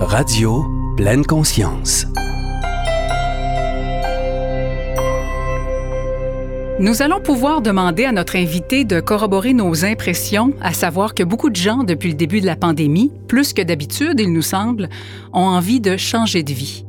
Radio 0.00 0.64
pleine 0.96 1.24
conscience. 1.24 2.06
Nous 6.78 7.02
allons 7.02 7.20
pouvoir 7.20 7.60
demander 7.60 8.04
à 8.04 8.12
notre 8.12 8.36
invité 8.36 8.84
de 8.84 9.00
corroborer 9.00 9.54
nos 9.54 9.84
impressions, 9.84 10.52
à 10.60 10.72
savoir 10.72 11.14
que 11.14 11.24
beaucoup 11.24 11.50
de 11.50 11.56
gens, 11.56 11.82
depuis 11.82 12.10
le 12.10 12.14
début 12.14 12.40
de 12.40 12.46
la 12.46 12.54
pandémie, 12.54 13.10
plus 13.26 13.52
que 13.52 13.60
d'habitude, 13.60 14.20
il 14.20 14.32
nous 14.32 14.42
semble, 14.42 14.88
ont 15.32 15.40
envie 15.40 15.80
de 15.80 15.96
changer 15.96 16.44
de 16.44 16.52
vie. 16.52 16.84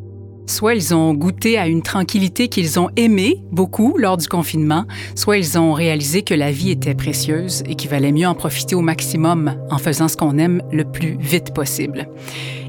Soit 0.45 0.75
ils 0.75 0.93
ont 0.93 1.13
goûté 1.13 1.57
à 1.57 1.67
une 1.67 1.81
tranquillité 1.81 2.47
qu'ils 2.47 2.79
ont 2.79 2.89
aimée 2.95 3.43
beaucoup 3.51 3.97
lors 3.97 4.17
du 4.17 4.27
confinement, 4.27 4.85
soit 5.15 5.37
ils 5.37 5.57
ont 5.57 5.73
réalisé 5.73 6.21
que 6.21 6.33
la 6.35 6.51
vie 6.51 6.71
était 6.71 6.95
précieuse 6.95 7.63
et 7.67 7.75
qu'il 7.75 7.89
valait 7.89 8.11
mieux 8.11 8.27
en 8.27 8.35
profiter 8.35 8.75
au 8.75 8.81
maximum 8.81 9.55
en 9.69 9.77
faisant 9.79 10.07
ce 10.07 10.15
qu'on 10.15 10.37
aime 10.37 10.61
le 10.71 10.85
plus 10.85 11.17
vite 11.19 11.53
possible. 11.53 12.07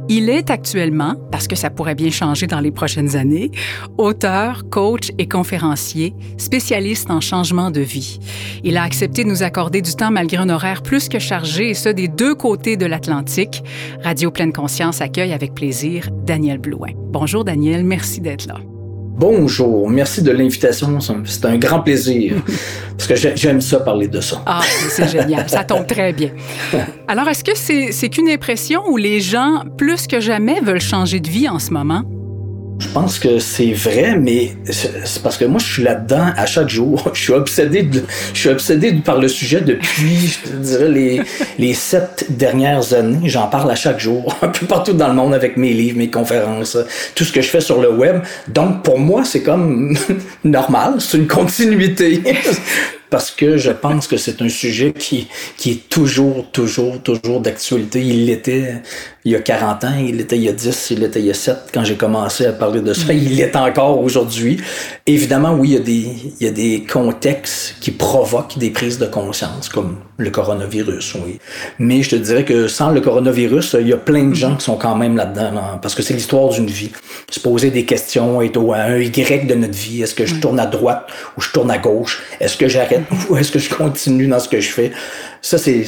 Il 0.09 0.29
est 0.29 0.51
actuellement, 0.51 1.15
parce 1.31 1.47
que 1.47 1.57
ça 1.57 1.71
pourrait 1.71 1.95
bien 1.95 2.11
changer 2.11 2.47
dans 2.47 2.61
les 2.61 2.71
prochaines 2.71 3.17
années, 3.17 3.51
auteur, 3.99 4.69
coach 4.71 5.11
et 5.19 5.29
conférencier, 5.29 6.15
spécialiste 6.37 7.11
en 7.11 7.21
changement 7.21 7.71
de 7.71 7.81
vie. 7.81 8.19
Il 8.65 8.77
a 8.77 8.83
accepté 8.83 9.25
de 9.25 9.29
nous 9.29 9.43
accorder 9.43 9.83
du 9.83 9.95
temps 9.95 10.11
malgré 10.11 10.39
un 10.39 10.49
horaire 10.49 10.83
plus 10.83 11.09
que 11.09 11.19
chargé, 11.19 11.71
et 11.71 11.75
ce 11.75 11.89
des 11.89 12.09
deux 12.09 12.35
côtés 12.35 12.77
de 12.77 12.87
l'Atlantique. 12.87 13.63
Radio 14.03 14.31
Pleine 14.31 14.53
Conscience 14.53 15.01
accueille 15.01 15.33
avec 15.33 15.55
plaisir 15.55 16.09
Daniel 16.25 16.59
Blouin. 16.59 16.91
Bonjour 16.97 17.45
Daniel, 17.45 17.85
merci 17.85 18.21
d'être 18.21 18.47
là. 18.47 18.57
Bonjour, 19.21 19.91
merci 19.91 20.23
de 20.23 20.31
l'invitation. 20.31 20.99
C'est 21.27 21.45
un 21.45 21.59
grand 21.59 21.81
plaisir 21.81 22.37
parce 22.97 23.07
que 23.07 23.37
j'aime 23.37 23.61
ça 23.61 23.81
parler 23.81 24.09
de 24.09 24.19
ça. 24.19 24.43
Ah, 24.47 24.63
c'est 24.89 25.09
génial, 25.09 25.47
ça 25.47 25.63
tombe 25.63 25.87
très 25.87 26.15
bien. 26.15 26.31
Alors, 27.07 27.29
est-ce 27.29 27.45
que 27.45 27.55
c'est 27.55 28.09
qu'une 28.09 28.31
impression 28.31 28.81
où 28.89 28.97
les 28.97 29.21
gens, 29.21 29.65
plus 29.77 30.07
que 30.07 30.21
jamais, 30.21 30.63
veulent 30.63 30.81
changer 30.81 31.21
de 31.21 31.29
vie 31.29 31.51
en 31.51 31.59
ce 31.59 31.71
moment? 31.71 32.03
Je 32.81 32.89
pense 32.89 33.19
que 33.19 33.39
c'est 33.39 33.73
vrai, 33.73 34.17
mais 34.17 34.53
c'est 34.65 35.23
parce 35.23 35.37
que 35.37 35.45
moi, 35.45 35.61
je 35.61 35.71
suis 35.71 35.83
là-dedans 35.83 36.33
à 36.37 36.47
chaque 36.47 36.69
jour. 36.69 37.11
Je 37.15 37.21
suis 37.21 37.33
obsédé, 37.33 37.83
de, 37.83 38.03
je 38.33 38.39
suis 38.39 38.49
obsédé 38.49 38.93
par 38.95 39.19
le 39.19 39.29
sujet 39.29 39.61
depuis, 39.61 40.39
je 40.47 40.57
dirais, 40.57 40.89
les, 40.89 41.21
les 41.59 41.75
sept 41.75 42.27
dernières 42.31 42.95
années. 42.95 43.29
J'en 43.29 43.49
parle 43.49 43.71
à 43.71 43.75
chaque 43.75 44.01
jour, 44.01 44.35
un 44.43 44.49
peu 44.49 44.67
partout 44.67 44.95
dans 44.95 45.09
le 45.09 45.15
monde 45.15 45.35
avec 45.35 45.57
mes 45.57 45.73
livres, 45.73 45.99
mes 45.99 46.11
conférences, 46.11 46.79
tout 47.15 47.25
ce 47.25 47.33
que 47.33 47.43
je 47.43 47.49
fais 47.49 47.61
sur 47.61 47.81
le 47.81 47.93
web. 47.93 48.23
Donc, 48.49 48.83
pour 48.83 48.99
moi, 48.99 49.25
c'est 49.25 49.43
comme 49.43 49.97
normal. 50.45 50.95
C'est 50.99 51.19
une 51.19 51.27
continuité 51.27 52.23
parce 53.11 53.31
que 53.31 53.57
je 53.57 53.73
pense 53.73 54.07
que 54.07 54.17
c'est 54.17 54.41
un 54.41 54.49
sujet 54.49 54.93
qui, 54.93 55.29
qui 55.57 55.73
est 55.73 55.89
toujours, 55.89 56.47
toujours, 56.53 57.01
toujours 57.03 57.41
d'actualité. 57.41 58.01
Il 58.01 58.27
l'était 58.27 58.83
il 59.25 59.33
y 59.33 59.37
a 59.37 59.41
40 59.41 59.85
ans, 59.85 59.95
il 59.99 60.17
l'était 60.17 60.37
il 60.37 60.45
y 60.45 60.49
a 60.49 60.53
10, 60.53 60.93
il 60.93 61.01
l'était 61.01 61.21
il 61.21 61.27
y 61.27 61.31
a 61.31 61.35
7 61.35 61.57
quand 61.75 61.85
j'ai 61.85 61.97
commencé 61.97 62.47
à 62.47 62.53
parler 62.53 62.81
de 62.81 62.95
ça. 62.95 63.13
Il 63.13 63.37
l'est 63.37 63.55
encore 63.55 64.01
aujourd'hui. 64.01 64.59
Évidemment, 65.07 65.53
oui, 65.53 65.71
il 65.71 65.75
y, 65.75 65.77
a 65.77 65.81
des, 65.81 66.07
il 66.41 66.47
y 66.47 66.49
a 66.49 66.53
des 66.53 66.85
contextes 66.91 67.77
qui 67.81 67.91
provoquent 67.91 68.57
des 68.57 68.71
prises 68.71 68.99
de 68.99 69.07
conscience, 69.07 69.69
comme 69.69 69.99
le 70.17 70.31
coronavirus, 70.31 71.17
oui. 71.27 71.39
Mais 71.79 72.03
je 72.03 72.11
te 72.11 72.17
dirais 72.17 72.45
que 72.45 72.69
sans 72.69 72.91
le 72.91 73.01
coronavirus, 73.01 73.77
il 73.81 73.89
y 73.89 73.93
a 73.93 73.97
plein 73.97 74.25
de 74.25 74.35
gens 74.35 74.57
qui 74.57 74.65
sont 74.65 74.77
quand 74.77 74.97
même 74.97 75.17
là-dedans, 75.17 75.79
parce 75.83 75.95
que 75.95 76.03
c'est 76.03 76.15
l'histoire 76.15 76.49
d'une 76.51 76.67
vie. 76.67 76.91
Se 77.31 77.41
poser 77.41 77.71
des 77.71 77.85
questions, 77.85 78.41
être 78.41 78.57
au 78.57 78.73
un 78.73 78.99
Y 78.99 79.47
de 79.47 79.55
notre 79.55 79.77
vie. 79.77 80.03
Est-ce 80.03 80.15
que 80.15 80.27
je 80.27 80.37
tourne 80.37 80.61
à 80.61 80.67
droite 80.67 81.07
ou 81.37 81.41
je 81.41 81.51
tourne 81.51 81.71
à 81.71 81.79
gauche? 81.79 82.23
Est-ce 82.41 82.57
que 82.57 82.69
j'arrête 82.69 83.00
ou 83.29 83.37
est-ce 83.37 83.51
que 83.51 83.59
je 83.59 83.71
continue 83.71 84.27
dans 84.27 84.41
ce 84.41 84.49
que 84.49 84.61
je 84.61 84.71
fais? 84.71 84.93
Ça, 85.43 85.59
c'est 85.59 85.85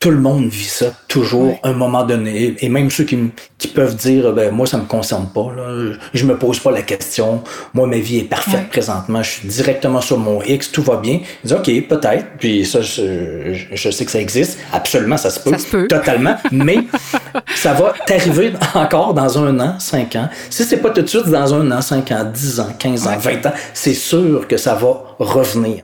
tout 0.00 0.10
le 0.10 0.18
monde 0.18 0.48
vit 0.48 0.64
ça 0.64 0.86
toujours 1.08 1.60
à 1.62 1.68
un 1.68 1.72
moment 1.74 2.04
donné. 2.04 2.56
Et 2.60 2.70
même 2.70 2.90
ceux 2.90 3.04
qui, 3.04 3.18
qui 3.58 3.68
peuvent 3.68 3.94
dire, 3.96 4.32
ben, 4.32 4.50
moi, 4.50 4.66
ça 4.66 4.78
me 4.78 4.86
concerne 4.86 5.26
pas, 5.26 5.52
là. 5.54 5.92
je 6.14 6.24
me 6.24 6.38
pose 6.38 6.58
pas 6.58 6.70
la 6.70 6.80
question. 6.80 7.42
Moi, 7.74 7.86
ma 7.86 7.98
vie 7.98 8.20
est 8.20 8.24
parfaite 8.24 8.70
présentement. 8.70 9.22
Je 9.22 9.28
suis 9.28 9.48
directement 9.48 10.00
sur 10.00 10.16
mon 10.16 10.42
X, 10.42 10.72
tout 10.72 10.82
va 10.82 10.96
bien. 10.96 11.20
Ils 11.44 11.48
disent, 11.48 11.52
OK, 11.52 11.86
peut-être. 11.86 12.24
Puis 12.38 12.64
ça, 12.64 12.80
je, 12.80 13.52
je, 13.72 13.90
sais 13.90 14.06
que 14.06 14.10
ça 14.10 14.20
existe. 14.20 14.58
Absolument, 14.72 15.18
ça 15.18 15.28
se 15.28 15.38
peut. 15.38 15.50
Ça 15.50 15.58
se 15.58 15.66
peut. 15.66 15.86
Totalement. 15.86 16.36
Mais 16.50 16.78
ça 17.54 17.74
va 17.74 17.92
t'arriver 18.06 18.54
encore 18.74 19.12
dans 19.12 19.38
un 19.38 19.60
an, 19.60 19.78
cinq 19.78 20.16
ans. 20.16 20.30
Si 20.48 20.64
c'est 20.64 20.78
pas 20.78 20.90
tout 20.90 21.02
de 21.02 21.08
suite 21.08 21.26
dans 21.26 21.52
un 21.52 21.70
an, 21.72 21.82
cinq 21.82 22.10
ans, 22.10 22.24
dix 22.24 22.58
ans, 22.58 22.74
quinze 22.78 23.06
ans, 23.06 23.18
vingt 23.18 23.44
ans, 23.44 23.52
c'est 23.74 23.92
sûr 23.92 24.48
que 24.48 24.56
ça 24.56 24.74
va 24.76 25.02
revenir. 25.18 25.82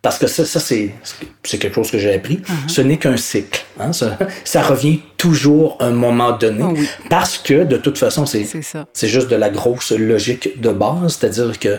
Parce 0.00 0.18
que 0.18 0.28
ça, 0.28 0.44
ça 0.44 0.60
c'est, 0.60 0.94
quelque 1.42 1.74
chose 1.74 1.90
que 1.90 1.98
j'ai 1.98 2.14
appris. 2.14 2.36
Uh-huh. 2.36 2.68
Ce 2.68 2.80
n'est 2.80 2.98
qu'un 2.98 3.16
cycle. 3.16 3.64
Hein? 3.80 3.90
Ça, 3.92 4.62
revient 4.62 5.00
toujours 5.16 5.76
à 5.80 5.86
un 5.86 5.92
moment 5.92 6.32
donné. 6.32 6.62
Ah 6.62 7.08
Parce 7.10 7.36
que, 7.38 7.64
de 7.64 7.76
toute 7.76 7.98
façon, 7.98 8.24
c'est, 8.24 8.46
c'est 8.92 9.08
juste 9.08 9.28
de 9.28 9.36
la 9.36 9.50
grosse 9.50 9.90
logique 9.90 10.60
de 10.60 10.70
base. 10.70 11.18
C'est-à-dire 11.18 11.58
que 11.58 11.78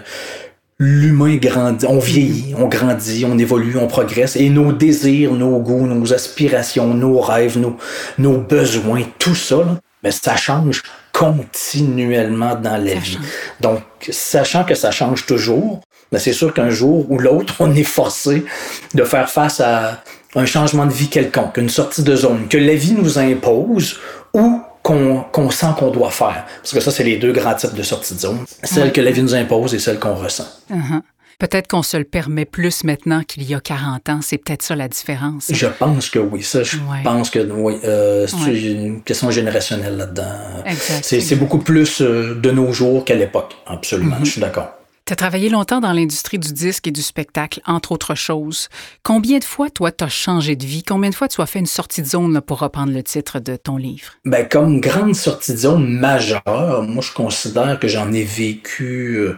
l'humain 0.80 1.36
grandit, 1.36 1.86
on 1.88 2.00
vieillit, 2.00 2.56
on 2.58 2.68
grandit, 2.68 3.26
on 3.26 3.38
évolue, 3.38 3.78
on 3.78 3.88
progresse. 3.88 4.36
Et 4.36 4.50
nos 4.50 4.74
désirs, 4.74 5.34
nos 5.34 5.60
goûts, 5.60 5.88
nos 5.88 6.14
aspirations, 6.14 6.94
nos 6.94 7.20
rêves, 7.20 7.58
nos, 7.58 7.78
nos 8.18 8.38
besoins, 8.38 9.04
tout 9.18 9.36
ça, 9.36 9.80
mais 10.04 10.12
ça 10.12 10.36
change 10.36 10.84
continuellement 11.12 12.56
dans 12.56 12.78
la 12.78 12.96
vie. 12.96 13.20
Donc, 13.60 13.82
sachant 14.10 14.64
que 14.64 14.74
ça 14.74 14.92
change 14.92 15.26
toujours, 15.26 15.82
mais 16.12 16.20
c'est 16.20 16.34
sûr 16.34 16.54
qu'un 16.54 16.70
jour 16.70 17.10
ou 17.12 17.20
l'autre, 17.20 17.56
on 17.60 17.74
est 17.74 17.84
forcé 17.84 18.46
de 18.94 19.04
faire 19.04 19.30
face 19.30 19.60
à 19.60 20.04
un 20.36 20.46
changement 20.46 20.86
de 20.86 20.92
vie 20.92 21.10
quelconque, 21.10 21.58
une 21.58 21.70
sortie 21.70 22.04
de 22.04 22.16
zone, 22.16 22.48
que 22.48 22.58
la 22.58 22.76
vie 22.76 22.94
nous 22.94 23.18
impose 23.18 24.00
ou 24.34 24.62
qu'on 24.84 25.52
sent 25.52 25.68
qu'on 25.78 25.92
doit 25.92 26.12
faire. 26.12 26.46
Parce 26.62 26.74
que 26.74 26.80
ça, 26.80 26.92
c'est 26.92 27.04
les 27.04 27.18
deux 27.18 27.32
grands 27.32 27.54
types 27.54 27.74
de 27.74 27.84
sortie 27.84 28.16
de 28.16 28.20
zone. 28.20 28.46
Celle 28.64 28.92
que 28.92 29.02
la 29.02 29.12
vie 29.12 29.22
nous 29.22 29.36
impose 29.36 29.76
et 29.76 29.80
celle 29.80 30.00
qu'on 30.00 30.16
ressent. 30.16 30.48
Uh-huh. 30.72 31.02
Peut-être 31.40 31.68
qu'on 31.68 31.84
se 31.84 31.96
le 31.96 32.04
permet 32.04 32.44
plus 32.44 32.84
maintenant 32.84 33.24
qu'il 33.24 33.44
y 33.44 33.56
a 33.56 33.62
40 33.62 34.10
ans. 34.10 34.20
C'est 34.22 34.38
peut-être 34.38 34.62
ça 34.62 34.76
la 34.76 34.90
différence. 34.90 35.50
Je 35.50 35.68
pense 35.68 36.10
que 36.10 36.20
oui. 36.20 36.44
Ça, 36.44 36.64
je 36.64 36.78
pense 37.04 37.30
que 37.30 37.40
oui. 37.40 37.76
Euh, 37.86 38.28
c'est 38.28 38.60
une 38.60 39.02
question 39.04 39.32
générationnelle 39.32 39.96
là-dedans. 39.96 40.64
C'est 41.02 41.36
beaucoup 41.38 41.60
plus 41.60 42.02
euh, 42.02 42.36
de 42.36 42.52
nos 42.52 42.74
jours 42.74 43.06
qu'à 43.06 43.16
l'époque. 43.16 43.56
Absolument. 43.68 44.18
Mm-hmm. 44.18 44.26
Je 44.26 44.32
suis 44.32 44.42
d'accord. 44.42 44.79
Tu 45.10 45.14
as 45.14 45.16
travaillé 45.16 45.50
longtemps 45.50 45.80
dans 45.80 45.92
l'industrie 45.92 46.38
du 46.38 46.54
disque 46.54 46.86
et 46.86 46.92
du 46.92 47.02
spectacle, 47.02 47.62
entre 47.66 47.94
autres 47.94 48.14
choses. 48.14 48.70
Combien 49.02 49.40
de 49.40 49.44
fois, 49.44 49.72
toi, 49.72 49.92
tu 49.92 50.04
as 50.04 50.08
changé 50.08 50.56
de 50.56 50.64
vie? 50.64 50.84
Combien 50.84 51.10
de 51.10 51.16
fois 51.16 51.28
tu 51.28 51.42
as 51.42 51.48
fait 51.48 51.58
une 51.58 51.66
sortie 51.66 52.04
de 52.04 52.06
zone 52.06 52.40
pour 52.42 52.60
reprendre 52.60 52.94
le 52.94 53.02
titre 53.02 53.40
de 53.40 53.56
ton 53.56 53.78
livre? 53.78 54.12
Ben, 54.24 54.48
comme 54.48 54.80
grande 54.80 55.16
sortie 55.16 55.54
de 55.54 55.58
zone 55.58 55.88
majeure, 55.88 56.84
moi, 56.88 57.02
je 57.02 57.12
considère 57.12 57.80
que 57.80 57.88
j'en 57.88 58.14
ai 58.14 58.22
vécu 58.22 59.16
euh, 59.16 59.38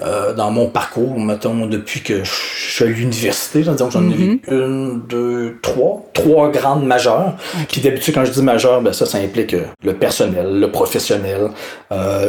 euh, 0.00 0.34
dans 0.34 0.50
mon 0.50 0.68
parcours, 0.68 1.18
mettons, 1.18 1.64
depuis 1.64 2.02
que 2.02 2.22
je 2.22 2.30
suis 2.30 2.84
à 2.84 2.88
l'université. 2.88 3.62
J'en 3.62 3.74
ai 3.74 3.76
mm-hmm. 3.76 4.10
vécu 4.10 4.40
une, 4.50 5.00
deux, 5.08 5.58
trois, 5.62 6.04
trois 6.12 6.50
grandes 6.50 6.84
majeures. 6.84 7.38
Puis 7.70 7.80
d'habitude, 7.80 8.12
quand 8.12 8.26
je 8.26 8.32
dis 8.32 8.42
majeure, 8.42 8.82
ben, 8.82 8.92
ça, 8.92 9.06
ça 9.06 9.16
implique 9.16 9.54
euh, 9.54 9.64
le 9.82 9.94
personnel, 9.94 10.60
le 10.60 10.70
professionnel. 10.70 11.52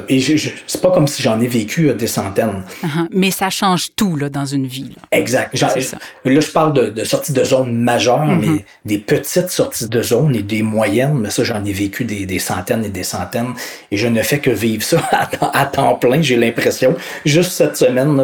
Et 0.10 0.20
c'est 0.68 0.82
pas 0.82 0.92
comme 0.92 1.08
si 1.08 1.22
j'en 1.22 1.40
ai 1.40 1.48
vécu 1.48 1.94
des 1.94 2.08
centaines. 2.08 2.64
Uh-huh. 2.84 3.08
Mais 3.12 3.32
ça 3.32 3.50
change 3.50 3.90
tout 3.96 4.16
là, 4.16 4.30
dans 4.30 4.46
une 4.46 4.68
vie. 4.68 4.92
Exact. 5.12 5.60
là, 5.60 6.40
je 6.40 6.52
parle 6.52 6.74
de, 6.74 6.90
de 6.90 7.04
sorties 7.04 7.34
de 7.34 7.44
zone 7.44 7.74
majeures, 7.74 8.26
mm-hmm. 8.26 8.56
mais 8.56 8.66
des 8.86 8.98
petites 8.98 9.50
sorties 9.50 9.88
de 9.88 10.02
zone 10.02 10.36
et 10.36 10.44
des 10.44 10.62
moyennes. 10.62 11.18
Mais 11.20 11.30
ça, 11.30 11.44
j'en 11.44 11.64
ai 11.64 11.72
vécu 11.72 12.04
des, 12.06 12.26
des, 12.26 12.40
centaines 12.40 12.86
et 12.86 12.90
des 12.90 13.04
centaines. 13.04 13.54
Et 13.92 13.98
je 13.98 14.08
ne 14.08 14.22
fais 14.22 14.40
que 14.40 14.50
vivre 14.50 14.84
ça 14.84 15.02
à, 15.54 15.66
temps 15.66 15.96
plein, 15.96 16.22
j'ai 16.22 16.36
l'impression. 16.36 16.96
Juste 17.26 17.52
cette 17.52 17.78
semaine, 17.78 18.24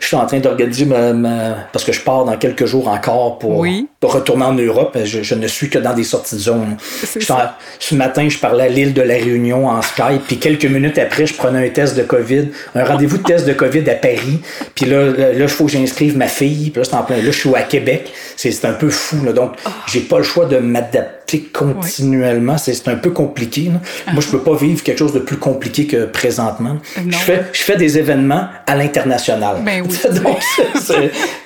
je 0.00 0.06
suis 0.06 0.16
en 0.16 0.26
train 0.26 0.40
d'organiser 0.40 0.84
ma, 0.84 1.66
Parce 1.72 1.84
que 1.84 1.92
je 1.92 2.00
pars 2.00 2.24
dans 2.24 2.36
quelques 2.36 2.66
jours 2.66 2.88
encore 2.88 3.38
pour, 3.38 3.64
retourner 4.02 4.44
en 4.44 4.54
Europe. 4.54 4.96
Je, 5.04 5.34
ne 5.34 5.46
suis 5.48 5.68
que 5.68 5.78
dans 5.78 5.94
des 5.94 6.04
sorties 6.04 6.36
de 6.36 6.40
zone. 6.40 6.76
ce 6.78 7.94
matin, 7.94 8.28
je 8.28 8.38
parlais 8.38 8.64
à 8.64 8.68
l'île 8.68 8.94
de 8.94 9.02
la 9.02 9.14
Réunion 9.14 9.68
en 9.68 9.82
Skype. 9.82 10.22
Puis 10.26 10.38
quelques 10.38 10.65
minutes 10.68 10.98
après, 10.98 11.26
je 11.26 11.34
prenais 11.34 11.66
un 11.66 11.70
test 11.70 11.96
de 11.96 12.02
COVID, 12.02 12.48
un 12.74 12.84
rendez-vous 12.84 13.18
de 13.18 13.22
test 13.22 13.46
de 13.46 13.52
COVID 13.52 13.88
à 13.90 13.94
Paris. 13.94 14.40
Puis 14.74 14.86
là, 14.86 15.06
là, 15.06 15.32
il 15.32 15.48
faut 15.48 15.66
que 15.66 15.72
j'inscrive 15.72 16.16
ma 16.16 16.28
fille. 16.28 16.70
Puis 16.70 16.80
là, 16.80 16.84
c'est 16.84 16.94
en 16.94 17.02
plein. 17.02 17.16
Là, 17.16 17.22
je 17.24 17.30
suis 17.30 17.54
à 17.54 17.62
Québec. 17.62 18.12
C'est 18.36 18.64
un 18.64 18.72
peu 18.72 18.90
fou. 18.90 19.24
Là. 19.24 19.32
Donc, 19.32 19.52
oh. 19.66 19.70
j'ai 19.86 20.00
pas 20.00 20.18
le 20.18 20.24
choix 20.24 20.46
de 20.46 20.58
m'adapter 20.58 21.40
continuellement. 21.52 22.58
C'est 22.58 22.88
un 22.88 22.96
peu 22.96 23.10
compliqué. 23.10 23.70
Moi, 24.12 24.20
je 24.20 24.28
peux 24.28 24.40
pas 24.42 24.56
vivre 24.56 24.82
quelque 24.82 24.98
chose 24.98 25.12
de 25.12 25.20
plus 25.20 25.36
compliqué 25.36 25.86
que 25.86 26.06
présentement. 26.06 26.78
Je 26.96 27.16
fais, 27.16 27.44
je 27.52 27.62
fais 27.62 27.76
des 27.76 27.98
événements 27.98 28.48
à 28.66 28.76
l'international. 28.76 29.56
Ben 29.64 29.82
oui. 29.88 30.20
Donc, 30.22 30.38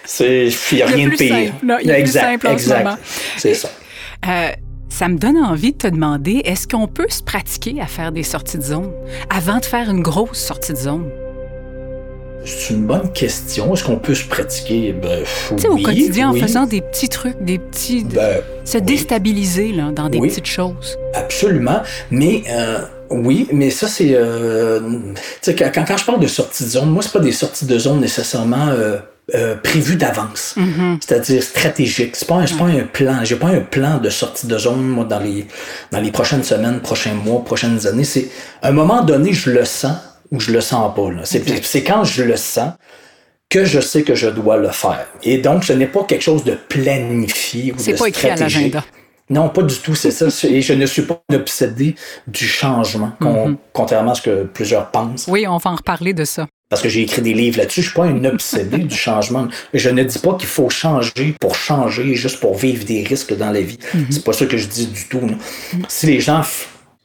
c'est. 0.06 0.48
Il 0.72 0.76
n'y 0.76 0.82
a 0.82 0.86
rien 0.86 1.08
de 1.08 1.16
pire. 1.16 1.52
il 1.82 1.86
y 1.86 1.90
a 1.90 1.98
exact, 1.98 2.44
exact. 2.44 2.88
C'est 3.36 3.54
ça. 3.54 3.68
Euh, 4.28 4.50
ça 4.90 5.08
me 5.08 5.16
donne 5.16 5.38
envie 5.38 5.72
de 5.72 5.78
te 5.78 5.86
demander, 5.86 6.42
est-ce 6.44 6.68
qu'on 6.68 6.86
peut 6.86 7.06
se 7.08 7.22
pratiquer 7.22 7.80
à 7.80 7.86
faire 7.86 8.12
des 8.12 8.22
sorties 8.22 8.58
de 8.58 8.62
zone 8.62 8.90
avant 9.34 9.58
de 9.58 9.64
faire 9.64 9.88
une 9.88 10.02
grosse 10.02 10.38
sortie 10.38 10.72
de 10.72 10.78
zone? 10.78 11.08
C'est 12.44 12.74
une 12.74 12.86
bonne 12.86 13.12
question. 13.12 13.74
Est-ce 13.74 13.84
qu'on 13.84 13.98
peut 13.98 14.14
se 14.14 14.24
pratiquer? 14.24 14.92
Ben, 14.92 15.24
au 15.68 15.76
quotidien, 15.76 16.30
en 16.30 16.34
faisant 16.34 16.66
des 16.66 16.80
petits 16.80 17.08
trucs, 17.08 17.42
des 17.42 17.58
petits. 17.58 18.04
Ben, 18.04 18.40
se 18.64 18.78
déstabiliser 18.78 19.72
là, 19.72 19.90
dans 19.90 20.08
des 20.08 20.20
petites 20.20 20.46
choses. 20.46 20.96
Absolument. 21.14 21.82
Mais 22.10 22.42
euh, 22.50 22.80
Oui, 23.10 23.46
mais 23.52 23.70
ça, 23.70 23.88
c'est. 23.88 24.12
Euh, 24.14 24.80
tu 24.80 25.20
sais, 25.42 25.54
quand, 25.54 25.84
quand 25.86 25.96
je 25.96 26.04
parle 26.04 26.20
de 26.20 26.26
sortie 26.26 26.64
de 26.64 26.68
zone, 26.70 26.90
moi, 26.90 27.02
c'est 27.02 27.12
pas 27.12 27.20
des 27.20 27.32
sorties 27.32 27.66
de 27.66 27.78
zone 27.78 28.00
nécessairement 28.00 28.68
euh, 28.68 28.98
euh, 29.34 29.54
prévues 29.56 29.96
d'avance. 29.96 30.54
C'est-à-dire 31.00 31.42
stratégiques. 31.42 32.16
C'est 32.16 32.26
pas, 32.28 32.36
un- 32.36 32.46
c'est 32.46 32.56
pas 32.58 32.64
un 32.64 32.80
plan. 32.84 33.20
J'ai 33.24 33.36
pas 33.36 33.48
un 33.48 33.60
plan 33.60 33.98
de 33.98 34.10
sortie 34.10 34.46
de 34.46 34.58
zone, 34.58 34.82
moi, 34.82 35.04
dans 35.04 35.20
les, 35.20 35.46
dans 35.92 36.00
les 36.00 36.10
prochaines 36.10 36.42
semaines, 36.44 36.80
prochains 36.80 37.14
mois, 37.14 37.44
prochaines 37.44 37.86
années. 37.86 38.04
C'est 38.04 38.28
à 38.62 38.68
un 38.68 38.72
moment 38.72 39.02
donné, 39.02 39.32
je 39.32 39.50
le 39.50 39.64
sens 39.64 39.96
ou 40.30 40.40
je 40.40 40.50
le 40.52 40.60
sens 40.60 40.94
pas. 40.94 41.08
C'est 41.24 41.82
quand 41.84 42.04
je 42.04 42.22
le 42.22 42.36
sens 42.36 42.72
que 43.48 43.64
je 43.64 43.80
sais 43.80 44.02
que 44.02 44.14
je 44.14 44.28
dois 44.28 44.56
le 44.58 44.68
faire. 44.68 45.06
Et 45.24 45.38
donc, 45.38 45.64
ce 45.64 45.72
n'est 45.72 45.88
pas 45.88 46.04
quelque 46.04 46.22
chose 46.22 46.44
de 46.44 46.52
planifié 46.54 47.72
ou 47.72 47.76
de 47.76 47.98
pas 47.98 48.08
écrit 48.08 48.28
à 48.30 48.36
stratégique. 48.36 48.74
l'agenda. 48.74 48.84
Non, 49.28 49.48
pas 49.48 49.62
du 49.62 49.76
tout, 49.76 49.94
c'est 49.94 50.10
ça. 50.10 50.26
Et 50.48 50.60
je 50.62 50.72
ne 50.72 50.86
suis 50.86 51.02
pas 51.02 51.22
obsédé 51.32 51.94
du 52.26 52.46
changement, 52.46 53.12
con- 53.20 53.56
contrairement 53.72 54.12
à 54.12 54.14
ce 54.14 54.22
que 54.22 54.44
plusieurs 54.44 54.90
pensent. 54.90 55.26
Oui, 55.28 55.46
on 55.48 55.56
va 55.56 55.70
en 55.70 55.76
reparler 55.76 56.12
de 56.14 56.24
ça. 56.24 56.46
Parce 56.70 56.82
que 56.82 56.88
j'ai 56.88 57.02
écrit 57.02 57.20
des 57.20 57.34
livres 57.34 57.58
là-dessus, 57.58 57.82
je 57.82 57.86
suis 57.88 57.96
pas 57.96 58.06
un 58.06 58.24
obsédé 58.24 58.78
du 58.78 58.96
changement. 58.96 59.48
Je 59.74 59.90
ne 59.90 60.04
dis 60.04 60.20
pas 60.20 60.34
qu'il 60.34 60.48
faut 60.48 60.70
changer 60.70 61.34
pour 61.40 61.56
changer, 61.56 62.14
juste 62.14 62.38
pour 62.38 62.56
vivre 62.56 62.84
des 62.84 63.02
risques 63.02 63.36
dans 63.36 63.50
la 63.50 63.60
vie. 63.60 63.78
C'est 64.08 64.24
pas 64.24 64.32
ça 64.32 64.46
que 64.46 64.56
je 64.56 64.68
dis 64.68 64.86
du 64.86 65.04
tout. 65.08 65.20
Si 65.88 66.06
les 66.06 66.20
gens 66.20 66.44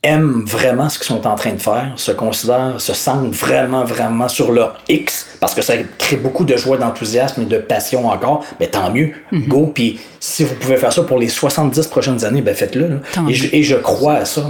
aiment 0.05 0.43
vraiment 0.45 0.87
ce 0.87 0.97
qu'ils 0.99 1.07
sont 1.07 1.25
en 1.27 1.35
train 1.35 1.51
de 1.53 1.61
faire, 1.61 1.91
se 1.95 2.11
considèrent, 2.11 2.75
se 2.79 2.93
sentent 2.93 3.33
vraiment, 3.33 3.83
vraiment 3.83 4.29
sur 4.29 4.51
leur 4.51 4.77
X, 4.87 5.25
parce 5.39 5.53
que 5.53 5.61
ça 5.61 5.73
crée 5.97 6.17
beaucoup 6.17 6.45
de 6.45 6.55
joie, 6.55 6.77
d'enthousiasme 6.77 7.41
et 7.41 7.45
de 7.45 7.57
passion 7.57 8.07
encore, 8.07 8.45
ben 8.59 8.69
tant 8.69 8.91
mieux. 8.91 9.11
Go. 9.47 9.71
Puis 9.73 9.99
si 10.19 10.43
vous 10.43 10.55
pouvez 10.55 10.77
faire 10.77 10.93
ça 10.93 11.03
pour 11.03 11.17
les 11.19 11.27
70 11.27 11.87
prochaines 11.87 12.23
années, 12.23 12.41
ben 12.41 12.55
faites-le. 12.55 13.01
Et, 13.29 13.33
je, 13.33 13.47
et 13.55 13.63
je 13.63 13.75
crois 13.75 14.13
à 14.15 14.25
ça. 14.25 14.43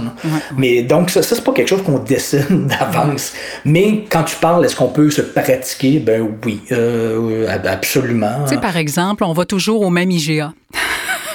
Mais 0.56 0.82
donc, 0.82 1.10
ça, 1.10 1.22
ça 1.22 1.34
c'est 1.34 1.44
pas 1.44 1.52
quelque 1.52 1.68
chose 1.68 1.82
qu'on 1.82 1.98
dessine 1.98 2.66
d'avance. 2.68 3.32
Mais 3.64 4.04
quand 4.10 4.22
tu 4.24 4.36
parles, 4.36 4.64
est-ce 4.64 4.76
qu'on 4.76 4.88
peut 4.88 5.10
se 5.10 5.22
pratiquer? 5.22 5.98
Ben 5.98 6.26
oui, 6.44 6.60
euh, 6.72 7.48
ab- 7.48 7.66
absolument. 7.66 8.44
Tu 8.46 8.54
sais, 8.54 8.60
par 8.60 8.76
exemple, 8.76 9.24
on 9.24 9.32
va 9.32 9.44
toujours 9.46 9.82
au 9.82 9.90
même 9.90 10.10
IGA. 10.10 10.52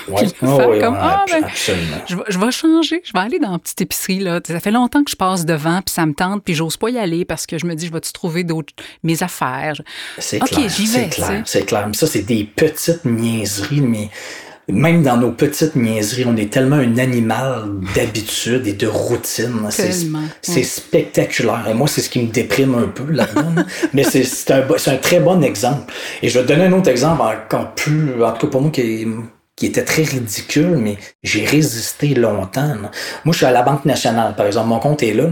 Ouais. 0.07 0.23
puis 0.23 0.33
Ah 0.41 0.55
faire 0.55 0.69
oui, 0.69 0.79
comme, 0.79 0.93
ouais, 0.93 0.99
ah, 1.01 1.25
abs- 1.27 1.31
ben, 1.31 1.43
absolument. 1.43 1.97
Je 2.07 2.15
vais, 2.15 2.23
je 2.29 2.39
vais 2.39 2.51
changer, 2.51 3.01
je 3.03 3.13
vais 3.13 3.19
aller 3.19 3.39
dans 3.39 3.53
une 3.53 3.59
petite 3.59 3.81
épicerie. 3.81 4.19
Là. 4.19 4.39
Ça 4.45 4.59
fait 4.59 4.71
longtemps 4.71 5.03
que 5.03 5.11
je 5.11 5.15
passe 5.15 5.45
devant, 5.45 5.81
puis 5.81 5.93
ça 5.93 6.05
me 6.05 6.13
tente, 6.13 6.43
puis 6.43 6.53
j'ose 6.53 6.77
pas 6.77 6.89
y 6.89 6.97
aller 6.97 7.25
parce 7.25 7.45
que 7.45 7.57
je 7.57 7.65
me 7.65 7.75
dis, 7.75 7.87
je 7.87 7.91
vais-tu 7.93 8.11
trouver 8.13 8.43
d'autres 8.43 8.73
mes 9.03 9.21
affaires? 9.23 9.73
C'est 10.17 10.39
clair, 10.39 10.69
c'est 10.71 11.09
clair, 11.09 11.41
c'est 11.45 11.65
clair. 11.65 11.87
Mais 11.87 11.93
ça, 11.93 12.07
c'est 12.07 12.21
des 12.23 12.43
petites 12.43 13.05
niaiseries, 13.05 13.81
mais 13.81 14.09
même 14.67 15.03
dans 15.03 15.17
nos 15.17 15.31
petites 15.31 15.75
niaiseries, 15.75 16.23
on 16.25 16.37
est 16.37 16.51
tellement 16.53 16.77
un 16.77 16.97
animal 16.97 17.65
d'habitude 17.95 18.67
et 18.67 18.73
de 18.73 18.87
routine. 18.87 19.53
C'est- 19.69 20.63
spectaculaire. 20.63 21.65
Et 21.69 21.73
moi, 21.73 21.87
c'est 21.87 22.01
ce 22.01 22.09
qui 22.09 22.21
me 22.21 22.27
déprime 22.31 22.75
un 22.75 22.87
peu 22.87 23.11
là-dedans. 23.11 23.51
là. 23.55 23.65
mais 23.93 24.03
c'est 24.03 24.23
c'est 24.23 24.51
un, 24.51 24.61
un 24.69 24.97
très 24.97 25.19
bon 25.19 25.41
exemple. 25.43 25.91
Et 26.21 26.29
je 26.29 26.39
vais 26.39 26.45
te 26.45 26.49
donner 26.53 26.65
un 26.65 26.71
autre 26.73 26.89
exemple 26.89 27.21
encore 27.21 27.73
plus, 27.73 28.23
en 28.23 28.31
tout 28.33 28.47
cas 28.47 28.51
pour 28.51 28.61
moi, 28.61 28.71
qui, 28.71 29.05
qui 29.61 29.67
était 29.67 29.83
très 29.85 30.01
ridicule, 30.01 30.75
mais 30.75 30.97
j'ai 31.21 31.45
résisté 31.45 32.15
longtemps. 32.15 32.73
là. 32.81 32.89
Moi, 33.25 33.31
je 33.31 33.37
suis 33.37 33.45
à 33.45 33.51
la 33.51 33.61
Banque 33.61 33.85
nationale, 33.85 34.33
par 34.35 34.47
exemple. 34.47 34.69
Mon 34.69 34.79
compte 34.79 35.03
est 35.03 35.13
là. 35.13 35.25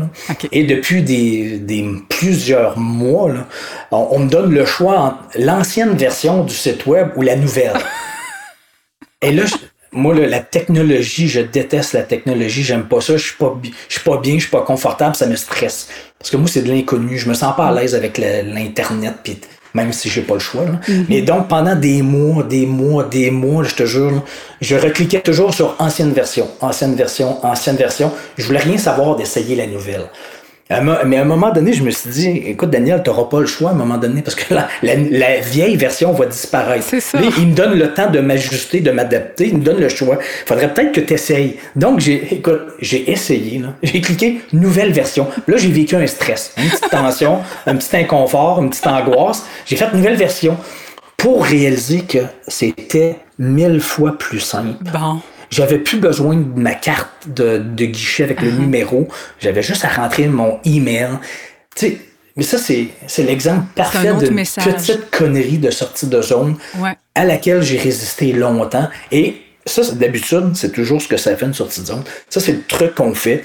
Et 0.51 0.65
depuis 0.65 1.01
des, 1.01 1.57
des 1.57 1.83
plusieurs 2.09 2.77
mois, 2.77 3.29
là, 3.33 3.47
on, 3.89 4.07
on 4.11 4.19
me 4.19 4.29
donne 4.29 4.51
le 4.53 4.65
choix 4.65 4.99
entre 4.99 5.17
l'ancienne 5.39 5.97
version 5.97 6.43
du 6.43 6.53
site 6.53 6.85
web 6.85 7.09
ou 7.15 7.23
la 7.23 7.35
nouvelle. 7.37 7.73
Et 9.23 9.31
là, 9.31 9.47
je- 9.47 9.55
moi, 9.91 10.13
là, 10.13 10.27
la 10.27 10.41
technologie, 10.41 11.27
je 11.27 11.39
déteste 11.41 11.93
la 11.93 12.03
technologie, 12.03 12.61
j'aime 12.61 12.87
pas 12.87 13.01
ça, 13.01 13.17
je 13.17 13.23
suis 13.23 13.35
pas, 13.35 13.57
je 13.87 13.93
suis 13.95 14.03
pas 14.03 14.17
bien, 14.17 14.35
je 14.35 14.41
suis 14.41 14.51
pas 14.51 14.61
confortable, 14.61 15.15
ça 15.15 15.25
me 15.25 15.35
stresse. 15.35 15.87
Parce 16.19 16.29
que 16.29 16.37
moi, 16.37 16.47
c'est 16.47 16.61
de 16.61 16.69
l'inconnu, 16.71 17.17
je 17.17 17.27
me 17.27 17.33
sens 17.33 17.55
pas 17.55 17.65
à 17.69 17.73
l'aise 17.73 17.95
avec 17.95 18.19
l'Internet, 18.19 19.15
puis 19.23 19.39
même 19.74 19.94
si 19.94 20.10
j'ai 20.10 20.21
pas 20.21 20.36
le 20.36 20.39
choix. 20.39 20.66
là. 20.66 20.80
Mais 21.10 21.21
donc, 21.21 21.48
pendant 21.48 21.75
des 21.75 22.01
mois, 22.01 22.44
des 22.44 22.66
mois, 22.66 23.04
des 23.04 23.31
mois, 23.31 23.63
je 23.63 23.75
te 23.75 23.86
jure, 23.86 24.12
là, 24.12 24.24
je 24.62 24.75
recliquais 24.75 25.21
toujours 25.21 25.54
sur 25.54 25.75
ancienne 25.80 26.12
version, 26.12 26.48
ancienne 26.62 26.95
version, 26.95 27.44
ancienne 27.45 27.75
version. 27.75 28.12
Je 28.38 28.45
voulais 28.45 28.60
rien 28.60 28.77
savoir 28.77 29.16
d'essayer 29.16 29.56
la 29.56 29.68
nouvelle. 29.68 30.06
Mais 30.71 31.18
à 31.18 31.21
un 31.24 31.25
moment 31.25 31.51
donné, 31.51 31.74
je 31.74 31.81
me 31.83 31.89
suis 31.89 32.10
dit, 32.12 32.27
écoute, 32.45 32.69
Daniel, 32.69 33.01
tu 33.04 33.10
n'auras 33.10 33.24
pas 33.24 33.39
le 33.39 33.48
choix 33.48 33.71
à 33.71 33.74
un 33.74 33.75
moment 33.75 33.98
donné 33.98 34.21
parce 34.21 34.36
que 34.36 34.54
la, 34.54 34.68
la- 34.83 34.95
la 34.95 35.39
vieille 35.39 35.75
version 35.75 36.12
va 36.12 36.27
disparaître. 36.27 36.86
C'est 36.88 37.00
ça. 37.00 37.18
Il 37.39 37.48
me 37.48 37.56
donne 37.56 37.74
le 37.80 37.92
temps 37.92 38.10
de 38.10 38.19
m'ajuster, 38.19 38.80
de 38.80 38.92
m'adapter. 38.92 39.48
Il 39.48 39.57
me 39.57 39.63
donne 39.63 39.80
le 39.80 39.89
choix. 39.89 40.19
faudrait 40.45 40.71
peut-être 40.71 40.92
que 40.92 41.01
tu 41.01 41.13
essayes. 41.16 41.57
Donc, 41.75 42.00
j'ai, 42.01 42.36
écoute, 42.36 42.62
j'ai 42.80 43.10
essayé. 43.12 43.62
J'ai 43.81 44.00
cliqué 44.01 44.42
nouvelle 44.54 44.92
version. 44.92 45.25
Là, 45.48 45.57
j'ai 45.57 45.71
vécu 45.71 45.95
un 45.95 46.06
stress, 46.06 46.54
une 46.57 46.69
petite 46.69 46.89
tension, 46.92 47.39
un 47.66 47.75
petit 47.75 47.98
inconfort, 47.98 48.62
une 48.62 48.69
petite 48.69 48.86
angoisse. 48.86 49.44
J'ai 49.66 49.75
fait 49.75 49.92
nouvelle 49.92 50.18
version 50.18 50.56
pour 51.18 51.45
réaliser 51.45 52.01
que 52.01 52.19
c'était 52.48 53.16
mille 53.39 53.81
fois 53.81 54.18
plus 54.19 54.39
simple. 54.39 54.75
Bon. 54.94 55.19
J'avais 55.49 55.79
plus 55.79 55.97
besoin 55.97 56.35
de 56.35 56.59
ma 56.59 56.73
carte 56.75 57.27
de, 57.27 57.57
de 57.57 57.85
guichet 57.85 58.23
avec 58.23 58.39
Uh-huh. 58.41 58.45
le 58.45 58.51
numéro. 58.51 59.07
J'avais 59.39 59.63
juste 59.63 59.83
à 59.85 59.89
rentrer 59.89 60.27
mon 60.27 60.59
email. 60.65 61.09
Tu 61.75 61.87
sais, 61.87 61.97
mais 62.35 62.43
ça, 62.43 62.57
c'est, 62.57 62.87
c'est 63.07 63.23
l'exemple 63.23 63.63
parfait 63.75 64.13
d'une 64.13 64.33
message. 64.33 64.63
petite 64.65 65.09
connerie 65.11 65.57
de 65.57 65.71
sortie 65.71 66.07
de 66.07 66.21
zone 66.21 66.55
Ouais. 66.79 66.93
à 67.15 67.25
laquelle 67.25 67.61
j'ai 67.61 67.77
résisté 67.77 68.31
longtemps. 68.31 68.87
Et 69.11 69.37
ça, 69.65 69.81
d'habitude, 69.93 70.51
c'est 70.55 70.71
toujours 70.71 71.01
ce 71.01 71.07
que 71.07 71.17
ça 71.17 71.35
fait 71.35 71.45
une 71.45 71.53
sortie 71.53 71.81
de 71.81 71.87
zone. 71.87 72.03
Ça, 72.29 72.39
c'est 72.39 72.53
le 72.53 72.61
truc 72.67 72.95
qu'on 72.95 73.13
fait 73.13 73.43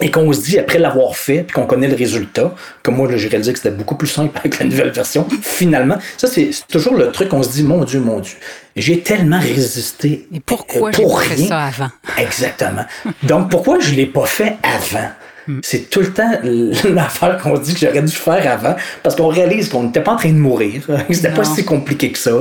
et 0.00 0.10
qu'on 0.10 0.32
se 0.32 0.40
dit 0.40 0.58
après 0.58 0.78
l'avoir 0.78 1.16
fait 1.16 1.44
puis 1.44 1.54
qu'on 1.54 1.66
connaît 1.66 1.88
le 1.88 1.94
résultat, 1.94 2.54
comme 2.82 2.96
moi 2.96 3.08
j'ai 3.14 3.28
réalisé 3.28 3.52
que 3.52 3.58
c'était 3.58 3.74
beaucoup 3.74 3.96
plus 3.96 4.08
simple 4.08 4.36
avec 4.38 4.58
la 4.58 4.66
nouvelle 4.66 4.90
version, 4.90 5.26
finalement, 5.42 5.98
ça 6.16 6.26
c'est 6.26 6.50
toujours 6.68 6.94
le 6.94 7.12
truc 7.12 7.28
qu'on 7.28 7.42
se 7.42 7.50
dit 7.50 7.62
mon 7.62 7.84
Dieu, 7.84 8.00
mon 8.00 8.20
Dieu, 8.20 8.36
j'ai 8.76 9.00
tellement 9.00 9.38
résisté 9.38 10.26
Et 10.34 10.40
pourquoi 10.40 10.88
euh, 10.88 10.92
j'ai 10.92 11.36
fait 11.36 11.46
ça 11.46 11.64
avant? 11.64 11.90
Exactement. 12.18 12.84
Donc 13.22 13.50
pourquoi 13.50 13.78
je 13.80 13.94
l'ai 13.94 14.06
pas 14.06 14.26
fait 14.26 14.56
avant? 14.62 15.10
Hmm. 15.46 15.60
C'est 15.62 15.90
tout 15.90 16.00
le 16.00 16.12
temps 16.12 16.30
l'affaire 16.90 17.38
qu'on 17.42 17.58
dit 17.58 17.74
que 17.74 17.80
j'aurais 17.80 18.02
dû 18.02 18.12
faire 18.12 18.50
avant 18.50 18.74
parce 19.02 19.14
qu'on 19.14 19.28
réalise 19.28 19.68
qu'on 19.68 19.82
n'était 19.84 20.00
pas 20.00 20.12
en 20.12 20.16
train 20.16 20.30
de 20.30 20.38
mourir. 20.38 20.82
C'était 21.10 21.30
pas 21.30 21.44
si 21.44 21.64
compliqué 21.64 22.10
que 22.12 22.18
ça. 22.18 22.32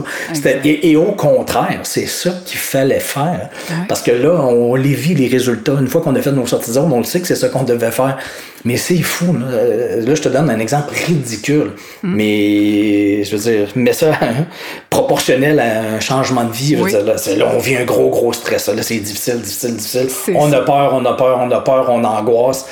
Et, 0.63 0.91
et 0.91 0.95
au 0.95 1.11
contraire, 1.11 1.79
c'est 1.83 2.05
ça 2.05 2.31
qu'il 2.45 2.57
fallait 2.59 2.99
faire. 2.99 3.49
Ouais. 3.69 3.75
Parce 3.89 4.01
que 4.01 4.11
là, 4.11 4.31
on 4.45 4.75
les 4.75 4.93
vit 4.93 5.15
les 5.15 5.27
résultats. 5.27 5.73
Une 5.79 5.87
fois 5.87 6.01
qu'on 6.01 6.15
a 6.15 6.21
fait 6.21 6.31
nos 6.31 6.47
sorties 6.47 6.69
de 6.69 6.75
zone, 6.75 6.91
on 6.93 6.99
le 6.99 7.03
sait 7.03 7.19
que 7.19 7.27
c'est 7.27 7.35
ça 7.35 7.49
qu'on 7.49 7.63
devait 7.63 7.91
faire. 7.91 8.17
Mais 8.65 8.77
c'est 8.77 9.01
fou. 9.01 9.33
Là. 9.33 9.47
Euh, 9.47 10.05
Là, 10.05 10.15
je 10.15 10.21
te 10.21 10.29
donne 10.29 10.49
un 10.49 10.59
exemple 10.59 10.93
ridicule. 11.05 11.71
Hmm. 12.03 12.15
Mais 12.15 13.23
je 13.25 13.35
veux 13.35 13.41
dire, 13.51 13.67
mets 13.75 13.91
ça 13.93 14.11
proportionnel 14.89 15.59
à 15.59 15.95
un 15.95 15.99
changement 15.99 16.43
de 16.45 16.51
vie. 16.51 16.71
Je 16.71 16.75
veux 16.77 16.83
Oui. 16.83 16.91
dire, 16.91 17.03
là, 17.37 17.51
on 17.53 17.59
vit 17.59 17.75
un 17.75 17.83
gros, 17.85 18.09
gros 18.09 18.33
stress. 18.33 18.67
Là, 18.69 18.81
c'est 18.81 18.95
difficile, 18.99 19.39
difficile, 19.41 19.75
difficile. 19.75 20.35
On 20.35 20.49
ça. 20.51 20.57
a 20.57 20.61
peur, 20.61 20.93
on 20.93 21.05
a 21.05 21.13
peur, 21.13 21.39
on 21.41 21.51
a 21.51 21.59
peur, 21.61 21.87
on 21.89 22.03
angoisse. 22.03 22.65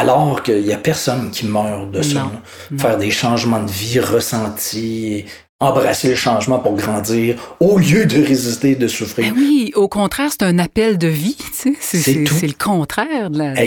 Alors 0.00 0.42
qu'il 0.42 0.62
n'y 0.62 0.72
a 0.72 0.76
personne 0.78 1.30
qui 1.30 1.46
meurt 1.46 1.90
de 1.90 2.02
ça. 2.02 2.30
Faire 2.78 2.98
des 2.98 3.10
changements 3.10 3.62
de 3.62 3.70
vie 3.70 4.00
ressentis, 4.00 5.24
embrasser 5.60 6.08
le 6.08 6.14
changement 6.16 6.58
pour 6.58 6.74
grandir, 6.74 7.36
au 7.60 7.78
lieu 7.78 8.04
de 8.06 8.22
résister, 8.24 8.74
de 8.74 8.88
souffrir. 8.88 9.32
Ben 9.32 9.38
oui, 9.38 9.72
au 9.76 9.86
contraire, 9.88 10.28
c'est 10.30 10.42
un 10.42 10.58
appel 10.58 10.98
de 10.98 11.08
vie. 11.08 11.36
tu 11.62 11.76
sais. 11.80 11.98
C'est 12.32 12.46
le 12.46 12.54
contraire 12.58 13.30
de 13.30 13.38
la, 13.38 13.62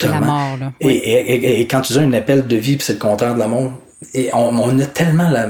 de 0.00 0.06
la 0.08 0.20
mort. 0.26 0.56
Là. 0.58 0.72
Et, 0.80 0.88
et- 0.88 1.34
et- 1.34 1.60
et 1.60 1.66
quand 1.66 1.82
tu 1.82 1.92
dis 1.92 1.98
un 2.00 2.12
appel 2.12 2.46
de 2.46 2.56
vie, 2.56 2.76
puis 2.76 2.84
c'est 2.84 2.94
le 2.94 2.98
contraire 2.98 3.34
de 3.34 3.38
l'amour, 3.38 3.72
et 4.14 4.30
on, 4.32 4.48
on 4.58 4.78
a 4.80 4.86
tellement 4.86 5.28
la. 5.30 5.48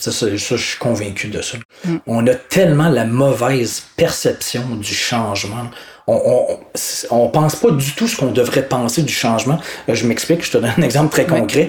Ça, 0.00 0.10
ça, 0.12 0.26
ça, 0.38 0.56
je 0.56 0.64
suis 0.64 0.78
convaincu 0.78 1.28
de 1.28 1.42
ça. 1.42 1.58
Mm. 1.84 1.96
On 2.06 2.26
a 2.26 2.34
tellement 2.34 2.88
la 2.88 3.04
mauvaise 3.04 3.82
perception 3.96 4.62
du 4.76 4.94
changement. 4.94 5.66
On, 6.12 6.20
on, 7.10 7.16
on 7.24 7.28
pense 7.28 7.54
pas 7.56 7.70
du 7.70 7.92
tout 7.92 8.08
ce 8.08 8.16
qu'on 8.16 8.32
devrait 8.32 8.62
penser 8.66 9.02
du 9.02 9.12
changement. 9.12 9.58
Euh, 9.88 9.94
Je 9.94 10.06
m'explique, 10.06 10.44
je 10.44 10.50
te 10.52 10.58
donne 10.58 10.72
un 10.76 10.82
exemple 10.82 11.10
très 11.10 11.24
concret. 11.26 11.68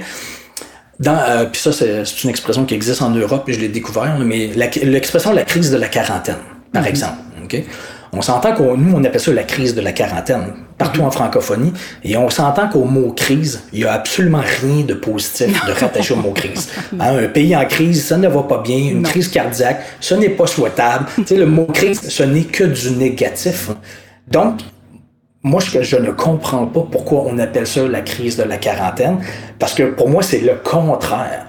Dans, 0.99 1.17
euh, 1.17 1.45
puis 1.51 1.61
ça, 1.61 1.71
c'est 1.71 2.05
c'est 2.05 2.23
une 2.23 2.29
expression 2.29 2.65
qui 2.65 2.75
existe 2.75 3.01
en 3.01 3.09
Europe, 3.11 3.43
et 3.49 3.53
je 3.53 3.59
l'ai 3.59 3.69
découvert, 3.69 4.17
mais 4.19 4.51
la- 4.55 4.67
l'expression 4.83 5.33
la 5.33 5.43
crise 5.43 5.71
de 5.71 5.77
la 5.77 5.87
quarantaine, 5.87 6.37
par 6.73 6.85
exemple. 6.85 7.17
ok? 7.43 7.63
On 8.13 8.21
s'entend 8.21 8.53
qu'on 8.53 8.75
nous, 8.75 8.93
on 8.97 9.03
appelle 9.05 9.21
ça 9.21 9.31
la 9.31 9.43
crise 9.43 9.73
de 9.73 9.79
la 9.81 9.93
quarantaine, 9.93 10.53
partout 10.77 11.01
en 11.01 11.09
francophonie, 11.11 11.71
et 12.03 12.17
on 12.17 12.29
s'entend 12.29 12.67
qu'au 12.67 12.83
mot 12.83 13.13
crise, 13.13 13.61
il 13.71 13.79
y 13.79 13.85
a 13.85 13.93
absolument 13.93 14.43
rien 14.61 14.83
de 14.83 14.93
positif 14.93 15.47
de 15.65 15.71
rattaché 15.71 16.13
au 16.13 16.17
mot 16.17 16.31
crise. 16.33 16.67
Hein, 16.99 17.17
un 17.23 17.27
pays 17.29 17.55
en 17.55 17.65
crise, 17.65 18.03
ça 18.05 18.17
ne 18.17 18.27
va 18.27 18.43
pas 18.43 18.57
bien, 18.61 18.77
une 18.77 19.03
crise 19.03 19.29
cardiaque, 19.29 19.81
ce 20.01 20.13
n'est 20.15 20.29
pas 20.29 20.45
souhaitable. 20.45 21.05
le 21.31 21.45
mot 21.45 21.65
crise, 21.67 22.01
ce 22.09 22.23
n'est 22.23 22.43
que 22.43 22.65
du 22.65 22.91
négatif. 22.91 23.69
Donc, 24.31 24.61
moi, 25.43 25.59
je, 25.59 25.97
ne 25.97 26.11
comprends 26.11 26.67
pas 26.67 26.85
pourquoi 26.91 27.23
on 27.25 27.37
appelle 27.39 27.67
ça 27.67 27.87
la 27.87 28.01
crise 28.01 28.37
de 28.37 28.43
la 28.43 28.57
quarantaine, 28.57 29.19
parce 29.57 29.73
que 29.73 29.83
pour 29.83 30.09
moi, 30.09 30.21
c'est 30.21 30.41
le 30.41 30.55
contraire. 30.55 31.47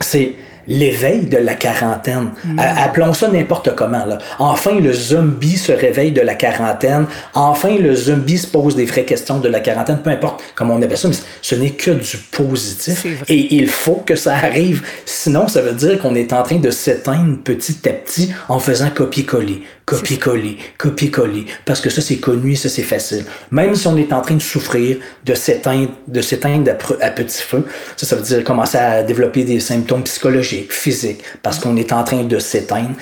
C'est 0.00 0.34
l'éveil 0.66 1.26
de 1.26 1.38
la 1.38 1.54
quarantaine. 1.54 2.30
Appelons 2.58 3.12
ça 3.12 3.28
n'importe 3.28 3.74
comment. 3.74 4.04
Là. 4.04 4.18
Enfin, 4.38 4.78
le 4.78 4.92
zombie 4.92 5.56
se 5.56 5.72
réveille 5.72 6.12
de 6.12 6.20
la 6.20 6.34
quarantaine. 6.34 7.06
Enfin, 7.34 7.76
le 7.78 7.94
zombie 7.94 8.38
se 8.38 8.46
pose 8.46 8.76
des 8.76 8.84
vraies 8.84 9.04
questions 9.04 9.38
de 9.38 9.48
la 9.48 9.60
quarantaine. 9.60 9.98
Peu 10.02 10.10
importe 10.10 10.42
comment 10.54 10.74
on 10.74 10.82
appelle 10.82 10.98
ça, 10.98 11.08
mais 11.08 11.14
ce 11.40 11.54
n'est 11.54 11.70
que 11.70 11.90
du 11.90 12.16
positif. 12.30 13.06
Et 13.28 13.54
il 13.54 13.68
faut 13.68 14.02
que 14.06 14.16
ça 14.16 14.34
arrive. 14.34 14.82
Sinon, 15.04 15.48
ça 15.48 15.60
veut 15.62 15.72
dire 15.72 15.98
qu'on 15.98 16.14
est 16.14 16.32
en 16.32 16.42
train 16.42 16.58
de 16.58 16.70
s'éteindre 16.70 17.38
petit 17.42 17.88
à 17.88 17.92
petit 17.92 18.32
en 18.48 18.58
faisant 18.58 18.90
copier-coller 18.90 19.62
copier-coller, 19.84 20.58
copier-coller, 20.78 21.46
parce 21.64 21.80
que 21.80 21.90
ça 21.90 22.00
c'est 22.00 22.16
connu, 22.16 22.54
ça 22.56 22.68
c'est 22.68 22.82
facile. 22.82 23.24
Même 23.50 23.74
si 23.74 23.86
on 23.86 23.96
est 23.96 24.12
en 24.12 24.20
train 24.20 24.34
de 24.34 24.42
souffrir, 24.42 24.98
de 25.24 25.34
s'éteindre, 25.34 25.90
de 26.06 26.20
s'éteindre 26.20 26.72
à, 27.00 27.10
petit 27.10 27.42
feu, 27.42 27.66
ça, 27.96 28.06
ça 28.06 28.16
veut 28.16 28.22
dire 28.22 28.44
commencer 28.44 28.78
à 28.78 29.02
développer 29.02 29.44
des 29.44 29.60
symptômes 29.60 30.04
psychologiques, 30.04 30.51
physiques, 30.70 31.22
parce 31.42 31.58
qu'on 31.58 31.76
est 31.76 31.92
en 31.92 32.04
train 32.04 32.24
de 32.24 32.38
s'éteindre. 32.38 32.94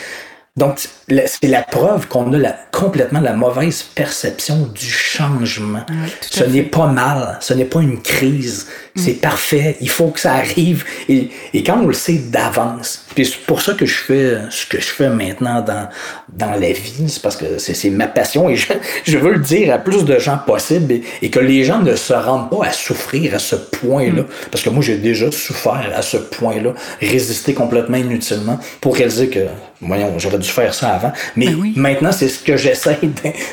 Donc, 0.56 0.78
c'est 1.08 1.48
la 1.48 1.62
preuve 1.62 2.08
qu'on 2.08 2.32
a 2.32 2.38
la, 2.38 2.52
complètement 2.80 3.20
la 3.20 3.34
mauvaise 3.34 3.82
perception 3.82 4.66
du 4.74 4.86
changement. 4.90 5.84
ce 6.22 6.44
n'est 6.44 6.62
pas 6.62 6.86
mal, 6.86 7.36
ce 7.40 7.52
n'est 7.52 7.66
pas 7.66 7.80
une 7.80 8.00
crise, 8.00 8.66
c'est 8.96 9.18
mm. 9.18 9.20
parfait, 9.20 9.76
il 9.80 9.90
faut 9.90 10.08
que 10.08 10.18
ça 10.18 10.32
arrive. 10.34 10.84
Et, 11.08 11.28
et 11.52 11.62
quand 11.62 11.78
on 11.82 11.86
le 11.86 11.92
sait 11.92 12.20
d'avance, 12.30 13.04
puis 13.14 13.26
c'est 13.26 13.40
pour 13.46 13.60
ça 13.60 13.74
que 13.74 13.84
je 13.84 13.94
fais 13.94 14.38
ce 14.50 14.66
que 14.66 14.80
je 14.80 14.86
fais 14.86 15.10
maintenant 15.10 15.60
dans, 15.60 15.88
dans 16.32 16.52
la 16.52 16.72
vie, 16.72 17.08
c'est 17.08 17.22
parce 17.22 17.36
que 17.36 17.58
c'est 17.58 17.90
ma 17.90 18.06
passion 18.06 18.48
et 18.48 18.56
je, 18.56 18.72
je, 19.04 19.18
veux 19.18 19.32
le 19.32 19.40
dire 19.40 19.74
à 19.74 19.78
plus 19.78 20.04
de 20.04 20.18
gens 20.18 20.38
possible 20.38 21.00
et, 21.20 21.30
que 21.30 21.40
les 21.40 21.64
gens 21.64 21.80
ne 21.80 21.96
se 21.96 22.12
rendent 22.14 22.50
pas 22.50 22.66
à 22.66 22.72
souffrir 22.72 23.34
à 23.34 23.38
ce 23.38 23.56
point-là. 23.56 24.22
Mm. 24.22 24.26
Parce 24.50 24.64
que 24.64 24.70
moi, 24.70 24.82
j'ai 24.82 24.96
déjà 24.96 25.30
souffert 25.30 25.92
à 25.94 26.02
ce 26.02 26.16
point-là, 26.16 26.74
résister 27.00 27.52
complètement 27.52 27.98
inutilement 27.98 28.58
pour 28.80 28.96
réaliser 28.96 29.28
que 29.28 29.40
voyons, 29.80 30.18
j'aurais 30.18 30.38
dû 30.38 30.48
faire 30.48 30.74
ça 30.74 30.90
avant. 30.90 31.12
Mais 31.36 31.46
ben 31.46 31.72
maintenant, 31.76 32.12
c'est 32.12 32.28
ce 32.28 32.38
que 32.38 32.56
j'essaie 32.70 32.98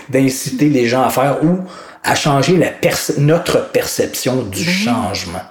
d'inciter 0.09 0.69
les 0.69 0.87
gens 0.87 1.03
à 1.03 1.09
faire 1.09 1.43
ou 1.43 1.59
à 2.03 2.15
changer 2.15 2.57
la 2.57 2.71
notre 3.17 3.69
perception 3.71 4.43
du 4.43 4.63
changement. 4.63 5.41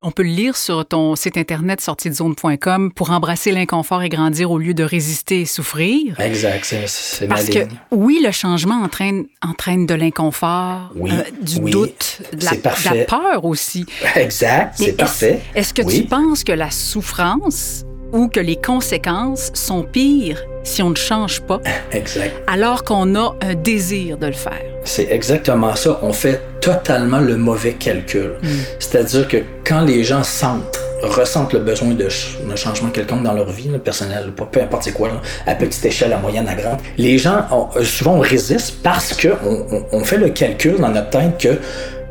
On 0.00 0.12
peut 0.12 0.22
le 0.22 0.28
lire 0.28 0.56
sur 0.56 0.86
ton 0.86 1.16
site 1.16 1.36
internet 1.36 1.80
sortiedzone.com 1.80 2.92
pour 2.92 3.10
embrasser 3.10 3.50
l'inconfort 3.50 4.00
et 4.04 4.08
grandir 4.08 4.52
au 4.52 4.58
lieu 4.58 4.72
de 4.72 4.84
résister 4.84 5.40
et 5.40 5.44
souffrir. 5.44 6.20
Exact, 6.20 6.72
c'est 6.86 7.26
Parce 7.26 7.48
que 7.48 7.66
oui, 7.90 8.20
le 8.24 8.30
changement 8.30 8.76
entraîne, 8.76 9.26
entraîne 9.42 9.86
de 9.86 9.94
l'inconfort, 9.94 10.92
euh, 10.96 11.24
du 11.42 11.58
doute, 11.58 12.22
de 12.32 12.44
la, 12.44 12.52
de 12.52 12.96
la, 12.96 13.04
peur 13.06 13.44
aussi. 13.44 13.86
Exact, 14.14 14.74
c'est 14.76 14.92
parfait. 14.92 15.40
Est-ce 15.56 15.74
que 15.74 15.82
tu 15.82 16.04
penses 16.04 16.44
que 16.44 16.52
la 16.52 16.70
souffrance 16.70 17.84
ou 18.12 18.28
que 18.28 18.40
les 18.40 18.56
conséquences 18.56 19.50
sont 19.54 19.82
pires 19.82 20.44
si 20.64 20.82
on 20.82 20.90
ne 20.90 20.96
change 20.96 21.40
pas, 21.40 21.60
exact. 21.92 22.34
alors 22.46 22.84
qu'on 22.84 23.14
a 23.14 23.34
un 23.40 23.54
désir 23.54 24.18
de 24.18 24.26
le 24.26 24.32
faire. 24.32 24.60
C'est 24.84 25.10
exactement 25.10 25.74
ça. 25.76 25.98
On 26.02 26.12
fait 26.12 26.40
totalement 26.60 27.20
le 27.20 27.36
mauvais 27.36 27.72
calcul. 27.72 28.32
Hmm. 28.42 28.48
C'est-à-dire 28.78 29.28
que 29.28 29.38
quand 29.64 29.82
les 29.82 30.04
gens 30.04 30.22
sentent 30.22 30.78
ressentent 31.02 31.52
le 31.52 31.60
besoin 31.60 31.90
de, 31.90 32.04
de 32.04 32.56
changement 32.56 32.90
quelconque 32.90 33.22
dans 33.22 33.32
leur 33.32 33.50
vie, 33.50 33.68
personnel, 33.78 34.32
peu 34.50 34.60
importe 34.60 34.82
c'est 34.82 34.92
quoi, 34.92 35.10
à 35.46 35.54
petite 35.54 35.84
échelle, 35.84 36.12
à 36.12 36.18
moyenne, 36.18 36.48
à 36.48 36.54
grande, 36.54 36.78
les 36.96 37.18
gens, 37.18 37.46
euh, 37.76 37.84
souvent, 37.84 38.16
on 38.16 38.20
résiste 38.20 38.82
parce 38.82 39.14
qu'on 39.14 39.66
on, 39.70 39.84
on 39.92 40.04
fait 40.04 40.16
le 40.16 40.30
calcul 40.30 40.76
dans 40.78 40.88
notre 40.88 41.10
tête 41.10 41.38
que 41.38 41.58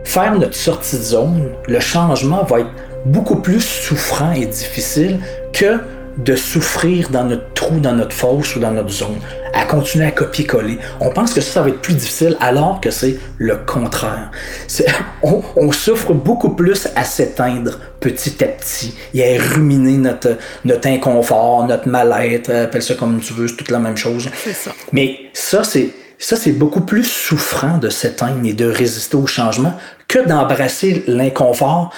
faire 0.06 0.34
notre 0.36 0.56
sortie 0.56 0.98
de 0.98 1.01
zone, 1.01 1.50
le 1.68 1.80
changement 1.82 2.44
va 2.46 2.62
être 2.62 2.70
beaucoup 3.06 3.36
plus 3.36 3.62
souffrant 3.62 4.32
et 4.32 4.46
difficile 4.46 5.20
que 5.54 5.80
de 6.18 6.36
souffrir 6.36 7.10
dans 7.10 7.24
notre 7.24 7.54
trou, 7.54 7.80
dans 7.80 7.94
notre 7.94 8.13
fosse 8.13 8.56
ou 8.56 8.60
dans 8.60 8.72
notre 8.72 8.89
zone, 8.89 9.20
à 9.54 9.66
continuer 9.66 10.06
à 10.06 10.12
copier-coller. 10.12 10.80
On 11.00 11.10
pense 11.12 11.34
que 11.34 11.42
ça, 11.42 11.62
va 11.62 11.70
être 11.70 11.82
plus 11.82 11.94
difficile 11.94 12.36
alors 12.39 12.82
que 12.82 12.89
c'est 12.89 13.18
le 13.38 13.58
contraire. 13.58 14.32
On, 15.24 15.42
on, 15.56 15.72
souffre 15.72 16.13
beaucoup 16.13 16.51
plus 16.51 16.88
à 16.96 17.04
s'éteindre 17.04 17.80
petit 18.00 18.44
à 18.44 18.48
petit 18.48 18.94
et 19.16 19.36
à 19.36 19.42
ruminer 19.42 19.98
notre, 19.98 20.38
notre 20.63 20.88
inconfort, 20.88 21.66
notre 21.66 21.88
mal-être, 21.88 22.51
appelle 22.51 22.84
ça 22.84 22.94
comme 22.94 23.20
tu 23.20 23.34
veux, 23.34 23.48
c'est 23.48 23.56
toute 23.56 23.72
la 23.72 23.80
même 23.80 23.98
chose. 23.98 24.30
Ça. 24.54 24.72
Mais 24.92 25.18
ça, 25.34 25.63
c'est 25.63 25.89
ça, 26.20 26.36
c'est 26.36 26.51
beaucoup 26.51 26.82
plus 26.82 27.04
souffrant 27.04 27.77
de 27.77 27.89
s'éteindre 27.89 28.46
et 28.46 28.54
de 28.54 28.66
résister 28.66 29.18
au 29.18 29.27
changement 29.27 29.74
que 30.08 30.20
d'embrasser 30.20 31.04
l'inconfort 31.08 31.94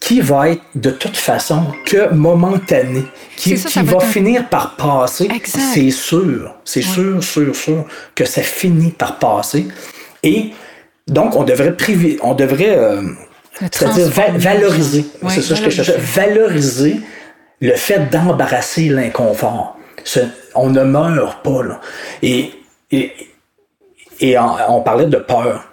qui 0.00 0.20
va 0.20 0.50
être 0.50 0.62
de 0.74 0.90
toute 0.90 1.16
façon 1.16 1.62
que 1.84 2.12
momentané, 2.12 3.04
qui, 3.36 3.54
va, 3.54 4.00
finir 4.00 4.48
par 4.48 4.76
passer. 4.76 5.28
C'est 5.44 5.90
sûr, 5.90 6.54
c'est 6.64 6.82
sûr, 6.82 7.22
sûr, 7.22 7.54
sûr 7.54 7.84
que 8.14 8.24
ça 8.24 8.42
finit 8.42 8.90
par 8.90 9.18
passer. 9.18 9.68
Et 10.22 10.52
donc, 11.06 11.36
on 11.36 11.44
devrait 11.44 11.76
priver, 11.76 12.18
on 12.22 12.34
devrait, 12.34 12.76
euh, 12.76 13.02
c'est-à-dire 13.60 14.08
valoriser, 14.08 15.06
c'est 15.28 15.42
ça 15.42 15.56
que 15.56 15.70
je 15.70 15.82
cherchais, 15.82 15.96
valoriser 15.98 17.00
le 17.60 17.74
fait 17.74 18.10
d'embrasser 18.10 18.88
l'inconfort. 18.88 19.78
On 20.54 20.70
ne 20.70 20.84
meurt 20.84 21.42
pas, 21.42 21.62
là. 21.62 21.80
Et, 22.22 22.50
et, 22.90 23.12
et 24.20 24.36
on 24.38 24.80
parlait 24.82 25.06
de 25.06 25.18
peur 25.18 25.64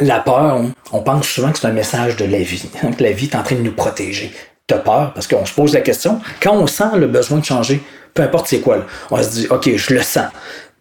la 0.00 0.20
peur, 0.20 0.60
on, 0.92 1.00
pense 1.00 1.26
souvent 1.26 1.52
que 1.52 1.58
c'est 1.58 1.66
un 1.66 1.72
message 1.72 2.16
de 2.16 2.24
la 2.24 2.38
vie, 2.38 2.68
hein, 2.82 2.90
que 2.92 3.02
la 3.02 3.12
vie 3.12 3.26
est 3.26 3.36
en 3.36 3.42
train 3.42 3.56
de 3.56 3.62
nous 3.62 3.72
protéger. 3.72 4.32
T'as 4.66 4.78
peur 4.78 5.12
parce 5.14 5.26
qu'on 5.26 5.46
se 5.46 5.54
pose 5.54 5.72
la 5.72 5.80
question, 5.80 6.20
quand 6.42 6.52
on 6.52 6.66
sent 6.66 6.96
le 6.96 7.06
besoin 7.06 7.38
de 7.38 7.44
changer, 7.44 7.80
peu 8.14 8.22
importe 8.22 8.48
c'est 8.48 8.60
quoi, 8.60 8.84
on 9.10 9.22
se 9.22 9.30
dit, 9.30 9.46
OK, 9.50 9.70
je 9.74 9.94
le 9.94 10.02
sens. 10.02 10.26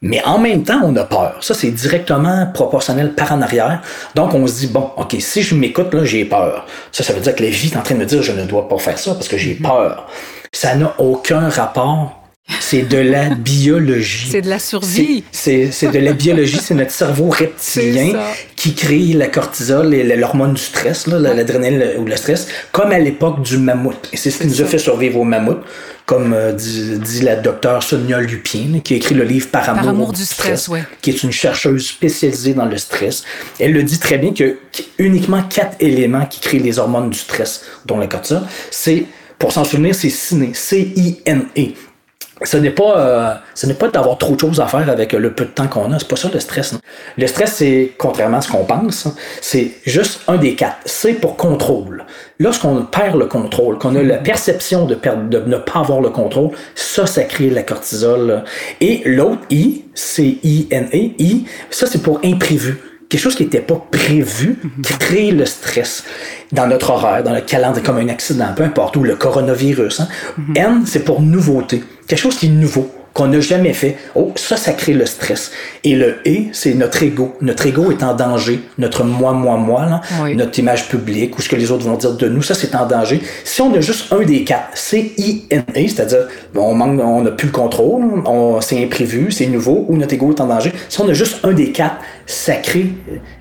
Mais 0.01 0.23
en 0.25 0.37
même 0.37 0.63
temps, 0.63 0.81
on 0.83 0.95
a 0.95 1.03
peur. 1.03 1.37
Ça, 1.41 1.55
c'est 1.55 1.71
directement 1.71 2.45
proportionnel 2.53 3.13
par 3.13 3.31
en 3.31 3.41
arrière. 3.41 3.81
Donc, 4.13 4.33
on 4.35 4.45
se 4.45 4.53
dit, 4.59 4.67
bon, 4.67 4.91
OK, 4.95 5.15
si 5.19 5.41
je 5.41 5.55
m'écoute, 5.55 5.91
là, 5.93 6.05
j'ai 6.05 6.23
peur. 6.23 6.67
Ça, 6.91 7.03
ça 7.03 7.13
veut 7.13 7.19
dire 7.19 7.33
que 7.33 7.41
la 7.41 7.49
vie 7.49 7.69
est 7.69 7.77
en 7.77 7.81
train 7.81 7.95
de 7.95 7.99
me 8.01 8.05
dire, 8.05 8.21
je 8.21 8.31
ne 8.31 8.45
dois 8.45 8.69
pas 8.69 8.77
faire 8.77 8.99
ça 8.99 9.15
parce 9.15 9.27
que 9.27 9.37
j'ai 9.37 9.55
mm-hmm. 9.55 9.63
peur. 9.63 10.07
Ça 10.51 10.75
n'a 10.75 10.93
aucun 10.99 11.49
rapport 11.49 12.16
c'est 12.59 12.83
de 12.83 12.97
la 12.97 13.29
biologie. 13.29 14.29
C'est 14.31 14.41
de 14.41 14.49
la 14.49 14.59
survie. 14.59 15.23
C'est 15.31 15.91
de 15.91 15.99
la 15.99 16.13
biologie, 16.13 16.59
c'est 16.61 16.73
notre 16.73 16.91
cerveau 16.91 17.29
reptilien 17.29 18.13
qui 18.55 18.73
crée 18.73 19.13
la 19.13 19.27
cortisol 19.27 19.93
et 19.93 20.03
l'hormone 20.15 20.53
du 20.53 20.61
stress, 20.61 21.07
l'adrénaline 21.07 21.99
ou 21.99 22.05
le 22.05 22.15
stress, 22.15 22.47
comme 22.71 22.91
à 22.91 22.99
l'époque 22.99 23.41
du 23.41 23.57
mammouth. 23.57 24.09
Et 24.13 24.17
c'est 24.17 24.31
ce 24.31 24.39
qui 24.39 24.47
nous 24.47 24.61
a 24.61 24.65
fait 24.65 24.79
survivre 24.79 25.19
au 25.19 25.23
mammouth, 25.23 25.59
comme 26.05 26.33
euh, 26.33 26.53
dit, 26.53 27.21
la 27.21 27.35
docteure 27.35 27.83
Sonia 27.83 28.19
Lupien, 28.19 28.79
qui 28.83 28.93
a 28.93 28.97
écrit 28.97 29.15
le 29.15 29.23
livre 29.23 29.49
Par 29.49 29.69
amour, 29.69 30.13
du 30.13 30.23
stress, 30.23 30.69
qui 31.01 31.09
est 31.09 31.23
une 31.23 31.31
chercheuse 31.31 31.87
spécialisée 31.87 32.53
dans 32.53 32.65
le 32.65 32.77
stress. 32.77 33.23
Elle 33.59 33.73
le 33.73 33.83
dit 33.83 33.99
très 33.99 34.17
bien 34.17 34.33
que 34.33 34.57
uniquement 34.97 35.43
quatre 35.43 35.75
éléments 35.79 36.25
qui 36.25 36.39
créent 36.39 36.59
les 36.59 36.79
hormones 36.79 37.09
du 37.09 37.17
stress, 37.17 37.63
dont 37.85 37.97
la 37.97 38.07
cortisol, 38.07 38.43
c'est 38.71 39.05
pour 39.37 39.51
s'en 39.51 39.63
souvenir, 39.63 39.93
c'est 39.93 40.09
CINE, 40.09 40.53
C-I-N-E 40.53 41.73
ce 42.43 42.57
n'est 42.57 42.71
pas 42.71 42.97
euh, 42.97 43.33
ce 43.55 43.65
n'est 43.65 43.73
pas 43.73 43.87
d'avoir 43.87 44.17
trop 44.17 44.35
de 44.35 44.39
choses 44.39 44.59
à 44.59 44.67
faire 44.67 44.89
avec 44.89 45.13
le 45.13 45.33
peu 45.33 45.45
de 45.45 45.49
temps 45.49 45.67
qu'on 45.67 45.91
a. 45.91 45.99
C'est 45.99 46.07
pas 46.07 46.15
ça 46.15 46.29
le 46.33 46.39
stress 46.39 46.75
le 47.17 47.27
stress 47.27 47.53
c'est 47.53 47.93
contrairement 47.97 48.37
à 48.37 48.41
ce 48.41 48.51
qu'on 48.51 48.65
pense 48.65 49.07
c'est 49.41 49.71
juste 49.85 50.21
un 50.27 50.37
des 50.37 50.55
quatre. 50.55 50.77
C'est 50.85 51.13
pour 51.13 51.35
contrôle. 51.35 52.05
Lorsqu'on 52.39 52.83
perd 52.85 53.17
le 53.17 53.25
contrôle 53.25 53.77
qu'on 53.77 53.95
a 53.95 54.03
la 54.03 54.17
perception 54.17 54.85
de 54.85 54.95
perdre 54.95 55.29
de 55.29 55.39
ne 55.39 55.57
pas 55.57 55.79
avoir 55.79 56.01
le 56.01 56.09
contrôle 56.09 56.51
ça 56.75 57.05
ça 57.05 57.23
crée 57.23 57.49
la 57.49 57.63
cortisol 57.63 58.43
et 58.81 59.01
l'autre 59.05 59.41
i 59.49 59.85
c'est 59.93 60.37
i 60.43 60.67
n 60.69 60.87
e 60.93 61.13
i 61.17 61.45
ça 61.69 61.87
c'est 61.87 62.01
pour 62.01 62.19
imprévu 62.23 62.77
quelque 63.09 63.21
chose 63.21 63.35
qui 63.35 63.43
n'était 63.43 63.61
pas 63.61 63.81
prévu 63.91 64.59
qui 64.83 64.93
crée 64.97 65.31
le 65.31 65.45
stress 65.45 66.03
dans 66.51 66.67
notre 66.67 66.89
horaire, 66.89 67.23
dans 67.23 67.33
le 67.33 67.41
calendrier, 67.41 67.85
comme 67.85 67.97
un 67.97 68.09
accident, 68.09 68.47
peu 68.55 68.63
importe, 68.63 68.97
ou 68.97 69.03
le 69.03 69.15
coronavirus. 69.15 70.01
Hein. 70.01 70.07
N, 70.55 70.83
c'est 70.85 71.03
pour 71.03 71.21
nouveauté, 71.21 71.83
quelque 72.07 72.19
chose 72.19 72.37
qui 72.37 72.47
est 72.47 72.49
nouveau 72.49 72.91
qu'on 73.17 73.27
n'a 73.27 73.39
jamais 73.39 73.73
fait. 73.73 73.97
Oh, 74.13 74.31
ça, 74.35 74.57
ça 74.57 74.73
crée 74.73 74.93
le 74.93 75.07
stress. 75.07 75.51
Et 75.83 75.95
le 75.95 76.17
et, 76.23 76.49
c'est 76.51 76.75
notre 76.75 77.01
ego. 77.01 77.35
Notre 77.41 77.65
ego 77.65 77.89
est 77.89 78.03
en 78.03 78.13
danger. 78.13 78.59
Notre 78.77 79.03
moi, 79.03 79.33
moi, 79.33 79.57
moi, 79.57 79.87
là, 79.87 80.01
notre 80.35 80.59
image 80.59 80.87
publique, 80.87 81.35
ou 81.35 81.41
ce 81.41 81.49
que 81.49 81.55
les 81.55 81.71
autres 81.71 81.83
vont 81.83 81.97
dire 81.97 82.13
de 82.13 82.29
nous, 82.29 82.43
ça, 82.43 82.53
c'est 82.53 82.75
en 82.75 82.85
danger. 82.85 83.19
Si 83.43 83.59
on 83.59 83.73
a 83.73 83.81
juste 83.81 84.13
un 84.13 84.21
des 84.21 84.43
quatre, 84.43 84.69
c'est 84.75 85.13
INA, 85.17 85.63
c'est-à-dire, 85.73 86.27
on 86.55 86.75
manque, 86.75 87.01
on 87.01 87.23
n'a 87.23 87.31
plus 87.31 87.47
le 87.47 87.53
contrôle, 87.53 88.03
c'est 88.61 88.83
imprévu, 88.83 89.31
c'est 89.31 89.47
nouveau, 89.47 89.85
ou 89.89 89.97
notre 89.97 90.13
ego 90.13 90.31
est 90.31 90.39
en 90.39 90.45
danger. 90.45 90.71
Si 90.87 91.01
on 91.01 91.09
a 91.09 91.13
juste 91.13 91.39
un 91.43 91.53
des 91.53 91.71
quatre, 91.71 91.95
ça 92.27 92.53
crée 92.53 92.91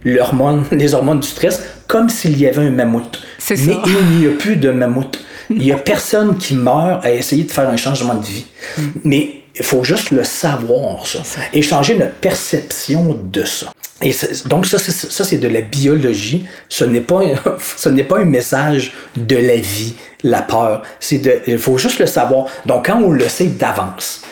l'hormone, 0.05 0.65
les 0.73 0.95
hormones 0.95 1.21
du 1.21 1.29
stress, 1.29 1.63
comme 1.87 2.09
s'il 2.09 2.39
y 2.39 2.47
avait 2.47 2.67
un 2.67 2.71
mammouth. 2.71 3.21
Mais 3.51 3.57
il 3.87 4.19
n'y 4.21 4.27
a 4.27 4.31
plus 4.39 4.57
de 4.57 4.71
mammouth. 4.71 5.19
Il 5.51 5.59
n'y 5.59 5.73
a 5.73 5.77
personne 5.77 6.37
qui 6.37 6.55
meurt 6.55 7.05
à 7.05 7.13
essayer 7.13 7.45
de 7.45 7.51
faire 7.51 7.69
un 7.69 7.77
changement 7.77 8.15
de 8.15 8.25
vie. 8.25 8.47
Mm. 8.79 8.83
Mais 9.05 9.31
il 9.59 9.65
faut 9.65 9.85
juste 9.85 10.11
le 10.11 10.23
savoir, 10.25 11.07
ça, 11.07 11.23
et 11.53 11.63
changer 11.63 11.97
notre 11.97 12.15
perception 12.15 13.19
de 13.23 13.45
ça. 13.45 13.73
Et 14.03 14.15
donc 14.45 14.67
ça, 14.67 14.79
ça 14.79 15.25
c'est 15.25 15.39
de 15.39 15.49
la 15.49 15.63
biologie. 15.63 16.45
Ce 16.69 16.85
n'est 16.85 17.01
pas, 17.01 17.21
ce 17.77 17.89
n'est 17.89 18.05
pas 18.05 18.19
un 18.19 18.27
message 18.27 18.93
de 19.17 19.37
la 19.37 19.57
vie, 19.57 19.95
la 20.23 20.43
peur. 20.43 20.83
C'est 21.01 21.19
de, 21.19 21.41
il 21.47 21.59
faut 21.59 21.79
juste 21.79 21.99
le 21.99 22.07
savoir. 22.07 22.47
Donc 22.67 22.87
quand 22.87 23.01
on 23.01 23.11
le 23.11 23.29
sait 23.29 23.47
d'avance, 23.47 24.23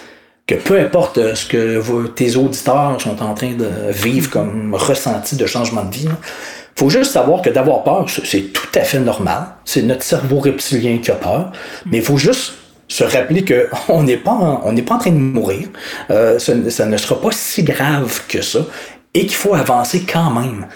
que 0.46 0.56
peu 0.56 0.78
importe 0.78 1.34
ce 1.34 1.46
que 1.46 2.06
tes 2.08 2.36
auditeurs 2.36 3.00
sont 3.00 3.22
en 3.22 3.32
train 3.32 3.52
de 3.52 3.90
vivre 3.90 4.28
comme 4.30 4.74
ressenti 4.74 5.36
de 5.36 5.46
changement 5.46 5.84
de 5.84 5.94
vie, 5.94 6.08
il 6.08 6.63
faut 6.76 6.90
juste 6.90 7.12
savoir 7.12 7.42
que 7.42 7.50
d'avoir 7.50 7.84
peur, 7.84 8.06
c'est 8.24 8.52
tout 8.52 8.68
à 8.74 8.80
fait 8.80 8.98
normal. 8.98 9.46
C'est 9.64 9.82
notre 9.82 10.02
cerveau 10.02 10.40
reptilien 10.40 10.98
qui 10.98 11.10
a 11.10 11.14
peur. 11.14 11.52
Mais 11.86 11.98
il 11.98 12.02
faut 12.02 12.16
juste 12.16 12.54
se 12.88 13.04
rappeler 13.04 13.44
qu'on 13.44 14.02
n'est 14.02 14.16
pas, 14.16 14.60
on 14.64 14.72
n'est 14.72 14.82
pas 14.82 14.96
en 14.96 14.98
train 14.98 15.10
de 15.10 15.16
mourir. 15.16 15.68
Euh, 16.10 16.38
ça, 16.38 16.52
ça, 16.70 16.86
ne 16.86 16.96
sera 16.96 17.20
pas 17.20 17.30
si 17.32 17.62
grave 17.62 18.22
que 18.28 18.42
ça 18.42 18.60
et 19.14 19.20
qu'il 19.26 19.36
faut 19.36 19.54
avancer 19.54 20.04
quand 20.10 20.30
même. 20.30 20.66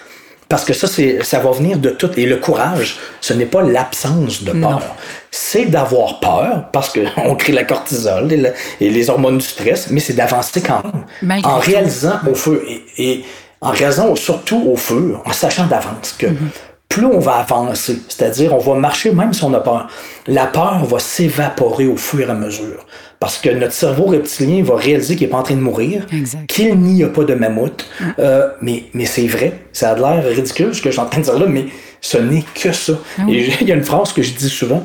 Parce 0.49 0.65
que 0.65 0.73
ça, 0.73 0.87
c'est, 0.87 1.23
ça 1.23 1.37
va 1.39 1.51
venir 1.51 1.77
de 1.77 1.91
tout. 1.91 2.09
Et 2.17 2.25
le 2.25 2.37
courage, 2.37 2.97
ce 3.21 3.33
n'est 3.33 3.45
pas 3.45 3.61
l'absence 3.61 4.43
de 4.43 4.51
peur. 4.51 4.81
C'est 5.29 5.65
d'avoir 5.65 6.19
peur, 6.19 6.69
parce 6.73 6.91
qu'on 6.91 7.35
crée 7.37 7.53
la 7.53 7.65
cortisol 7.65 8.33
et, 8.33 8.89
les 8.89 9.09
hormones 9.11 9.37
du 9.37 9.45
stress, 9.45 9.91
mais 9.91 9.99
c'est 9.99 10.13
d'avancer 10.13 10.61
quand 10.61 10.81
même. 11.21 11.45
en 11.45 11.59
réalisant 11.59 12.19
au 12.27 12.33
feu. 12.33 12.63
Et, 12.97 13.23
en 13.61 13.71
réalisant 13.71 14.15
surtout 14.15 14.63
au 14.67 14.75
feu, 14.75 15.15
en 15.25 15.33
sachant 15.33 15.67
d'avance 15.67 16.15
que 16.17 16.27
mm-hmm. 16.27 16.49
plus 16.87 17.05
on 17.05 17.19
va 17.19 17.33
avancer, 17.33 17.99
c'est-à-dire 18.07 18.53
on 18.53 18.59
va 18.59 18.75
marcher 18.75 19.11
même 19.11 19.33
si 19.33 19.43
on 19.43 19.53
a 19.53 19.59
peur, 19.59 19.87
la 20.27 20.45
peur 20.47 20.85
va 20.85 20.99
s'évaporer 20.99 21.87
au 21.87 21.97
fur 21.97 22.21
et 22.21 22.31
à 22.31 22.33
mesure. 22.33 22.85
Parce 23.19 23.37
que 23.37 23.49
notre 23.49 23.73
cerveau 23.73 24.05
reptilien 24.05 24.63
va 24.63 24.77
réaliser 24.77 25.17
qu'il 25.17 25.27
n'est 25.27 25.31
pas 25.31 25.39
en 25.39 25.43
train 25.43 25.55
de 25.55 25.59
mourir, 25.59 26.05
qu'il 26.47 26.79
n'y 26.79 27.03
a 27.03 27.09
pas 27.09 27.25
de 27.25 27.33
mammouth. 27.33 27.85
Euh, 28.17 28.47
mais 28.61 28.85
mais 28.93 29.05
c'est 29.05 29.27
vrai, 29.27 29.59
ça 29.73 29.91
a 29.91 29.95
l'air 29.95 30.23
ridicule 30.23 30.73
ce 30.73 30.81
que 30.81 30.89
je 30.89 30.93
suis 30.93 31.01
en 31.01 31.05
train 31.05 31.19
de 31.19 31.25
dire 31.25 31.37
là, 31.37 31.45
mais 31.45 31.65
ce 31.99 32.17
n'est 32.17 32.45
que 32.55 32.71
ça. 32.71 32.93
Ah 33.17 33.23
Et 33.27 33.51
il 33.61 33.67
y 33.67 33.73
a 33.73 33.75
une 33.75 33.83
phrase 33.83 34.13
que 34.13 34.21
je 34.21 34.31
dis 34.31 34.49
souvent, 34.49 34.81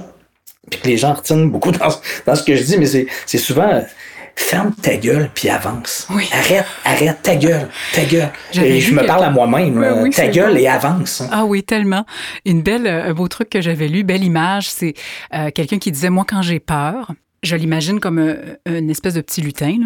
puis 0.68 0.80
que 0.80 0.88
les 0.88 0.96
gens 0.96 1.14
retiennent 1.14 1.48
beaucoup 1.48 1.70
dans, 1.70 1.88
dans 2.26 2.34
ce 2.34 2.42
que 2.42 2.56
je 2.56 2.62
dis, 2.64 2.76
mais 2.76 2.86
c'est 2.86 3.38
souvent 3.38 3.84
ferme 4.36 4.72
ta 4.74 4.96
gueule 4.96 5.30
puis 5.34 5.48
avance. 5.48 6.08
Arrête, 6.32 6.66
arrête 6.84 7.22
ta 7.22 7.36
gueule, 7.36 7.68
ta 7.94 8.04
gueule. 8.04 8.30
Et 8.54 8.80
je 8.80 8.94
me 8.94 9.06
parle 9.06 9.24
à 9.24 9.30
moi-même, 9.30 10.10
ta 10.10 10.28
gueule 10.28 10.58
et 10.58 10.66
avance. 10.66 11.22
Ah 11.30 11.44
oui, 11.44 11.62
tellement. 11.62 12.04
Une 12.44 12.62
belle, 12.62 12.86
un 12.86 13.12
beau 13.12 13.28
truc 13.28 13.50
que 13.50 13.60
j'avais 13.60 13.88
lu, 13.88 14.04
belle 14.04 14.24
image, 14.24 14.68
c'est 14.68 14.94
euh, 15.34 15.50
quelqu'un 15.50 15.78
qui 15.78 15.92
disait 15.92 16.10
moi 16.10 16.24
quand 16.28 16.42
j'ai 16.42 16.60
peur, 16.60 17.12
je 17.42 17.56
l'imagine 17.56 18.00
comme 18.00 18.36
une 18.66 18.90
espèce 18.90 19.14
de 19.14 19.20
petit 19.20 19.40
lutin. 19.40 19.76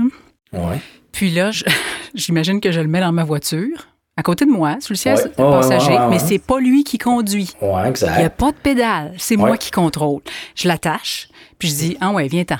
Ouais. 0.52 0.78
Puis 1.12 1.31
là, 1.31 1.50
j'imagine 2.14 2.61
que 2.61 2.73
je 2.73 2.81
le 2.81 2.88
mets 2.88 3.00
dans 3.00 3.12
ma 3.12 3.25
voiture, 3.25 3.88
à 4.17 4.23
côté 4.23 4.45
de 4.45 4.50
moi, 4.50 4.76
sur 4.81 4.93
le 4.93 4.97
siège 4.97 5.19
passager, 5.37 5.97
mais 6.11 6.19
c'est 6.19 6.38
pas 6.38 6.59
lui 6.59 6.85
qui 6.85 6.99
conduit. 6.99 7.50
Ouais, 7.61 7.88
exact. 7.88 8.12
Il 8.17 8.21
n'y 8.21 8.25
a 8.25 8.31
pas 8.31 8.52
de 8.52 8.57
pédale, 8.57 9.14
c'est 9.19 9.37
moi 9.37 9.57
qui 9.57 9.71
contrôle. 9.71 10.23
Je 10.55 10.69
l'attache, 10.69 11.28
puis 11.59 11.69
je 11.69 11.75
dis 11.75 11.97
Ah 12.00 12.11
ouais, 12.11 12.28
viens-t'en. 12.28 12.59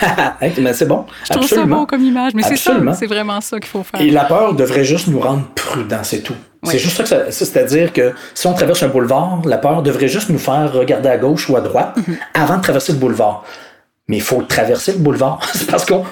c'est 0.72 0.88
bon. 0.88 1.04
Je 1.24 1.32
trouve 1.32 1.46
ça 1.46 1.64
bon 1.64 1.86
comme 1.86 2.02
image, 2.02 2.32
mais 2.34 2.42
c'est 2.42 2.56
ça, 2.56 2.72
c'est 2.94 3.06
vraiment 3.06 3.40
ça 3.40 3.58
qu'il 3.60 3.68
faut 3.68 3.82
faire. 3.82 4.00
Et 4.00 4.10
la 4.10 4.24
peur 4.24 4.54
devrait 4.54 4.84
juste 4.84 5.08
nous 5.08 5.20
rendre 5.20 5.44
prudents, 5.54 6.02
c'est 6.02 6.20
tout. 6.20 6.36
C'est 6.64 6.78
juste 6.78 6.96
ça 6.96 7.02
que 7.04 7.08
ça, 7.08 7.30
c'est-à-dire 7.30 7.92
que 7.92 8.12
si 8.34 8.46
on 8.46 8.52
traverse 8.52 8.82
un 8.82 8.88
boulevard, 8.88 9.42
la 9.44 9.58
peur 9.58 9.82
devrait 9.82 10.08
juste 10.08 10.28
nous 10.28 10.38
faire 10.38 10.72
regarder 10.72 11.08
à 11.08 11.16
gauche 11.16 11.48
ou 11.48 11.56
à 11.56 11.60
droite 11.60 11.96
mhm. 11.96 12.16
avant 12.34 12.56
de 12.56 12.62
traverser 12.62 12.92
le 12.92 12.98
boulevard 12.98 13.44
mais 14.08 14.16
il 14.16 14.22
faut 14.22 14.42
traverser 14.42 14.92
le 14.92 14.98
boulevard. 14.98 15.38
c'est 15.54 15.70
parce 15.70 15.84
qu'on, 15.84 16.04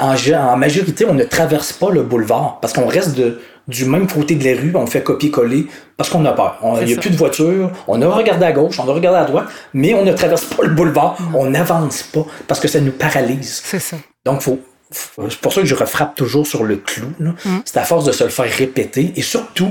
en, 0.00 0.56
majorité, 0.56 1.06
on 1.06 1.14
ne 1.14 1.24
traverse 1.24 1.72
pas 1.72 1.90
le 1.90 2.02
boulevard 2.02 2.58
parce 2.60 2.72
qu'on 2.72 2.86
reste 2.86 3.16
de, 3.16 3.40
du 3.72 3.84
même 3.86 4.06
côté 4.06 4.34
de 4.34 4.44
la 4.44 4.60
rue, 4.60 4.72
on 4.74 4.86
fait 4.86 5.02
copier-coller 5.02 5.66
parce 5.96 6.10
qu'on 6.10 6.24
a 6.24 6.32
peur. 6.32 6.58
Il 6.80 6.86
n'y 6.86 6.94
a 6.94 6.96
plus 6.96 7.10
de 7.10 7.16
voiture, 7.16 7.70
on 7.88 8.00
a 8.02 8.08
regardé 8.08 8.44
à 8.44 8.52
gauche, 8.52 8.78
on 8.78 8.88
a 8.88 8.92
regardé 8.92 9.18
à 9.18 9.24
droite, 9.24 9.46
mais 9.74 9.94
on 9.94 10.04
ne 10.04 10.12
traverse 10.12 10.44
pas 10.44 10.62
le 10.62 10.70
boulevard, 10.70 11.16
on 11.34 11.50
n'avance 11.50 12.02
pas 12.02 12.24
parce 12.46 12.60
que 12.60 12.68
ça 12.68 12.80
nous 12.80 12.92
paralyse. 12.92 13.62
C'est 13.64 13.80
ça. 13.80 13.96
Donc, 14.24 14.42
faut, 14.42 14.60
c'est 14.92 15.38
pour 15.40 15.52
ça 15.52 15.62
que 15.62 15.66
je 15.66 15.74
refrappe 15.74 16.14
toujours 16.14 16.46
sur 16.46 16.64
le 16.64 16.76
clou. 16.76 17.08
Mm. 17.18 17.32
C'est 17.64 17.78
à 17.78 17.84
force 17.84 18.04
de 18.04 18.12
se 18.12 18.24
le 18.24 18.30
faire 18.30 18.50
répéter 18.50 19.12
et 19.16 19.22
surtout, 19.22 19.70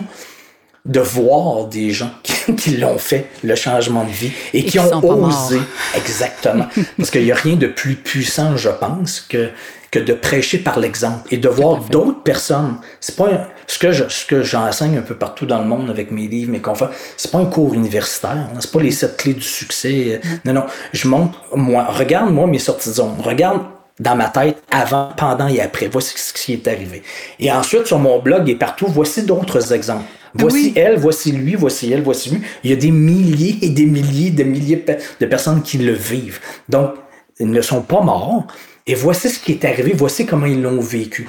de 0.86 1.00
voir 1.00 1.65
des 1.65 1.91
gens 1.91 2.12
qui, 2.58 2.77
l'ont 2.77 2.98
fait, 2.98 3.27
le 3.43 3.55
changement 3.55 4.03
de 4.03 4.10
vie, 4.10 4.31
et, 4.53 4.65
qui, 4.65 4.79
ont 4.79 5.03
osé. 5.03 5.60
Exactement. 5.95 6.65
Parce 6.97 7.12
qu'il 7.12 7.23
n'y 7.23 7.32
a 7.32 7.36
rien 7.36 7.56
de 7.56 7.67
plus 7.67 7.95
puissant, 7.95 8.58
je 8.58 8.69
pense, 8.69 9.21
que, 9.21 9.49
que 9.91 9.99
de 9.99 10.13
prêcher 10.13 10.58
par 10.58 10.80
l'exemple 10.80 11.27
et 11.32 11.38
de 11.38 11.49
voir 11.49 11.82
d'autres 11.84 12.23
personnes. 12.23 12.77
C'est 13.01 13.17
pas 13.17 13.49
ce 13.67 13.77
que 13.77 13.91
je, 13.91 14.06
ce 14.08 14.25
que 14.25 14.41
j'enseigne 14.41 14.97
un 14.97 15.01
peu 15.01 15.15
partout 15.15 15.45
dans 15.45 15.60
le 15.60 15.65
monde 15.65 15.89
avec 15.89 16.12
mes 16.12 16.27
livres, 16.27 16.51
mes 16.51 16.62
conférences. 16.62 16.95
C'est 17.17 17.30
pas 17.30 17.39
un 17.39 17.45
cours 17.45 17.73
universitaire. 17.73 18.32
Hein. 18.32 18.58
C'est 18.62 18.71
pas 18.71 18.82
les 18.82 18.91
sept 18.91 19.17
clés 19.17 19.34
du 19.34 19.41
succès. 19.41 20.21
Mm. 20.23 20.30
Non, 20.45 20.54
non. 20.54 20.65
Je 20.93 21.08
montre, 21.10 21.43
moi, 21.54 21.84
regarde 21.89 22.32
moi 22.34 22.47
mes 22.47 22.60
sorties 22.60 22.89
de 22.89 22.93
zone. 22.95 23.15
Regarde 23.19 23.63
dans 23.99 24.15
ma 24.15 24.30
tête 24.30 24.63
avant, 24.71 25.10
pendant 25.17 25.47
et 25.49 25.60
après. 25.60 25.89
Voici 25.89 26.13
ce 26.17 26.34
qui 26.34 26.54
est 26.54 26.67
arrivé. 26.69 27.04
Et 27.39 27.51
ensuite, 27.51 27.86
sur 27.86 27.99
mon 27.99 28.19
blog 28.19 28.49
et 28.49 28.56
partout, 28.56 28.88
voici 28.88 29.23
d'autres 29.23 29.73
exemples. 29.73 30.06
Voici 30.34 30.71
elle, 30.77 30.97
voici 30.97 31.34
lui, 31.34 31.56
voici 31.56 31.91
elle, 31.91 32.01
voici 32.01 32.30
lui. 32.30 32.41
Il 32.63 32.69
y 32.69 32.73
a 32.73 32.77
des 32.77 32.91
milliers 32.91 33.60
et 33.62 33.69
des 33.69 33.86
milliers 33.86 34.30
de 34.30 34.43
milliers 34.43 34.86
de 35.19 35.25
personnes 35.25 35.62
qui 35.62 35.77
le 35.77 35.91
vivent. 35.91 36.39
Donc, 36.69 36.91
ils 37.39 37.49
ne 37.49 37.62
sont 37.62 37.82
pas 37.82 38.01
morts. 38.01 38.47
Et 38.88 38.96
voici 38.96 39.30
ce 39.30 39.39
qui 39.39 39.54
est 39.54 39.65
arrivé, 39.65 39.94
voici 39.96 40.26
comment 40.26 40.46
ils 40.46 40.62
l'ont 40.62 40.82
vécu. 40.82 41.28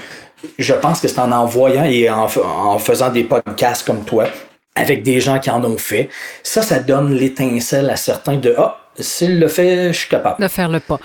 Je 0.59 0.75
pense 0.75 1.01
que 1.01 1.09
c'est 1.09 1.21
en 1.21 1.31
envoyant 1.33 1.85
et 1.85 2.11
en, 2.11 2.27
en 2.45 2.79
faisant 2.79 3.11
des 3.11 3.25
podcasts 3.25 3.87
comme 3.87 4.05
toi, 4.05 4.27
avec 4.75 5.03
des 5.03 5.21
gens 5.21 5.38
qui 5.38 5.51
en 5.51 5.62
ont 5.65 5.79
fait, 5.79 6.09
ça, 6.43 6.62
ça 6.62 6.79
donne 6.79 7.12
l'étincelle 7.12 7.91
à 7.91 7.97
certains 7.97 8.37
de 8.37 8.55
Ah, 8.57 8.79
s'il 8.99 9.38
le 9.38 9.49
fait, 9.49 9.93
je 9.93 9.99
suis 9.99 10.09
capable. 10.09 10.43
De 10.43 10.49
faire 10.49 10.69
le 10.69 10.81
pas. 10.81 10.99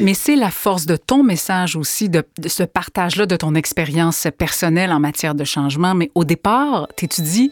mais 0.00 0.14
c'est 0.14 0.36
la 0.36 0.50
force 0.50 0.86
de 0.86 0.96
ton 0.96 1.22
message 1.22 1.76
aussi, 1.76 2.08
de, 2.08 2.22
ce 2.46 2.62
partage-là 2.62 3.26
de 3.26 3.36
ton 3.36 3.54
expérience 3.54 4.26
personnelle 4.36 4.92
en 4.92 5.00
matière 5.00 5.34
de 5.34 5.44
changement. 5.44 5.94
Mais 5.94 6.10
au 6.14 6.24
départ, 6.24 6.88
tu 6.96 7.06
dis, 7.06 7.50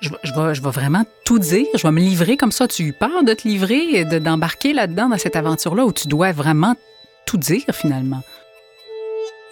je, 0.00 0.10
je, 0.22 0.32
vais, 0.32 0.54
je 0.54 0.62
vais 0.62 0.70
vraiment 0.70 1.04
tout 1.24 1.38
dire, 1.38 1.66
je 1.74 1.82
vais 1.82 1.92
me 1.92 2.00
livrer 2.00 2.36
comme 2.36 2.52
ça. 2.52 2.66
Tu 2.66 2.82
as 2.82 2.86
eu 2.86 2.92
peur 2.92 3.24
de 3.24 3.34
te 3.34 3.46
livrer, 3.46 4.04
d'embarquer 4.04 4.72
là-dedans, 4.72 5.10
dans 5.10 5.18
cette 5.18 5.36
aventure-là, 5.36 5.84
où 5.84 5.92
tu 5.92 6.08
dois 6.08 6.32
vraiment 6.32 6.74
tout 7.28 7.36
dire 7.36 7.64
finalement? 7.72 8.22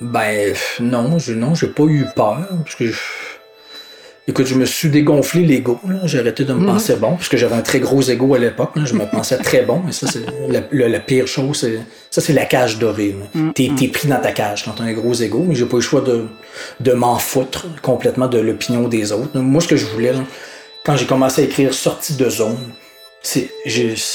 Ben 0.00 0.54
non, 0.80 1.18
je 1.18 1.34
non, 1.34 1.54
j'ai 1.54 1.66
pas 1.68 1.84
eu 1.84 2.06
peur, 2.16 2.48
parce 2.64 2.74
que 2.74 2.84
Écoute, 4.28 4.46
je 4.46 4.56
me 4.56 4.64
suis 4.64 4.88
dégonflé 4.88 5.42
l'ego. 5.42 5.78
J'ai 6.02 6.18
arrêté 6.18 6.44
de 6.44 6.52
me 6.52 6.58
mhm. 6.58 6.66
penser 6.66 6.96
bon, 6.96 7.12
parce 7.12 7.28
que 7.28 7.36
j'avais 7.36 7.54
un 7.54 7.62
très 7.62 7.78
gros 7.78 8.02
ego 8.02 8.34
à 8.34 8.40
l'époque. 8.40 8.72
Je 8.74 8.94
me 8.94 9.04
pensais 9.04 9.36
très 9.36 9.62
bon, 9.62 9.82
mais 9.86 9.92
ça, 9.92 10.08
c'est 10.08 10.24
la, 10.50 10.98
pire 10.98 11.28
chose. 11.28 11.64
Ça, 12.10 12.20
c'est 12.20 12.32
la 12.32 12.44
cage 12.44 12.80
dorée. 12.80 13.14
Mhm. 13.34 13.52
T'es 13.52 13.70
es 13.80 13.88
pris 13.88 14.08
dans 14.08 14.20
ta 14.20 14.32
cage 14.32 14.64
quand 14.64 14.72
t'as 14.72 14.82
un 14.82 14.92
gros 14.94 15.14
ego, 15.14 15.44
mais 15.46 15.54
j'ai 15.54 15.66
pas 15.66 15.76
eu 15.76 15.76
le 15.76 15.82
choix 15.82 16.00
de, 16.00 16.24
de 16.80 16.92
m'en 16.92 17.18
foutre 17.20 17.66
complètement 17.82 18.26
de 18.26 18.38
l'opinion 18.38 18.88
des 18.88 19.12
autres. 19.12 19.38
Moi, 19.38 19.60
ce 19.60 19.68
que 19.68 19.76
je 19.76 19.86
voulais, 19.86 20.12
quand 20.84 20.96
j'ai 20.96 21.06
commencé 21.06 21.42
à 21.42 21.44
écrire 21.44 21.72
Sortie 21.72 22.16
de 22.16 22.28
zone, 22.28 22.58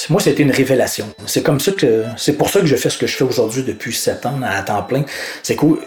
moi, 0.10 0.22
c'était 0.22 0.44
une 0.44 0.52
révélation. 0.52 1.08
C'est 1.26 1.44
comme 1.44 1.60
ça 1.60 1.72
que, 1.72 2.04
c'est 2.18 2.34
pour 2.34 2.50
ça 2.50 2.60
que 2.60 2.66
je 2.66 2.76
fais 2.76 2.90
ce 2.90 2.98
que 2.98 3.08
je 3.08 3.16
fais 3.16 3.24
aujourd'hui 3.24 3.64
depuis 3.64 3.94
sept 3.94 4.26
ans 4.26 4.40
à 4.44 4.62
temps 4.64 4.84
plein. 4.84 5.04
C'est 5.44 5.56
cool. 5.56 5.80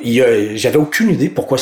J'avais 0.54 0.76
aucune 0.76 1.10
idée 1.10 1.28
pourquoi 1.28 1.58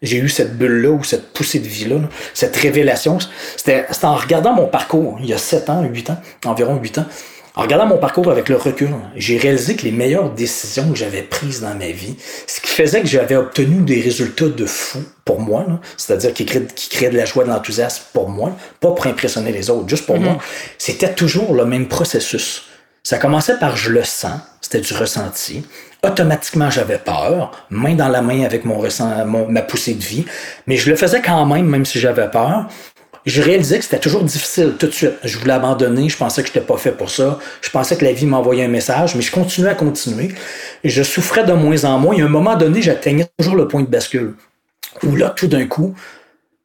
j'ai 0.00 0.16
eu 0.18 0.28
cette 0.28 0.56
bulle-là 0.56 0.90
ou 0.90 1.04
cette 1.04 1.32
poussée 1.32 1.58
de 1.58 1.68
vie-là, 1.68 1.96
cette 2.34 2.56
révélation. 2.56 3.18
C'était, 3.56 3.86
en 4.02 4.14
regardant 4.14 4.52
mon 4.54 4.66
parcours 4.66 5.18
il 5.20 5.26
y 5.26 5.34
a 5.34 5.38
sept 5.38 5.70
ans, 5.70 5.82
huit 5.82 6.10
ans, 6.10 6.18
environ 6.44 6.76
huit 6.76 6.98
ans. 6.98 7.06
En 7.54 7.62
regardant 7.62 7.86
mon 7.86 7.98
parcours 7.98 8.30
avec 8.30 8.48
le 8.48 8.56
recul, 8.56 8.88
j'ai 9.14 9.36
réalisé 9.36 9.76
que 9.76 9.82
les 9.82 9.92
meilleures 9.92 10.30
décisions 10.30 10.90
que 10.90 10.96
j'avais 10.96 11.20
prises 11.20 11.60
dans 11.60 11.74
ma 11.74 11.88
vie, 11.88 12.16
ce 12.46 12.60
qui 12.60 12.68
faisait 12.68 13.02
que 13.02 13.06
j'avais 13.06 13.36
obtenu 13.36 13.82
des 13.82 14.00
résultats 14.00 14.48
de 14.48 14.64
fou 14.64 15.04
pour 15.26 15.38
moi, 15.38 15.66
c'est-à-dire 15.98 16.32
qui 16.32 16.46
créaient, 16.46 17.10
de 17.10 17.16
la 17.16 17.26
joie, 17.26 17.44
de 17.44 17.50
l'enthousiasme 17.50 18.04
pour 18.14 18.30
moi, 18.30 18.56
pas 18.80 18.92
pour 18.92 19.06
impressionner 19.06 19.52
les 19.52 19.68
autres, 19.68 19.86
juste 19.86 20.06
pour 20.06 20.16
mm-hmm. 20.16 20.22
moi, 20.22 20.38
c'était 20.78 21.12
toujours 21.12 21.52
le 21.52 21.66
même 21.66 21.88
processus. 21.88 22.64
Ça 23.02 23.18
commençait 23.18 23.58
par 23.58 23.76
je 23.76 23.90
le 23.90 24.04
sens, 24.04 24.40
c'était 24.60 24.80
du 24.80 24.94
ressenti. 24.94 25.66
Automatiquement, 26.04 26.70
j'avais 26.70 26.98
peur, 26.98 27.52
main 27.68 27.94
dans 27.94 28.08
la 28.08 28.22
main 28.22 28.44
avec 28.44 28.64
mon, 28.64 28.78
ressent, 28.78 29.26
ma 29.26 29.62
poussée 29.62 29.94
de 29.94 30.02
vie, 30.02 30.24
mais 30.66 30.76
je 30.76 30.88
le 30.88 30.96
faisais 30.96 31.20
quand 31.20 31.44
même, 31.44 31.66
même 31.66 31.84
si 31.84 31.98
j'avais 31.98 32.28
peur 32.28 32.68
je 33.24 33.40
réalisais 33.40 33.78
que 33.78 33.84
c'était 33.84 34.00
toujours 34.00 34.24
difficile 34.24 34.74
tout 34.78 34.86
de 34.86 34.92
suite. 34.92 35.12
Je 35.22 35.38
voulais 35.38 35.52
abandonner, 35.52 36.08
je 36.08 36.16
pensais 36.16 36.42
que 36.42 36.48
je 36.48 36.54
n'étais 36.54 36.66
pas 36.66 36.76
fait 36.76 36.92
pour 36.92 37.10
ça. 37.10 37.38
Je 37.60 37.70
pensais 37.70 37.96
que 37.96 38.04
la 38.04 38.12
vie 38.12 38.26
m'envoyait 38.26 38.64
un 38.64 38.68
message, 38.68 39.14
mais 39.14 39.22
je 39.22 39.30
continuais 39.30 39.70
à 39.70 39.74
continuer. 39.74 40.30
Je 40.82 41.02
souffrais 41.02 41.44
de 41.44 41.52
moins 41.52 41.84
en 41.84 41.98
moins. 41.98 42.14
Et 42.16 42.22
à 42.22 42.24
un 42.24 42.28
moment 42.28 42.56
donné, 42.56 42.82
j'atteignais 42.82 43.26
toujours 43.38 43.54
le 43.56 43.68
point 43.68 43.82
de 43.82 43.86
bascule. 43.86 44.34
Où 45.04 45.14
là, 45.14 45.30
tout 45.30 45.46
d'un 45.46 45.66
coup, 45.66 45.94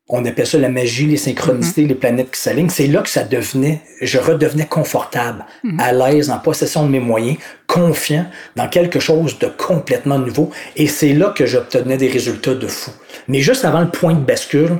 on 0.09 0.23
appelle 0.25 0.47
ça 0.47 0.57
la 0.57 0.69
magie, 0.69 1.05
les 1.05 1.17
synchronicités, 1.17 1.83
Mm-hmm. 1.83 1.87
les 1.89 1.95
planètes 1.95 2.31
qui 2.31 2.39
s'alignent. 2.39 2.69
C'est 2.69 2.87
là 2.87 3.01
que 3.01 3.09
ça 3.09 3.23
devenait, 3.23 3.81
je 4.01 4.17
redevenais 4.17 4.65
confortable, 4.65 5.45
Mm-hmm. 5.63 5.79
à 5.79 5.91
l'aise, 5.91 6.29
en 6.29 6.39
possession 6.39 6.85
de 6.85 6.89
mes 6.89 6.99
moyens, 6.99 7.37
confiant 7.67 8.25
dans 8.55 8.67
quelque 8.67 8.99
chose 8.99 9.37
de 9.37 9.47
complètement 9.47 10.17
nouveau. 10.17 10.49
Et 10.75 10.87
c'est 10.87 11.13
là 11.13 11.33
que 11.35 11.45
j'obtenais 11.45 11.97
des 11.97 12.07
résultats 12.07 12.55
de 12.55 12.67
fou. 12.67 12.91
Mais 13.27 13.41
juste 13.41 13.65
avant 13.65 13.81
le 13.81 13.89
point 13.89 14.13
de 14.13 14.19
bascule, 14.21 14.77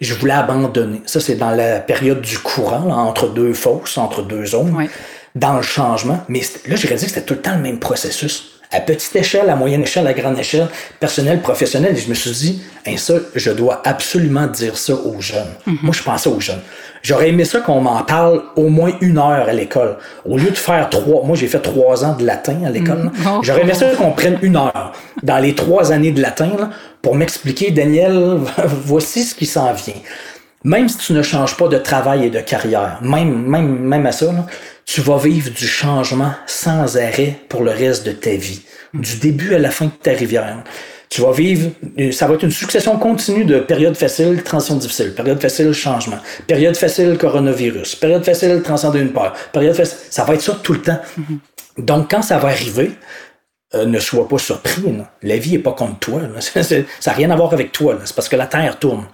je 0.00 0.14
voulais 0.14 0.32
abandonner. 0.34 1.02
Ça, 1.06 1.20
c'est 1.20 1.34
dans 1.36 1.50
la 1.50 1.80
période 1.80 2.20
du 2.20 2.38
courant, 2.38 2.84
là, 2.86 2.94
entre 2.94 3.28
deux 3.28 3.52
fosses, 3.52 3.98
entre 3.98 4.22
deux 4.22 4.46
zones, 4.46 4.86
dans 5.34 5.54
le 5.56 5.62
changement. 5.62 6.20
Mais 6.28 6.40
là, 6.66 6.76
j'ai 6.76 6.88
réalisé 6.88 7.06
que 7.06 7.12
c'était 7.12 7.26
tout 7.26 7.34
le 7.34 7.40
temps 7.42 7.54
le 7.54 7.62
même 7.62 7.78
processus. 7.78 8.46
À 8.72 8.78
petite 8.78 9.14
échelle, 9.16 9.50
à 9.50 9.56
moyenne 9.56 9.82
échelle, 9.82 10.06
à 10.06 10.12
grande 10.12 10.38
échelle, 10.38 10.68
personnel, 11.00 11.40
professionnel. 11.40 11.96
Et 11.96 12.00
je 12.00 12.08
me 12.08 12.14
suis 12.14 12.30
dit, 12.30 12.62
hein, 12.86 12.96
ça, 12.96 13.14
je 13.34 13.50
dois 13.50 13.82
absolument 13.84 14.46
dire 14.46 14.78
ça 14.78 14.94
aux 14.94 15.20
jeunes. 15.20 15.52
Moi, 15.66 15.92
je 15.92 16.02
pensais 16.04 16.28
aux 16.30 16.38
jeunes. 16.38 16.60
J'aurais 17.02 17.30
aimé 17.30 17.44
ça 17.44 17.60
qu'on 17.60 17.80
m'en 17.80 18.02
parle 18.02 18.42
au 18.56 18.68
moins 18.68 18.92
une 19.00 19.18
heure 19.18 19.48
à 19.48 19.52
l'école. 19.52 19.96
Au 20.28 20.36
lieu 20.36 20.50
de 20.50 20.56
faire 20.56 20.88
trois, 20.90 21.24
moi 21.24 21.34
j'ai 21.34 21.46
fait 21.46 21.60
trois 21.60 22.04
ans 22.04 22.14
de 22.14 22.26
latin 22.26 22.58
à 22.66 22.70
l'école. 22.70 23.04
là. 23.04 23.10
Oh. 23.26 23.40
J'aurais 23.42 23.62
aimé 23.62 23.72
ça 23.72 23.86
qu'on 23.96 24.10
prenne 24.12 24.38
une 24.42 24.56
heure 24.56 24.92
dans 25.22 25.38
les 25.38 25.54
trois 25.54 25.92
années 25.92 26.12
de 26.12 26.20
latin 26.20 26.50
là, 26.58 26.70
pour 27.02 27.14
m'expliquer, 27.14 27.70
Daniel, 27.70 28.38
voici 28.84 29.24
ce 29.24 29.34
qui 29.34 29.46
s'en 29.46 29.72
vient. 29.72 29.94
Même 30.62 30.88
si 30.88 30.98
tu 30.98 31.12
ne 31.14 31.22
changes 31.22 31.56
pas 31.56 31.68
de 31.68 31.78
travail 31.78 32.26
et 32.26 32.30
de 32.30 32.40
carrière, 32.40 32.98
même, 33.02 33.46
même, 33.46 33.78
même 33.78 34.04
à 34.04 34.12
ça, 34.12 34.26
là, 34.26 34.46
tu 34.84 35.00
vas 35.00 35.16
vivre 35.16 35.50
du 35.50 35.66
changement 35.66 36.32
sans 36.46 36.96
arrêt 36.96 37.36
pour 37.48 37.62
le 37.62 37.70
reste 37.70 38.04
de 38.04 38.12
ta 38.12 38.30
vie. 38.30 38.62
Du 38.92 39.16
début 39.16 39.54
à 39.54 39.58
la 39.58 39.70
fin 39.70 39.86
de 39.86 39.90
ta 39.90 40.10
rivière. 40.10 40.62
Tu 41.08 41.22
vas 41.22 41.32
vivre, 41.32 41.70
ça 42.12 42.26
va 42.26 42.34
être 42.34 42.44
une 42.44 42.50
succession 42.50 42.96
continue 42.98 43.44
de 43.44 43.58
périodes 43.58 43.96
faciles, 43.96 44.42
transition 44.44 44.76
difficile, 44.76 45.12
période 45.14 45.40
facile, 45.40 45.72
changement, 45.72 46.18
période 46.46 46.76
facile, 46.76 47.16
coronavirus, 47.18 47.96
période 47.96 48.24
facile, 48.24 48.62
transcender 48.62 49.00
une 49.00 49.12
peur, 49.12 49.32
période 49.52 49.74
facile, 49.74 49.98
ça 50.08 50.24
va 50.24 50.34
être 50.34 50.42
ça 50.42 50.56
tout 50.62 50.74
le 50.74 50.82
temps. 50.82 51.00
Donc, 51.78 52.10
quand 52.10 52.22
ça 52.22 52.38
va 52.38 52.48
arriver, 52.48 52.92
euh, 53.74 53.86
ne 53.86 53.98
sois 53.98 54.26
pas 54.28 54.38
surpris. 54.38 54.82
là. 54.96 55.10
La 55.22 55.36
vie 55.36 55.54
est 55.54 55.58
pas 55.60 55.72
contre 55.72 55.98
toi. 55.98 56.22
là. 56.22 56.40
Ça 56.40 56.60
n'a 57.10 57.12
rien 57.16 57.30
à 57.30 57.36
voir 57.36 57.52
avec 57.52 57.72
toi. 57.72 57.98
C'est 58.04 58.14
parce 58.14 58.28
que 58.28 58.36
la 58.36 58.46
Terre 58.46 58.78
tourne. 58.78 59.06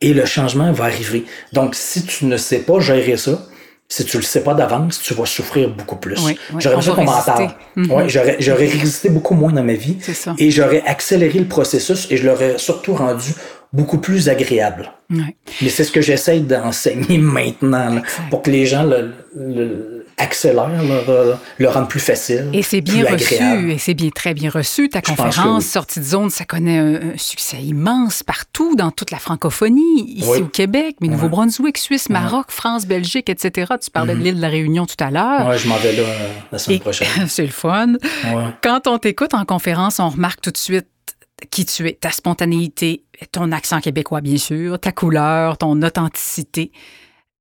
Et 0.00 0.12
le 0.12 0.24
changement 0.26 0.70
va 0.72 0.84
arriver. 0.84 1.24
Donc, 1.52 1.74
si 1.74 2.04
tu 2.04 2.26
ne 2.26 2.36
sais 2.36 2.58
pas 2.58 2.78
gérer 2.80 3.16
ça, 3.16 3.40
si 3.88 4.04
tu 4.04 4.16
le 4.16 4.22
sais 4.22 4.42
pas 4.42 4.54
d'avance, 4.54 5.00
tu 5.02 5.14
vas 5.14 5.24
souffrir 5.26 5.68
beaucoup 5.70 5.96
plus. 5.96 6.18
Oui, 6.24 6.38
oui, 6.52 6.56
j'aurais 6.60 6.76
besoin 6.76 6.94
qu'on 6.96 7.04
m'en. 7.04 7.96
Ouais, 7.96 8.08
j'aurais, 8.08 8.36
j'aurais 8.40 8.66
résisté 8.66 9.08
beaucoup 9.08 9.34
moins 9.34 9.52
dans 9.52 9.62
ma 9.62 9.74
vie. 9.74 9.96
Ça. 10.00 10.34
Et 10.38 10.50
j'aurais 10.50 10.82
accéléré 10.86 11.38
le 11.38 11.46
processus 11.46 12.06
et 12.10 12.16
je 12.16 12.26
l'aurais 12.26 12.58
surtout 12.58 12.94
rendu 12.94 13.32
beaucoup 13.72 13.98
plus 13.98 14.28
agréable. 14.28 14.90
Ouais. 15.10 15.36
Mais 15.62 15.68
c'est 15.68 15.84
ce 15.84 15.92
que 15.92 16.00
j'essaye 16.00 16.40
d'enseigner 16.40 17.18
maintenant, 17.18 17.94
là, 17.94 18.02
pour 18.30 18.42
que 18.42 18.50
les 18.50 18.66
gens 18.66 18.84
le, 18.84 19.12
le- 19.36 19.93
accélèrent, 20.16 20.68
le, 20.68 21.34
le 21.58 21.68
rendent 21.68 21.88
plus 21.88 22.00
facile. 22.00 22.48
Et 22.52 22.62
c'est 22.62 22.80
bien 22.80 23.04
reçu, 23.04 23.34
agréable. 23.34 23.70
et 23.70 23.78
c'est 23.78 23.94
bien 23.94 24.10
très 24.10 24.34
bien 24.34 24.50
reçu. 24.50 24.88
Ta 24.88 25.00
Je 25.04 25.10
conférence 25.14 25.64
oui. 25.64 25.70
Sortie 25.70 26.00
de 26.00 26.04
zone, 26.04 26.30
ça 26.30 26.44
connaît 26.44 26.78
un, 26.78 26.94
un 27.14 27.16
succès 27.16 27.58
immense 27.62 28.22
partout, 28.22 28.76
dans 28.76 28.90
toute 28.90 29.10
la 29.10 29.18
francophonie, 29.18 30.04
ici 30.06 30.28
Oui. 30.30 30.38
au 30.42 30.46
Québec, 30.46 30.96
mais 31.00 31.08
Nouveau-Brunswick, 31.08 31.78
Suisse, 31.78 32.08
Maroc, 32.10 32.46
France, 32.50 32.86
Belgique, 32.86 33.28
etc. 33.28 33.72
Tu 33.82 33.90
parlais 33.90 34.14
de 34.14 34.20
l'île 34.20 34.36
de 34.36 34.40
la 34.42 34.48
Réunion 34.48 34.86
tout 34.86 35.02
à 35.02 35.10
l'heure. 35.10 35.46
Ouais, 35.48 35.58
je 35.58 35.68
m'en 35.68 35.76
vais 35.76 35.92
là 35.92 36.02
euh, 36.02 36.28
la 36.52 36.58
semaine 36.58 36.76
Et- 36.78 36.80
prochaine. 36.80 37.08
c'est 37.28 37.42
le 37.46 37.48
fun. 37.52 37.94
Ouais. 37.94 38.44
Quand 38.62 38.86
on 38.86 38.98
t'écoute 38.98 39.34
en 39.34 39.44
conférence, 39.44 39.98
on 40.00 40.08
remarque 40.10 40.40
tout 40.40 40.50
de 40.50 40.56
suite 40.56 40.86
qui 41.50 41.64
tu 41.66 41.88
es, 41.88 41.92
ta 41.92 42.10
spontanéité, 42.10 43.02
ton 43.32 43.50
accent 43.52 43.80
québécois, 43.80 44.20
bien 44.20 44.36
sûr, 44.38 44.78
ta 44.78 44.92
couleur, 44.92 45.58
ton 45.58 45.82
authenticité. 45.82 46.70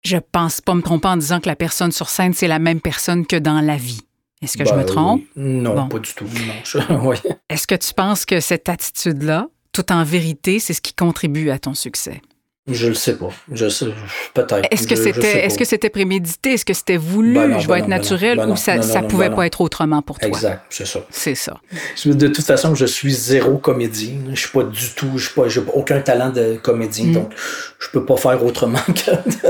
Je 0.06 0.18
pense 0.18 0.60
pas 0.62 0.74
me 0.76 0.82
tromper 0.82 1.08
en 1.08 1.18
disant 1.18 1.39
que 1.39 1.48
la 1.48 1.56
personne 1.56 1.92
sur 1.92 2.10
scène, 2.10 2.34
c'est 2.34 2.48
la 2.48 2.60
même 2.60 2.82
personne 2.82 3.26
que 3.26 3.38
dans 3.38 3.62
la 3.62 3.78
vie. 3.78 4.02
Est-ce 4.42 4.58
que 4.58 4.66
je 4.66 4.72
Ben, 4.72 4.78
me 4.80 4.86
trompe? 4.86 5.22
oui. 5.38 5.44
Non, 5.44 5.74
Bon. 5.76 5.88
pas 5.88 6.00
du 6.00 6.13
tout. 6.13 6.26
Est-ce 7.50 7.68
que 7.68 7.76
tu 7.76 7.94
penses 7.94 8.26
que 8.26 8.42
cette 8.42 8.68
attitude-là, 8.68 9.48
tout 9.72 9.92
en 9.94 10.04
vérité, 10.04 10.60
c'est 10.60 10.74
ce 10.74 10.82
qui 10.82 10.94
contribue 10.94 11.50
à 11.50 11.60
ton 11.60 11.74
succès? 11.74 12.22
Je 12.71 12.88
le 12.88 12.93
sais 12.93 13.17
pas. 13.17 13.28
Je 13.52 13.67
sais, 13.67 13.88
peut-être. 14.34 14.65
Est-ce 14.71 14.88
que 14.88 14.95
c'était 14.95 15.45
est-ce 15.45 15.58
que 15.58 15.65
c'était 15.65 15.89
prémédité? 15.89 16.54
Est-ce 16.54 16.63
que 16.63 16.73
c'était 16.73 16.95
voulu? 16.95 17.34
Ben 17.34 17.47
non, 17.47 17.60
je 17.60 17.67
vais 17.67 17.80
être 17.80 17.89
naturel 17.89 18.38
ben 18.38 18.49
ou 18.49 18.56
ça, 18.56 18.78
non, 18.78 18.82
ça 18.84 19.02
non, 19.02 19.10
pouvait 19.10 19.30
pas 19.30 19.45
être 19.45 19.60
autrement 19.60 20.02
pour 20.02 20.17
toi? 20.17 20.30
Exact, 20.30 20.62
c'est 20.69 20.88
ça. 20.88 21.02
C'est 21.10 21.36
ça. 21.36 21.60
De 22.06 22.28
toute 22.30 22.45
façon, 22.45 22.73
je 22.73 22.86
suis 22.86 23.12
zéro 23.12 23.58
comédien. 23.58 24.13
Je 24.34 24.39
suis 24.39 24.49
pas 24.49 24.63
du 24.63 24.89
tout, 24.95 25.10
je 25.17 25.26
suis 25.26 25.34
pas, 25.34 25.49
j'ai 25.49 25.62
aucun 25.73 25.99
talent 25.99 26.30
de 26.30 26.56
comédien, 26.56 27.08
Mm. 27.08 27.13
donc 27.13 27.32
je 27.80 27.89
peux 27.91 28.06
pas 28.06 28.15
faire 28.15 28.41
autrement 28.45 28.80
que 28.88 29.49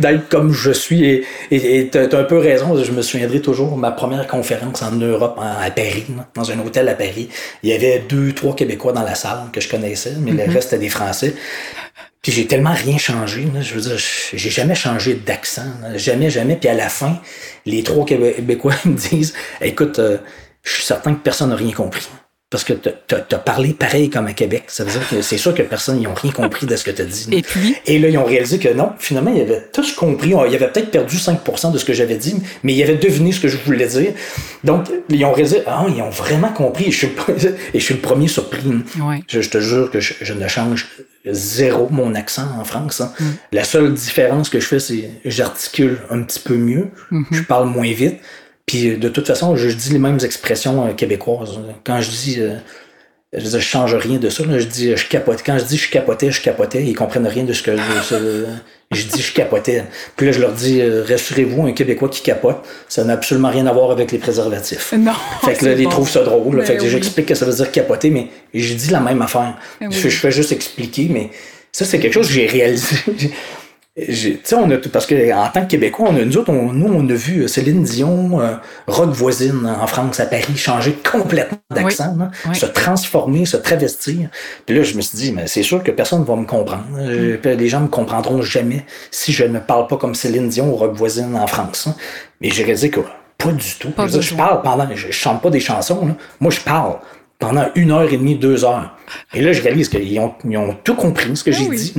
d'être 0.00 0.28
comme 0.30 0.52
je 0.52 0.70
suis. 0.70 1.04
Et 1.04 1.26
et- 1.50 1.78
et 1.80 1.88
t'as 1.90 2.04
un 2.18 2.24
peu 2.24 2.38
raison. 2.38 2.82
Je 2.82 2.90
me 2.92 3.02
souviendrai 3.02 3.42
toujours 3.42 3.76
ma 3.76 3.90
première 3.90 4.26
conférence 4.26 4.80
en 4.82 4.92
Europe, 4.92 5.38
à 5.38 5.70
Paris, 5.70 6.06
dans 6.34 6.50
un 6.50 6.58
hôtel 6.60 6.88
à 6.88 6.94
Paris. 6.94 7.28
Il 7.62 7.68
y 7.68 7.74
avait 7.74 7.98
deux, 8.08 8.32
trois 8.32 8.54
Québécois 8.56 8.92
dans 8.92 9.02
la 9.02 9.14
salle 9.14 9.50
que 9.52 9.60
je 9.60 9.68
connaissais, 9.68 10.14
mais 10.18 10.32
Mm-hmm. 10.32 10.46
le 10.46 10.52
reste 10.54 10.70
c'était 10.70 10.80
des 10.82 10.88
Français. 10.88 11.34
Puis 12.22 12.32
j'ai 12.32 12.46
tellement 12.46 12.74
rien 12.74 12.98
changé. 12.98 13.46
là. 13.54 13.60
Je 13.60 13.74
veux 13.74 13.80
dire, 13.80 13.96
j'ai 13.96 14.50
jamais 14.50 14.74
changé 14.74 15.14
d'accent. 15.14 15.62
Jamais, 15.94 16.28
jamais. 16.28 16.56
Puis 16.56 16.68
à 16.68 16.74
la 16.74 16.88
fin, 16.88 17.20
les 17.66 17.82
trois 17.82 18.04
Québécois 18.04 18.74
me 18.84 18.94
disent 18.94 19.34
Écoute, 19.60 19.98
euh, 19.98 20.18
je 20.64 20.72
suis 20.72 20.82
certain 20.82 21.14
que 21.14 21.20
personne 21.20 21.50
n'a 21.50 21.56
rien 21.56 21.72
compris. 21.72 22.08
Parce 22.48 22.62
que 22.62 22.72
t'as 22.72 23.16
as 23.16 23.38
parlé 23.38 23.72
pareil 23.72 24.08
comme 24.08 24.28
à 24.28 24.32
Québec. 24.32 24.64
Ça 24.68 24.84
veut 24.84 24.92
dire 24.92 25.08
que 25.08 25.20
c'est 25.20 25.36
sûr 25.36 25.52
que 25.52 25.62
personne 25.62 26.00
n'a 26.00 26.14
rien 26.14 26.30
compris 26.30 26.64
de 26.64 26.76
ce 26.76 26.84
que 26.84 26.92
tu 26.92 27.02
as 27.02 27.04
dit. 27.04 27.28
Et 27.32 27.42
puis? 27.42 27.74
Et 27.86 27.98
là, 27.98 28.08
ils 28.08 28.16
ont 28.18 28.24
réalisé 28.24 28.60
que 28.60 28.68
non, 28.72 28.92
finalement, 29.00 29.32
ils 29.34 29.40
avaient 29.42 29.64
tous 29.72 29.92
compris. 29.92 30.30
Ils 30.30 30.54
avaient 30.54 30.70
peut-être 30.70 30.92
perdu 30.92 31.16
5% 31.16 31.72
de 31.72 31.78
ce 31.78 31.84
que 31.84 31.92
j'avais 31.92 32.16
dit, 32.16 32.36
mais 32.62 32.72
ils 32.72 32.82
avaient 32.84 32.96
deviné 32.96 33.32
ce 33.32 33.40
que 33.40 33.48
je 33.48 33.56
voulais 33.56 33.88
dire. 33.88 34.12
Donc, 34.62 34.86
ils 35.08 35.24
ont 35.24 35.32
réalisé, 35.32 35.62
ah, 35.66 35.86
ils 35.88 36.00
ont 36.00 36.10
vraiment 36.10 36.52
compris. 36.52 36.86
Et 36.86 36.90
je 36.92 36.98
suis 36.98 37.08
le, 37.08 37.56
et 37.74 37.80
je 37.80 37.84
suis 37.84 37.94
le 37.94 38.00
premier 38.00 38.28
surpris. 38.28 38.60
Ouais. 39.00 39.22
Je, 39.28 39.40
je 39.40 39.50
te 39.50 39.58
jure 39.58 39.90
que 39.90 39.98
je, 39.98 40.14
je 40.20 40.32
ne 40.32 40.46
change 40.46 40.86
zéro 41.32 41.88
mon 41.90 42.14
accent 42.14 42.46
en 42.58 42.64
France. 42.64 43.00
hein. 43.00 43.12
Mm. 43.18 43.24
La 43.52 43.64
seule 43.64 43.94
différence 43.94 44.48
que 44.48 44.60
je 44.60 44.66
fais, 44.66 44.78
c'est 44.80 45.10
j'articule 45.24 45.98
un 46.10 46.22
petit 46.22 46.40
peu 46.40 46.56
mieux, 46.56 46.88
Mm-hmm. 47.12 47.24
je 47.32 47.42
parle 47.42 47.68
moins 47.68 47.90
vite. 47.92 48.20
Puis 48.66 48.90
euh, 48.90 48.96
de 48.96 49.08
toute 49.08 49.26
façon, 49.26 49.54
je 49.56 49.68
dis 49.68 49.90
les 49.90 49.98
mêmes 49.98 50.18
expressions 50.24 50.86
euh, 50.86 50.92
québécoises. 50.92 51.58
Quand 51.84 52.00
je 52.00 52.10
dis 52.10 52.36
euh, 52.40 52.56
je, 53.36 53.48
je 53.48 53.58
change 53.58 53.94
rien 53.94 54.18
de 54.18 54.28
ça. 54.30 54.44
là. 54.44 54.58
Je 54.58 54.64
dis 54.64 54.96
je 54.96 55.08
capote. 55.08 55.42
Quand 55.44 55.58
je 55.58 55.64
dis 55.64 55.76
je 55.76 55.90
capotais, 55.90 56.30
je 56.30 56.40
capotais, 56.40 56.82
ils 56.82 56.94
comprennent 56.94 57.26
rien 57.26 57.44
de 57.44 57.52
ce 57.52 57.62
que 57.62 57.72
je, 57.76 58.44
je 58.92 59.02
dis 59.04 59.22
je 59.22 59.32
capotais. 59.32 59.84
Puis 60.16 60.26
là, 60.26 60.32
je 60.32 60.40
leur 60.40 60.52
dis 60.52 60.80
euh, 60.80 61.04
rassurez-vous, 61.08 61.66
un 61.66 61.72
Québécois 61.72 62.08
qui 62.08 62.22
capote, 62.22 62.58
ça 62.88 63.04
n'a 63.04 63.12
absolument 63.14 63.50
rien 63.50 63.66
à 63.66 63.72
voir 63.72 63.90
avec 63.90 64.12
les 64.12 64.18
préservatifs. 64.18 64.92
Non. 64.96 65.12
Fait 65.44 65.54
que 65.54 65.64
là, 65.66 65.72
ils 65.72 65.88
trouvent 65.88 66.10
ça 66.10 66.22
drôle. 66.22 66.56
là. 66.56 66.62
Ben 66.62 66.66
fait 66.66 66.76
que 66.76 66.82
oui. 66.82 66.90
j'explique 66.90 67.26
que 67.26 67.34
ça 67.34 67.44
veut 67.46 67.52
dire 67.54 67.70
capoter, 67.70 68.10
mais 68.10 68.28
je 68.54 68.74
dis 68.74 68.90
la 68.90 69.00
même 69.00 69.22
affaire. 69.22 69.54
Ben 69.80 69.90
je, 69.92 70.08
je 70.08 70.16
fais 70.16 70.30
juste 70.30 70.52
expliquer, 70.52 71.08
mais 71.10 71.30
ça, 71.72 71.84
c'est 71.84 71.98
quelque 71.98 72.14
chose 72.14 72.28
que 72.28 72.32
j'ai 72.32 72.46
réalisé. 72.46 72.96
J'ai- 73.96 74.34
Tu 74.34 74.40
sais, 74.44 74.54
on 74.56 74.70
a 74.70 74.76
tout- 74.76 74.90
parce 74.90 75.06
que 75.06 75.32
en 75.32 75.48
tant 75.48 75.62
que 75.62 75.68
Québécois, 75.70 76.08
on 76.10 76.16
a, 76.16 76.24
nous 76.24 76.36
autres, 76.36 76.52
on, 76.52 76.70
nous, 76.70 76.92
on 76.92 77.08
a 77.08 77.14
vu 77.14 77.42
euh, 77.44 77.48
Céline 77.48 77.82
Dion, 77.82 78.40
euh, 78.40 78.56
rock 78.86 79.08
voisine 79.10 79.66
en 79.66 79.86
France, 79.86 80.20
à 80.20 80.26
Paris, 80.26 80.54
changer 80.54 80.92
complètement 81.10 81.56
d'accent, 81.74 82.14
oui. 82.46 82.54
se 82.54 82.66
transformer, 82.66 83.46
se 83.46 83.56
travestir. 83.56 84.28
Puis 84.66 84.76
là, 84.76 84.82
je 84.82 84.94
me 84.96 85.00
suis 85.00 85.16
dit, 85.16 85.32
mais 85.32 85.46
c'est 85.46 85.62
sûr 85.62 85.82
que 85.82 85.90
personne 85.90 86.20
ne 86.20 86.24
va 86.26 86.36
me 86.36 86.44
comprendre. 86.44 86.84
Euh, 86.98 87.38
puis 87.40 87.56
Les 87.56 87.68
gens 87.68 87.80
me 87.80 87.88
comprendront 87.88 88.42
jamais 88.42 88.84
si 89.10 89.32
je 89.32 89.44
ne 89.44 89.58
parle 89.60 89.86
pas 89.86 89.96
comme 89.96 90.14
Céline 90.14 90.48
Dion 90.50 90.68
ou 90.70 90.76
rock 90.76 90.92
voisine 90.94 91.34
en 91.34 91.46
France. 91.46 91.86
hein. 91.88 91.94
Mais 92.42 92.50
j'ai 92.50 92.64
réalisé 92.64 92.90
que 92.90 93.00
pas 93.38 93.52
du 93.52 93.74
tout. 93.80 93.90
Pas 93.92 94.06
je, 94.08 94.12
dire, 94.12 94.20
je 94.22 94.34
parle 94.34 94.60
pendant, 94.60 94.88
je, 94.94 95.06
je 95.06 95.12
chante 95.12 95.40
pas 95.40 95.48
des 95.48 95.60
chansons. 95.60 96.06
Là. 96.06 96.16
Moi, 96.40 96.50
je 96.50 96.60
parle 96.60 96.96
pendant 97.38 97.66
une 97.74 97.92
heure 97.92 98.10
et 98.12 98.16
demie, 98.18 98.34
deux 98.34 98.62
heures. 98.64 98.94
Et 99.32 99.40
là, 99.40 99.52
je 99.54 99.62
réalise 99.62 99.88
qu'ils 99.88 100.18
ont, 100.20 100.34
ils 100.48 100.56
ont 100.58 100.74
tout 100.84 100.94
compris 100.94 101.34
ce 101.36 101.44
que 101.44 101.52
j'ai 101.52 101.64
Ah 101.66 101.70
oui. 101.70 101.76
dit. 101.76 101.92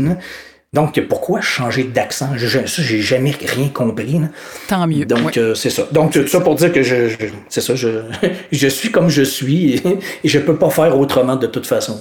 Donc, 0.73 0.99
pourquoi 1.07 1.39
changer 1.41 1.85
d'accent? 1.85 2.29
Ça, 2.37 2.65
j'ai 2.83 3.01
jamais 3.01 3.31
rien 3.31 3.69
compris. 3.69 4.19
là. 4.19 4.27
Tant 4.67 4.85
mieux. 4.85 5.05
Donc, 5.05 5.37
euh, 5.37 5.55
c'est 5.55 5.69
ça. 5.69 5.83
Donc, 5.91 6.11
tout 6.11 6.27
ça 6.27 6.41
pour 6.41 6.55
dire 6.55 6.71
que 6.73 6.83
je, 6.83 7.07
je- 7.07 7.15
c'est 7.47 7.61
ça, 7.61 7.73
je, 7.75 8.01
je 8.51 8.67
suis 8.67 8.91
comme 8.91 9.09
je 9.09 9.21
suis 9.23 9.75
et, 9.75 9.81
et 10.23 10.27
je 10.27 10.39
peux 10.39 10.55
pas 10.57 10.69
faire 10.69 10.97
autrement 10.99 11.37
de 11.37 11.47
toute 11.47 11.65
façon. 11.65 11.99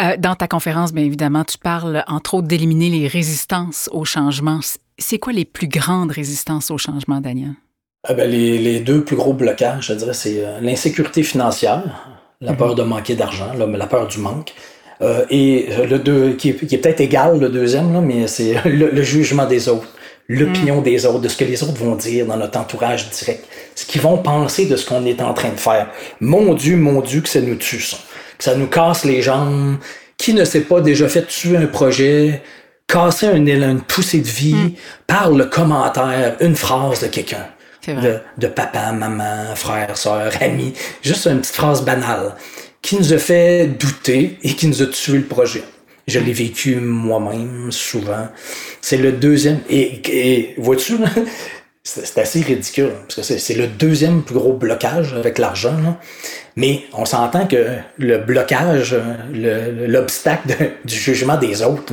Euh, 0.00 0.16
dans 0.18 0.34
ta 0.34 0.48
conférence, 0.48 0.92
bien 0.92 1.04
évidemment, 1.04 1.44
tu 1.44 1.58
parles 1.58 2.02
entre 2.08 2.34
autres 2.34 2.48
d'éliminer 2.48 2.88
les 2.88 3.06
résistances 3.08 3.90
au 3.92 4.04
changement. 4.06 4.60
C'est 4.98 5.18
quoi 5.18 5.32
les 5.34 5.44
plus 5.44 5.68
grandes 5.68 6.10
résistances 6.10 6.70
au 6.70 6.78
changement, 6.78 7.20
Daniel? 7.20 7.52
Ah 8.08 8.14
ben, 8.14 8.28
les, 8.28 8.58
les 8.58 8.80
deux 8.80 9.04
plus 9.04 9.16
gros 9.16 9.34
blocages, 9.34 9.88
je 9.88 9.92
dirais, 9.92 10.14
c'est 10.14 10.44
euh, 10.44 10.60
l'insécurité 10.60 11.22
financière, 11.22 11.82
la 12.40 12.54
peur 12.54 12.74
de 12.74 12.82
manquer 12.82 13.14
d'argent, 13.16 13.52
la 13.54 13.86
peur 13.86 14.06
du 14.06 14.18
manque. 14.18 14.54
Euh, 15.00 15.24
et 15.30 15.68
le 15.88 15.98
deux, 15.98 16.32
qui 16.32 16.50
est, 16.50 16.66
qui 16.66 16.74
est 16.74 16.78
peut-être 16.78 17.00
égal, 17.00 17.38
le 17.38 17.48
deuxième, 17.48 17.92
là, 17.92 18.00
mais 18.00 18.26
c'est 18.26 18.54
le, 18.64 18.90
le 18.90 19.02
jugement 19.02 19.46
des 19.46 19.68
autres, 19.68 19.88
l'opinion 20.28 20.80
des 20.80 21.06
autres, 21.06 21.20
de 21.20 21.28
ce 21.28 21.36
que 21.36 21.44
les 21.44 21.62
autres 21.62 21.76
vont 21.76 21.94
dire 21.94 22.26
dans 22.26 22.36
notre 22.36 22.58
entourage 22.58 23.08
direct, 23.10 23.44
ce 23.74 23.86
qu'ils 23.86 24.00
vont 24.00 24.18
penser 24.18 24.66
de 24.66 24.76
ce 24.76 24.86
qu'on 24.86 25.04
est 25.06 25.22
en 25.22 25.34
train 25.34 25.50
de 25.50 25.60
faire. 25.60 25.88
Mon 26.20 26.54
Dieu, 26.54 26.76
mon 26.76 27.00
Dieu, 27.00 27.20
que 27.20 27.28
ça 27.28 27.40
nous 27.40 27.56
tue, 27.56 27.80
ça. 27.80 27.96
Que 28.36 28.44
ça 28.44 28.54
nous 28.54 28.66
casse 28.68 29.04
les 29.04 29.22
jambes. 29.22 29.76
Qui 30.16 30.34
ne 30.34 30.44
s'est 30.44 30.62
pas 30.62 30.80
déjà 30.80 31.08
fait 31.08 31.26
tuer 31.26 31.56
un 31.56 31.66
projet 31.66 32.42
casser 32.88 33.26
un 33.26 33.46
élan, 33.46 33.70
une 33.70 33.82
poussée 33.82 34.20
de 34.20 34.26
vie 34.26 34.54
mm. 34.54 34.72
par 35.06 35.30
le 35.30 35.44
commentaire, 35.44 36.36
une 36.40 36.56
phrase 36.56 37.02
de 37.02 37.06
quelqu'un. 37.06 37.46
De, 37.86 38.18
de, 38.36 38.48
papa, 38.48 38.92
maman, 38.92 39.54
frère, 39.54 39.96
soeur, 39.96 40.30
ami. 40.42 40.74
Juste 41.00 41.26
une 41.26 41.40
petite 41.40 41.54
phrase 41.54 41.82
banale 41.82 42.34
qui 42.88 42.96
nous 42.96 43.12
a 43.12 43.18
fait 43.18 43.66
douter 43.66 44.38
et 44.42 44.54
qui 44.54 44.66
nous 44.66 44.82
a 44.82 44.86
tué 44.86 45.18
le 45.18 45.24
projet. 45.24 45.62
Je 46.06 46.18
l'ai 46.20 46.32
vécu 46.32 46.76
moi-même 46.76 47.70
souvent. 47.70 48.28
C'est 48.80 48.96
le 48.96 49.12
deuxième. 49.12 49.60
Et, 49.68 50.00
et 50.08 50.54
vois-tu, 50.56 50.94
c'est 51.84 52.16
assez 52.16 52.40
ridicule, 52.40 52.92
parce 53.06 53.28
que 53.28 53.38
c'est 53.38 53.54
le 53.56 53.66
deuxième 53.66 54.22
plus 54.22 54.36
gros 54.36 54.54
blocage 54.54 55.12
avec 55.12 55.36
l'argent. 55.36 55.98
Mais 56.56 56.84
on 56.94 57.04
s'entend 57.04 57.46
que 57.46 57.76
le 57.98 58.18
blocage, 58.20 58.96
l'obstacle 59.34 60.56
du 60.86 60.96
jugement 60.96 61.36
des 61.36 61.60
autres, 61.60 61.92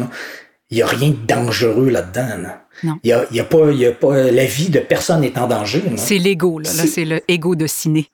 il 0.71 0.77
n'y 0.77 0.83
a 0.83 0.87
rien 0.87 1.09
de 1.09 1.25
dangereux 1.27 1.89
là-dedans. 1.89 2.49
Non. 2.83 2.97
Il 3.03 3.09
y 3.09 3.13
a, 3.13 3.25
y 3.31 3.39
a, 3.39 3.43
pas, 3.43 3.71
y 3.71 3.85
a 3.85 3.91
pas, 3.91 4.31
la 4.31 4.45
vie 4.45 4.69
de 4.69 4.79
personne 4.79 5.21
n'est 5.21 5.37
en 5.37 5.47
danger. 5.47 5.81
C'est 5.95 6.17
l'ego, 6.17 6.59
là. 6.59 6.69
c'est 6.69 7.05
le 7.05 7.21
ego 7.27 7.55
de 7.55 7.67
ciné. 7.67 8.07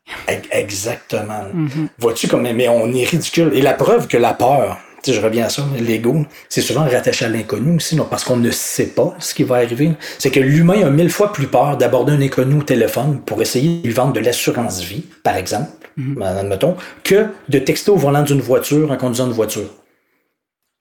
Exactement. 0.51 1.45
Mm-hmm. 1.55 1.87
Vois-tu 1.97 2.27
comme, 2.27 2.43
mais 2.43 2.67
on 2.67 2.93
est 2.93 3.05
ridicule. 3.05 3.51
Et 3.53 3.61
la 3.61 3.73
preuve 3.73 4.07
que 4.07 4.17
la 4.17 4.33
peur, 4.33 4.77
je 5.07 5.19
reviens 5.19 5.45
à 5.45 5.49
ça, 5.49 5.65
l'ego, 5.79 6.25
c'est 6.47 6.61
souvent 6.61 6.83
rattaché 6.83 7.25
à 7.25 7.29
l'inconnu 7.29 7.77
aussi, 7.77 7.95
non, 7.95 8.05
parce 8.09 8.23
qu'on 8.23 8.37
ne 8.37 8.51
sait 8.51 8.87
pas 8.87 9.15
ce 9.19 9.33
qui 9.33 9.43
va 9.43 9.55
arriver. 9.55 9.93
C'est 10.19 10.29
que 10.29 10.39
l'humain 10.39 10.85
a 10.85 10.89
mille 10.89 11.09
fois 11.09 11.33
plus 11.33 11.47
peur 11.47 11.77
d'aborder 11.77 12.13
un 12.13 12.21
inconnu 12.21 12.59
au 12.59 12.63
téléphone 12.63 13.21
pour 13.25 13.41
essayer 13.41 13.79
de 13.81 13.87
lui 13.87 13.93
vendre 13.93 14.13
de 14.13 14.19
l'assurance 14.19 14.81
vie, 14.81 15.05
par 15.23 15.37
exemple, 15.37 15.69
mm 15.97 16.21
admettons, 16.21 16.75
que 17.03 17.27
de 17.49 17.59
texter 17.59 17.91
au 17.91 17.97
volant 17.97 18.21
d'une 18.21 18.41
voiture 18.41 18.91
en 18.91 18.97
conduisant 18.97 19.27
une 19.27 19.33
voiture. 19.33 19.69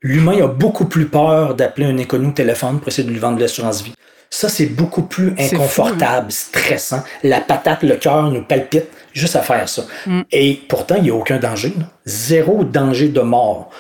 L'humain 0.03 0.43
a 0.43 0.47
beaucoup 0.47 0.87
plus 0.87 1.07
peur 1.07 1.55
d'appeler 1.55 1.87
un 1.87 1.99
inconnu 1.99 2.29
au 2.29 2.33
téléphone 2.33 2.79
pour 2.79 2.89
essayer 2.89 3.07
de 3.07 3.13
lui 3.13 3.19
vendre 3.19 3.37
de 3.37 3.43
l'assurance 3.43 3.83
vie. 3.83 3.95
Ça, 4.31 4.49
c'est 4.49 4.67
beaucoup 4.67 5.03
plus 5.03 5.31
hein? 5.31 5.47
inconfortable, 5.53 6.31
stressant. 6.31 7.03
La 7.25 7.41
patate, 7.41 7.83
le 7.83 7.97
cœur 7.97 8.31
nous 8.31 8.43
palpite 8.43 8.87
juste 9.13 9.37
à 9.37 9.43
faire 9.43 9.69
ça. 9.69 9.83
Mm. 10.07 10.21
Et 10.31 10.61
pourtant, 10.69 10.95
il 10.97 11.03
n'y 11.03 11.11
a 11.11 11.15
aucun 11.15 11.39
danger. 11.39 11.75
Zéro 12.07 12.65
danger 12.65 13.09
de 13.09 13.21
mort 13.21 13.71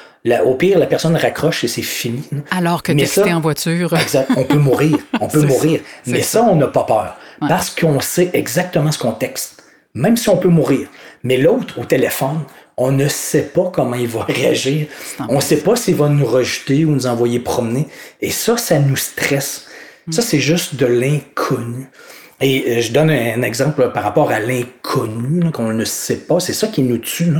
au 0.44 0.54
pire, 0.54 0.78
la 0.78 0.86
personne 0.86 1.16
raccroche 1.16 1.64
et 1.64 1.68
c'est 1.68 1.82
fini. 1.82 2.22
Alors 2.50 2.82
que 2.82 2.92
texter 2.92 3.32
en 3.32 3.40
voiture. 3.40 3.94
exact, 3.94 4.30
on 4.36 4.44
peut 4.44 4.58
mourir. 4.58 4.98
On 5.20 5.28
peut 5.28 5.42
mourir. 5.42 5.80
Mais 6.06 6.22
ça, 6.22 6.42
on 6.42 6.56
n'a 6.56 6.68
pas 6.68 6.84
peur. 6.84 7.16
Parce 7.40 7.70
qu'on 7.70 8.00
sait 8.00 8.30
exactement 8.32 8.92
ce 8.92 8.98
qu'on 8.98 9.12
texte. 9.12 9.62
Même 9.94 10.16
si 10.16 10.28
on 10.28 10.36
peut 10.36 10.48
mourir. 10.48 10.88
Mais 11.24 11.36
l'autre, 11.36 11.80
au 11.80 11.84
téléphone, 11.84 12.40
on 12.76 12.92
ne 12.92 13.08
sait 13.08 13.50
pas 13.54 13.70
comment 13.72 13.96
il 13.96 14.08
va 14.08 14.24
réagir. 14.28 14.86
On 15.28 15.36
ne 15.36 15.40
sait 15.40 15.58
pas 15.58 15.76
s'il 15.76 15.96
va 15.96 16.08
nous 16.08 16.26
rejeter 16.26 16.84
ou 16.84 16.90
nous 16.90 17.06
envoyer 17.06 17.40
promener. 17.40 17.88
Et 18.20 18.30
ça, 18.30 18.56
ça 18.56 18.78
nous 18.78 18.96
stresse. 18.96 19.66
Ça, 20.10 20.22
c'est 20.22 20.40
juste 20.40 20.74
de 20.74 20.86
l'inconnu. 20.86 21.88
Et 22.40 22.64
euh, 22.66 22.80
je 22.80 22.92
donne 22.92 23.10
un 23.10 23.42
exemple 23.42 23.90
par 23.92 24.02
rapport 24.02 24.30
à 24.30 24.40
l'inconnu, 24.40 25.50
qu'on 25.52 25.72
ne 25.74 25.84
sait 25.84 26.16
pas. 26.16 26.40
C'est 26.40 26.54
ça 26.54 26.68
qui 26.68 26.82
nous 26.82 26.96
tue. 26.96 27.32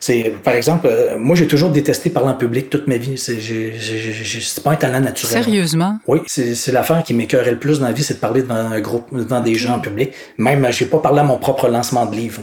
C'est, 0.00 0.34
par 0.42 0.54
exemple, 0.54 0.86
euh, 0.86 1.18
moi, 1.18 1.36
j'ai 1.36 1.46
toujours 1.46 1.70
détesté 1.70 2.08
parler 2.08 2.30
en 2.30 2.34
public 2.34 2.70
toute 2.70 2.86
ma 2.86 2.96
vie. 2.96 3.18
C'est, 3.18 3.38
c'est 3.38 4.62
pas 4.62 4.70
un 4.70 4.76
talent 4.76 5.00
naturel. 5.00 5.44
Sérieusement? 5.44 5.98
Oui, 6.06 6.20
c'est, 6.26 6.72
l'affaire 6.72 7.02
qui 7.02 7.12
m'écœurait 7.12 7.50
le 7.50 7.58
plus 7.58 7.80
dans 7.80 7.86
la 7.86 7.92
vie, 7.92 8.02
c'est 8.02 8.14
de 8.14 8.18
parler 8.18 8.42
devant 8.42 8.54
un 8.54 8.80
groupe, 8.80 9.14
devant 9.14 9.40
des 9.40 9.56
gens 9.56 9.74
en 9.74 9.80
public. 9.80 10.12
Même, 10.38 10.66
j'ai 10.70 10.86
pas 10.86 10.98
parlé 10.98 11.20
à 11.20 11.24
mon 11.24 11.36
propre 11.36 11.68
lancement 11.68 12.06
de 12.06 12.16
livre. 12.16 12.40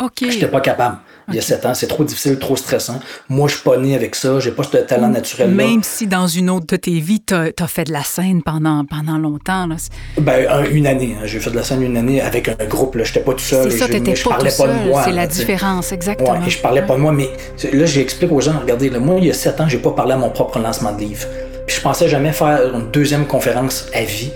OK. 0.00 0.24
J'étais 0.28 0.48
pas 0.48 0.60
capable. 0.60 0.98
Il 1.28 1.34
y 1.34 1.38
a 1.38 1.42
sept 1.42 1.66
ans, 1.66 1.74
c'est 1.74 1.86
trop 1.88 2.04
difficile, 2.04 2.38
trop 2.38 2.56
stressant. 2.56 3.00
Moi, 3.28 3.48
je 3.48 3.54
suis 3.54 3.64
pas 3.64 3.76
né 3.76 3.94
avec 3.94 4.14
ça, 4.14 4.38
j'ai 4.38 4.52
pas 4.52 4.62
ce 4.62 4.76
talent 4.76 5.08
naturel 5.08 5.50
-là. 5.50 5.54
Même 5.54 5.82
si 5.82 6.06
dans 6.06 6.26
une 6.26 6.50
autre 6.50 6.66
de 6.66 6.76
tes 6.76 7.00
vies, 7.00 7.20
tu 7.20 7.34
as, 7.34 7.66
fait 7.66 7.84
de 7.84 7.92
la 7.92 8.04
scène 8.04 8.42
pendant, 8.42 8.84
pendant 8.84 9.18
longtemps. 9.18 9.66
Là. 9.66 9.76
Ben, 10.18 10.46
une 10.70 10.86
année. 10.86 11.16
Hein. 11.18 11.26
J'ai 11.26 11.40
fait 11.40 11.50
de 11.50 11.56
la 11.56 11.62
scène 11.62 11.82
une 11.82 11.96
année 11.96 12.20
avec 12.20 12.48
un 12.48 12.64
groupe. 12.66 12.96
Je 12.96 13.02
n'étais 13.02 13.20
pas 13.20 13.32
tout 13.32 13.40
seul. 13.40 13.70
C'est 13.70 13.78
ça, 13.78 13.88
t'étais 13.88 14.14
pas 14.14 14.30
parlais 14.30 14.50
tout 14.50 14.62
pas 14.62 14.68
de 14.68 14.88
moi. 14.88 15.02
C'est 15.04 15.12
la 15.12 15.26
différence, 15.26 15.92
exactement. 15.92 16.32
Ouais, 16.32 16.46
et 16.46 16.50
je 16.50 16.60
parlais 16.60 16.82
pas 16.82 16.94
de 16.94 17.00
moi, 17.00 17.12
mais 17.12 17.28
là, 17.72 17.86
j'explique 17.86 18.32
aux 18.32 18.40
gens, 18.40 18.58
regardez, 18.60 18.90
là, 18.90 18.98
moi, 18.98 19.16
il 19.18 19.26
y 19.26 19.30
a 19.30 19.34
sept 19.34 19.60
ans, 19.60 19.68
j'ai 19.68 19.78
pas 19.78 19.92
parlé 19.92 20.12
à 20.12 20.16
mon 20.16 20.30
propre 20.30 20.58
lancement 20.58 20.92
de 20.92 21.00
livre. 21.00 21.26
Puis 21.66 21.76
je 21.76 21.80
pensais 21.80 22.08
jamais 22.08 22.32
faire 22.32 22.60
une 22.74 22.90
deuxième 22.92 23.26
conférence 23.26 23.86
à 23.92 24.02
vie 24.02 24.30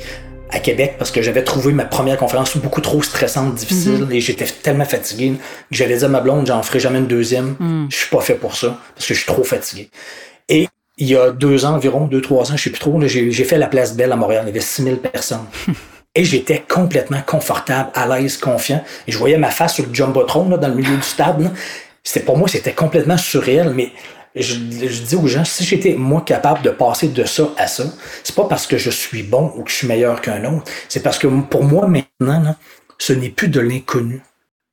à 0.52 0.60
Québec 0.60 0.96
parce 0.98 1.10
que 1.10 1.22
j'avais 1.22 1.44
trouvé 1.44 1.72
ma 1.72 1.84
première 1.84 2.16
conférence 2.16 2.56
beaucoup 2.56 2.80
trop 2.80 3.02
stressante, 3.02 3.54
difficile 3.54 4.04
mhm. 4.04 4.12
et 4.12 4.20
j'étais 4.20 4.46
tellement 4.46 4.84
fatigué 4.84 5.32
que 5.32 5.76
j'allais 5.76 5.96
dire 5.98 6.06
à 6.06 6.10
ma 6.10 6.20
blonde, 6.20 6.46
j'en 6.46 6.62
ferai 6.62 6.80
jamais 6.80 6.98
une 6.98 7.06
deuxième. 7.06 7.56
Mhm. 7.58 7.88
Je 7.90 7.96
suis 7.96 8.10
pas 8.10 8.20
fait 8.20 8.34
pour 8.34 8.56
ça 8.56 8.78
parce 8.94 9.06
que 9.06 9.14
je 9.14 9.18
suis 9.18 9.26
trop 9.26 9.44
fatigué. 9.44 9.90
Et 10.48 10.68
il 10.98 11.08
y 11.08 11.16
a 11.16 11.30
deux 11.30 11.64
ans 11.64 11.74
environ, 11.74 12.06
deux, 12.06 12.20
trois 12.20 12.52
ans, 12.52 12.56
je 12.56 12.64
sais 12.64 12.70
plus 12.70 12.80
trop, 12.80 13.00
j'ai 13.06 13.44
fait 13.44 13.58
la 13.58 13.68
place 13.68 13.96
Belle 13.96 14.12
à 14.12 14.16
Montréal. 14.16 14.42
Il 14.44 14.48
y 14.48 14.50
avait 14.50 14.60
6000 14.60 14.98
personnes. 14.98 15.46
Et 16.16 16.24
j'étais 16.24 16.64
complètement 16.68 17.22
confortable, 17.24 17.90
à 17.94 18.06
l'aise, 18.06 18.36
confiant. 18.36 18.82
Et 19.06 19.12
je 19.12 19.16
voyais 19.16 19.38
ma 19.38 19.50
face 19.50 19.74
sur 19.74 19.86
le 19.86 19.94
jumbotron, 19.94 20.48
là, 20.48 20.56
dans 20.56 20.66
le 20.66 20.74
milieu 20.74 20.96
du 20.96 21.02
stade. 21.02 21.50
C'était 22.02 22.26
pour 22.26 22.36
moi, 22.36 22.48
c'était 22.48 22.72
complètement 22.72 23.16
surréel, 23.16 23.72
mais 23.74 23.92
je, 24.34 24.54
dis 24.54 25.16
aux 25.16 25.26
gens, 25.26 25.44
si 25.44 25.64
j'étais 25.64 25.94
moi 25.94 26.22
capable 26.24 26.62
de 26.62 26.70
passer 26.70 27.08
de 27.08 27.24
ça 27.24 27.48
à 27.56 27.66
ça, 27.66 27.84
c'est 28.22 28.34
pas 28.34 28.44
parce 28.44 28.66
que 28.66 28.78
je 28.78 28.90
suis 28.90 29.22
bon 29.22 29.52
ou 29.56 29.62
que 29.62 29.70
je 29.70 29.76
suis 29.76 29.86
meilleur 29.88 30.20
qu'un 30.20 30.44
autre, 30.44 30.70
c'est 30.88 31.02
parce 31.02 31.18
que 31.18 31.26
pour 31.26 31.64
moi 31.64 31.88
maintenant, 31.88 32.56
ce 32.98 33.12
n'est 33.12 33.30
plus 33.30 33.48
de 33.48 33.60
l'inconnu. 33.60 34.22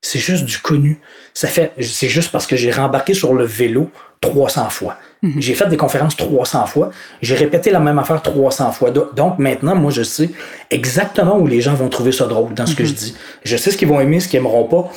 C'est 0.02 0.20
juste 0.20 0.46
du 0.46 0.60
connu. 0.60 1.00
Ça 1.34 1.48
fait, 1.48 1.74
c'est 1.82 2.08
juste 2.08 2.32
parce 2.32 2.46
que 2.46 2.56
j'ai 2.56 2.72
rembarqué 2.72 3.16
sur 3.16 3.34
le 3.34 3.46
vélo 3.46 3.90
300 4.22 4.70
fois. 4.70 4.98
Mhm. 5.24 5.42
J'ai 5.42 5.56
fait 5.56 5.68
des 5.68 5.78
conférences 5.78 6.16
300 6.16 6.68
fois. 6.68 6.92
J'ai 7.22 7.36
répété 7.36 7.72
la 7.72 7.80
même 7.80 7.98
affaire 7.98 8.22
300 8.22 8.72
fois. 8.74 8.92
Donc 8.92 9.40
maintenant, 9.40 9.76
moi, 9.76 9.92
je 9.92 10.04
sais 10.04 10.30
exactement 10.70 11.38
où 11.38 11.48
les 11.48 11.62
gens 11.62 11.74
vont 11.74 11.90
trouver 11.90 12.12
ça 12.12 12.26
drôle 12.26 12.54
dans 12.54 12.68
ce 12.68 12.76
que 12.76 12.84
mhm. 12.84 12.90
je 12.90 12.94
dis. 12.94 13.16
Je 13.44 13.58
sais 13.58 13.72
ce 13.72 13.78
qu'ils 13.78 13.88
vont 13.88 14.00
aimer, 14.00 14.20
ce 14.20 14.28
qu'ils 14.28 14.38
aimeront 14.38 14.66
pas. 14.66 14.92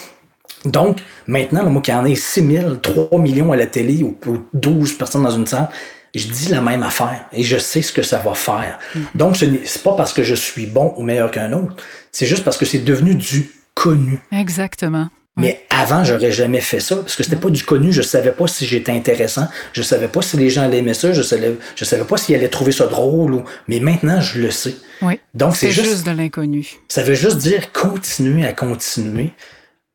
Donc, 0.64 0.98
maintenant, 1.26 1.68
moi 1.70 1.82
qui 1.82 1.92
en 1.92 2.04
ai 2.04 2.14
6 2.14 2.46
000, 2.46 2.74
3 2.76 3.18
millions 3.18 3.52
à 3.52 3.56
la 3.56 3.66
télé 3.66 4.02
ou, 4.02 4.16
12 4.52 4.94
personnes 4.94 5.22
dans 5.22 5.30
une 5.30 5.46
salle, 5.46 5.68
je 6.14 6.26
dis 6.26 6.48
la 6.48 6.60
même 6.60 6.82
affaire 6.82 7.26
et 7.32 7.42
je 7.42 7.56
sais 7.56 7.82
ce 7.82 7.92
que 7.92 8.02
ça 8.02 8.18
va 8.18 8.34
faire. 8.34 8.78
Mm. 8.94 9.00
Donc, 9.14 9.36
ce 9.36 9.44
n'est 9.44 9.60
pas 9.82 9.94
parce 9.94 10.12
que 10.12 10.22
je 10.22 10.34
suis 10.34 10.66
bon 10.66 10.92
ou 10.96 11.02
meilleur 11.02 11.30
qu'un 11.30 11.52
autre, 11.52 11.76
c'est 12.12 12.26
juste 12.26 12.44
parce 12.44 12.58
que 12.58 12.66
c'est 12.66 12.80
devenu 12.80 13.14
du 13.14 13.50
connu. 13.74 14.20
Exactement. 14.32 15.08
Mais 15.36 15.64
avant, 15.70 16.04
j'aurais 16.04 16.32
jamais 16.32 16.60
fait 16.60 16.80
ça 16.80 16.96
parce 16.96 17.16
que 17.16 17.22
c'était 17.22 17.36
pas 17.36 17.48
du 17.50 17.64
connu. 17.64 17.92
Je 17.92 18.02
savais 18.02 18.32
pas 18.32 18.46
si 18.46 18.66
j'étais 18.66 18.92
intéressant. 18.92 19.48
Je 19.72 19.80
savais 19.80 20.08
pas 20.08 20.20
si 20.20 20.36
les 20.36 20.50
gens 20.50 20.62
allaient 20.62 20.78
aimer 20.78 20.92
ça. 20.92 21.12
Je 21.12 21.22
savais, 21.22 21.54
je 21.76 21.84
savais 21.84 22.04
pas 22.04 22.16
s'ils 22.16 22.34
allaient 22.34 22.48
trouver 22.48 22.72
ça 22.72 22.86
drôle. 22.86 23.34
Ou... 23.34 23.44
Mais 23.68 23.80
maintenant, 23.80 24.20
je 24.20 24.40
le 24.40 24.50
sais. 24.50 24.74
Oui. 25.00 25.18
Donc, 25.32 25.56
c'est 25.56 25.70
juste, 25.70 25.88
juste 25.88 26.06
de 26.06 26.10
l'inconnu. 26.10 26.68
Ça 26.88 27.02
veut 27.02 27.14
juste 27.14 27.38
dire 27.38 27.72
continuer 27.72 28.44
à 28.44 28.52
continuer 28.52 29.32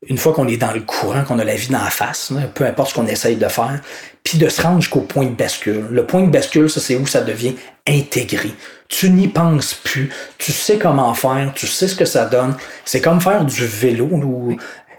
une 0.08 0.18
fois 0.18 0.32
qu'on 0.32 0.46
est 0.46 0.56
dans 0.56 0.72
le 0.72 0.80
courant, 0.80 1.24
qu'on 1.24 1.38
a 1.38 1.44
la 1.44 1.54
vie 1.54 1.68
dans 1.68 1.82
la 1.82 1.90
face, 1.90 2.32
peu 2.54 2.64
importe 2.64 2.90
ce 2.90 2.94
qu'on 2.94 3.06
essaye 3.06 3.36
de 3.36 3.48
faire, 3.48 3.80
puis 4.22 4.38
de 4.38 4.48
se 4.48 4.60
rendre 4.60 4.80
jusqu'au 4.80 5.00
point 5.00 5.24
de 5.24 5.34
bascule. 5.34 5.86
Le 5.90 6.04
point 6.04 6.22
de 6.22 6.30
bascule, 6.30 6.68
ça, 6.68 6.80
c'est 6.80 6.96
où 6.96 7.06
ça 7.06 7.22
devient 7.22 7.54
intégré. 7.88 8.52
Tu 8.88 9.10
n'y 9.10 9.28
penses 9.28 9.74
plus, 9.74 10.10
tu 10.38 10.52
sais 10.52 10.78
comment 10.78 11.14
faire, 11.14 11.52
tu 11.54 11.66
sais 11.66 11.88
ce 11.88 11.96
que 11.96 12.04
ça 12.04 12.26
donne. 12.26 12.56
C'est 12.84 13.00
comme 13.00 13.20
faire 13.20 13.44
du 13.44 13.66
vélo. 13.66 14.08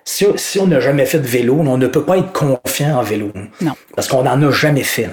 si, 0.03 0.25
si, 0.35 0.59
on 0.59 0.67
n'a 0.67 0.79
jamais 0.79 1.05
fait 1.05 1.19
de 1.19 1.27
vélo, 1.27 1.55
on 1.59 1.77
ne 1.77 1.87
peut 1.87 2.03
pas 2.03 2.17
être 2.17 2.33
confiant 2.33 2.97
en 2.97 3.03
vélo. 3.03 3.31
Non. 3.61 3.73
Parce 3.95 4.07
qu'on 4.07 4.23
n'en 4.23 4.41
a 4.41 4.51
jamais 4.51 4.83
fait. 4.83 5.09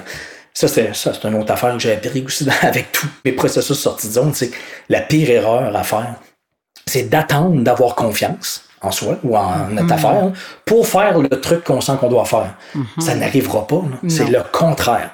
Ça, 0.54 0.66
c'est 0.68 0.94
ça, 0.94 1.12
c'est 1.12 1.28
une 1.28 1.34
autre 1.34 1.52
affaire 1.52 1.72
que 1.74 1.80
j'ai 1.80 1.92
appris 1.92 2.22
aussi 2.24 2.48
avec 2.62 2.90
tous 2.92 3.08
mes 3.24 3.32
processus 3.32 3.78
sortis 3.78 4.08
de 4.08 4.12
zone. 4.12 4.32
C'est 4.34 4.52
la 4.88 5.00
pire 5.00 5.28
erreur 5.28 5.74
à 5.74 5.82
faire, 5.82 6.14
c'est 6.86 7.08
d'attendre 7.08 7.62
d'avoir 7.62 7.94
confiance 7.94 8.64
en 8.84 8.90
soi 8.90 9.16
ou 9.22 9.36
en 9.36 9.68
notre 9.70 9.92
affaire 9.92 10.32
pour 10.64 10.86
faire 10.86 11.18
le 11.18 11.28
truc 11.28 11.64
qu'on 11.64 11.80
sent 11.80 11.92
qu'on 12.00 12.08
doit 12.08 12.24
faire. 12.24 12.54
Mm-hmm. 12.76 13.00
Ça 13.00 13.14
n'arrivera 13.14 13.66
pas. 13.66 13.82
C'est 14.08 14.28
le 14.28 14.42
contraire. 14.52 15.10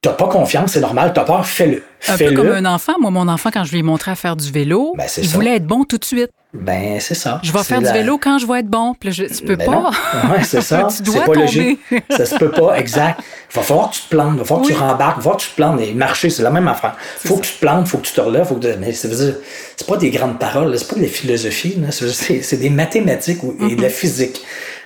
T'as 0.00 0.12
pas 0.12 0.26
confiance, 0.26 0.72
c'est 0.72 0.80
normal, 0.80 1.12
t'as 1.14 1.24
peur, 1.24 1.46
fais-le. 1.46 1.82
Un 2.08 2.18
peu 2.18 2.32
comme 2.32 2.48
un 2.48 2.64
enfant. 2.64 2.94
Moi, 3.00 3.10
mon 3.10 3.28
enfant, 3.28 3.50
quand 3.52 3.64
je 3.64 3.72
lui 3.72 3.78
ai 3.78 3.82
montré 3.82 4.10
à 4.10 4.14
faire 4.14 4.36
du 4.36 4.50
vélo, 4.50 4.94
ben, 4.96 5.06
il 5.18 5.28
voulait 5.28 5.56
être 5.56 5.66
bon 5.66 5.84
tout 5.84 5.98
de 5.98 6.04
suite. 6.04 6.30
Ben, 6.52 7.00
c'est 7.00 7.14
ça. 7.14 7.40
Je 7.42 7.50
vais 7.50 7.62
faire 7.62 7.80
du 7.80 7.90
vélo 7.90 8.18
quand 8.18 8.38
je 8.38 8.46
vais 8.46 8.60
être 8.60 8.68
bon. 8.68 8.94
Puis 8.98 9.10
là, 9.10 9.26
tu 9.26 9.44
peux 9.44 9.56
ben 9.56 9.66
pas. 9.66 9.90
Ouais, 10.30 10.44
c'est 10.44 10.60
ça. 10.60 10.86
tu 10.94 11.02
dois 11.02 11.14
c'est 11.20 11.32
pas 11.32 11.40
logique. 11.40 11.80
ça 12.10 12.26
se 12.26 12.36
peut 12.36 12.50
pas, 12.50 12.74
exact. 12.78 13.20
Il 13.50 13.56
va 13.56 13.62
falloir 13.62 13.90
que 13.90 13.96
tu 13.96 14.02
te 14.02 14.08
plantes, 14.08 14.32
il 14.34 14.38
va 14.38 14.44
falloir 14.44 14.66
que 14.66 14.72
tu 14.72 14.78
rembarques, 14.78 15.16
il 15.16 15.16
va 15.16 15.22
falloir 15.22 15.36
que 15.36 15.42
tu 15.42 15.50
te 15.50 15.56
plantes. 15.56 15.80
Et 15.80 15.94
marcher, 15.94 16.28
c'est 16.28 16.42
la 16.42 16.50
même 16.50 16.68
affaire. 16.68 16.94
Il 17.24 17.28
faut 17.28 17.36
que 17.36 17.46
tu 17.46 17.54
te 17.54 17.60
plantes, 17.60 17.86
il 17.86 17.90
faut 17.90 17.98
que 17.98 18.06
tu 18.06 18.12
te 18.12 18.20
relèves. 18.20 18.46
Faut 18.46 18.56
que... 18.56 18.76
Mais 18.76 18.92
c'est 18.92 19.86
pas 19.86 19.96
des 19.96 20.10
grandes 20.10 20.38
paroles, 20.38 20.78
c'est 20.78 20.88
pas 20.88 20.96
de 20.96 21.02
la 21.02 21.08
philosophie, 21.08 21.78
c'est 21.90 22.56
des 22.58 22.70
mathématiques 22.70 23.40
et 23.60 23.74
de 23.74 23.82
la 23.82 23.88
physique. 23.88 24.42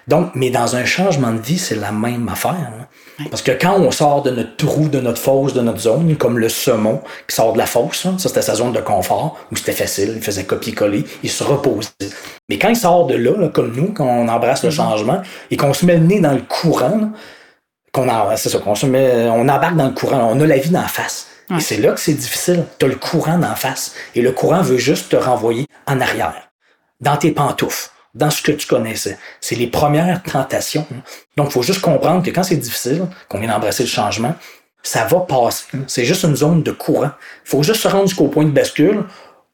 Donc, 0.06 0.30
mais 0.34 0.50
dans 0.50 0.76
un 0.76 0.84
changement 0.84 1.32
de 1.32 1.40
vie, 1.40 1.58
c'est 1.58 1.74
la 1.74 1.90
même 1.90 2.28
affaire. 2.28 2.85
Parce 3.30 3.42
que 3.42 3.52
quand 3.52 3.78
on 3.78 3.90
sort 3.90 4.22
de 4.22 4.30
notre 4.30 4.56
trou, 4.56 4.88
de 4.88 5.00
notre 5.00 5.20
fosse, 5.20 5.54
de 5.54 5.62
notre 5.62 5.80
zone, 5.80 6.16
comme 6.16 6.38
le 6.38 6.48
saumon 6.48 7.00
qui 7.26 7.34
sort 7.34 7.54
de 7.54 7.58
la 7.58 7.66
fosse, 7.66 8.02
ça 8.02 8.28
c'était 8.28 8.42
sa 8.42 8.54
zone 8.54 8.72
de 8.72 8.80
confort, 8.80 9.38
où 9.50 9.56
c'était 9.56 9.72
facile, 9.72 10.12
il 10.16 10.22
faisait 10.22 10.44
copier-coller, 10.44 11.04
il 11.22 11.30
se 11.30 11.42
reposait. 11.42 11.90
Mais 12.48 12.58
quand 12.58 12.68
il 12.68 12.76
sort 12.76 13.06
de 13.06 13.14
là, 13.14 13.48
comme 13.48 13.74
nous, 13.74 13.92
quand 13.92 14.06
on 14.06 14.28
embrasse 14.28 14.62
le 14.64 14.68
mm-hmm. 14.68 14.72
changement, 14.72 15.22
et 15.50 15.56
qu'on 15.56 15.72
se 15.72 15.86
met 15.86 15.96
le 15.96 16.04
nez 16.04 16.20
dans 16.20 16.32
le 16.32 16.42
courant, 16.42 17.10
qu'on 17.92 18.06
c'est 18.36 18.50
ça, 18.50 18.58
qu'on 18.58 18.74
se 18.74 18.86
met, 18.86 19.28
on 19.30 19.48
embarque 19.48 19.76
dans 19.76 19.86
le 19.86 19.94
courant, 19.94 20.28
on 20.30 20.40
a 20.40 20.46
la 20.46 20.58
vie 20.58 20.70
d'en 20.70 20.86
face. 20.86 21.28
Et 21.56 21.60
c'est 21.60 21.78
là 21.78 21.92
que 21.92 22.00
c'est 22.00 22.14
difficile. 22.14 22.64
Tu 22.78 22.86
as 22.86 22.88
le 22.88 22.96
courant 22.96 23.38
d'en 23.38 23.54
face. 23.54 23.94
Et 24.14 24.22
le 24.22 24.32
courant 24.32 24.62
veut 24.62 24.78
juste 24.78 25.10
te 25.10 25.16
renvoyer 25.16 25.66
en 25.86 26.00
arrière, 26.00 26.50
dans 27.00 27.16
tes 27.16 27.30
pantoufles, 27.30 27.90
dans 28.16 28.30
ce 28.30 28.42
que 28.42 28.52
tu 28.52 28.66
connaissais. 28.66 29.18
C'est 29.40 29.54
les 29.54 29.66
premières 29.66 30.22
tentations. 30.22 30.86
Donc, 31.36 31.48
il 31.48 31.52
faut 31.52 31.62
juste 31.62 31.80
comprendre 31.80 32.22
que 32.24 32.30
quand 32.30 32.42
c'est 32.42 32.56
difficile, 32.56 33.06
qu'on 33.28 33.38
vient 33.38 33.50
d'embrasser 33.50 33.82
le 33.82 33.88
changement, 33.88 34.34
ça 34.82 35.04
va 35.04 35.20
passer. 35.20 35.64
C'est 35.86 36.04
juste 36.04 36.22
une 36.22 36.36
zone 36.36 36.62
de 36.62 36.72
courant. 36.72 37.10
Il 37.44 37.50
faut 37.50 37.62
juste 37.62 37.82
se 37.82 37.88
rendre 37.88 38.06
jusqu'au 38.06 38.28
point 38.28 38.44
de 38.44 38.50
bascule 38.50 39.04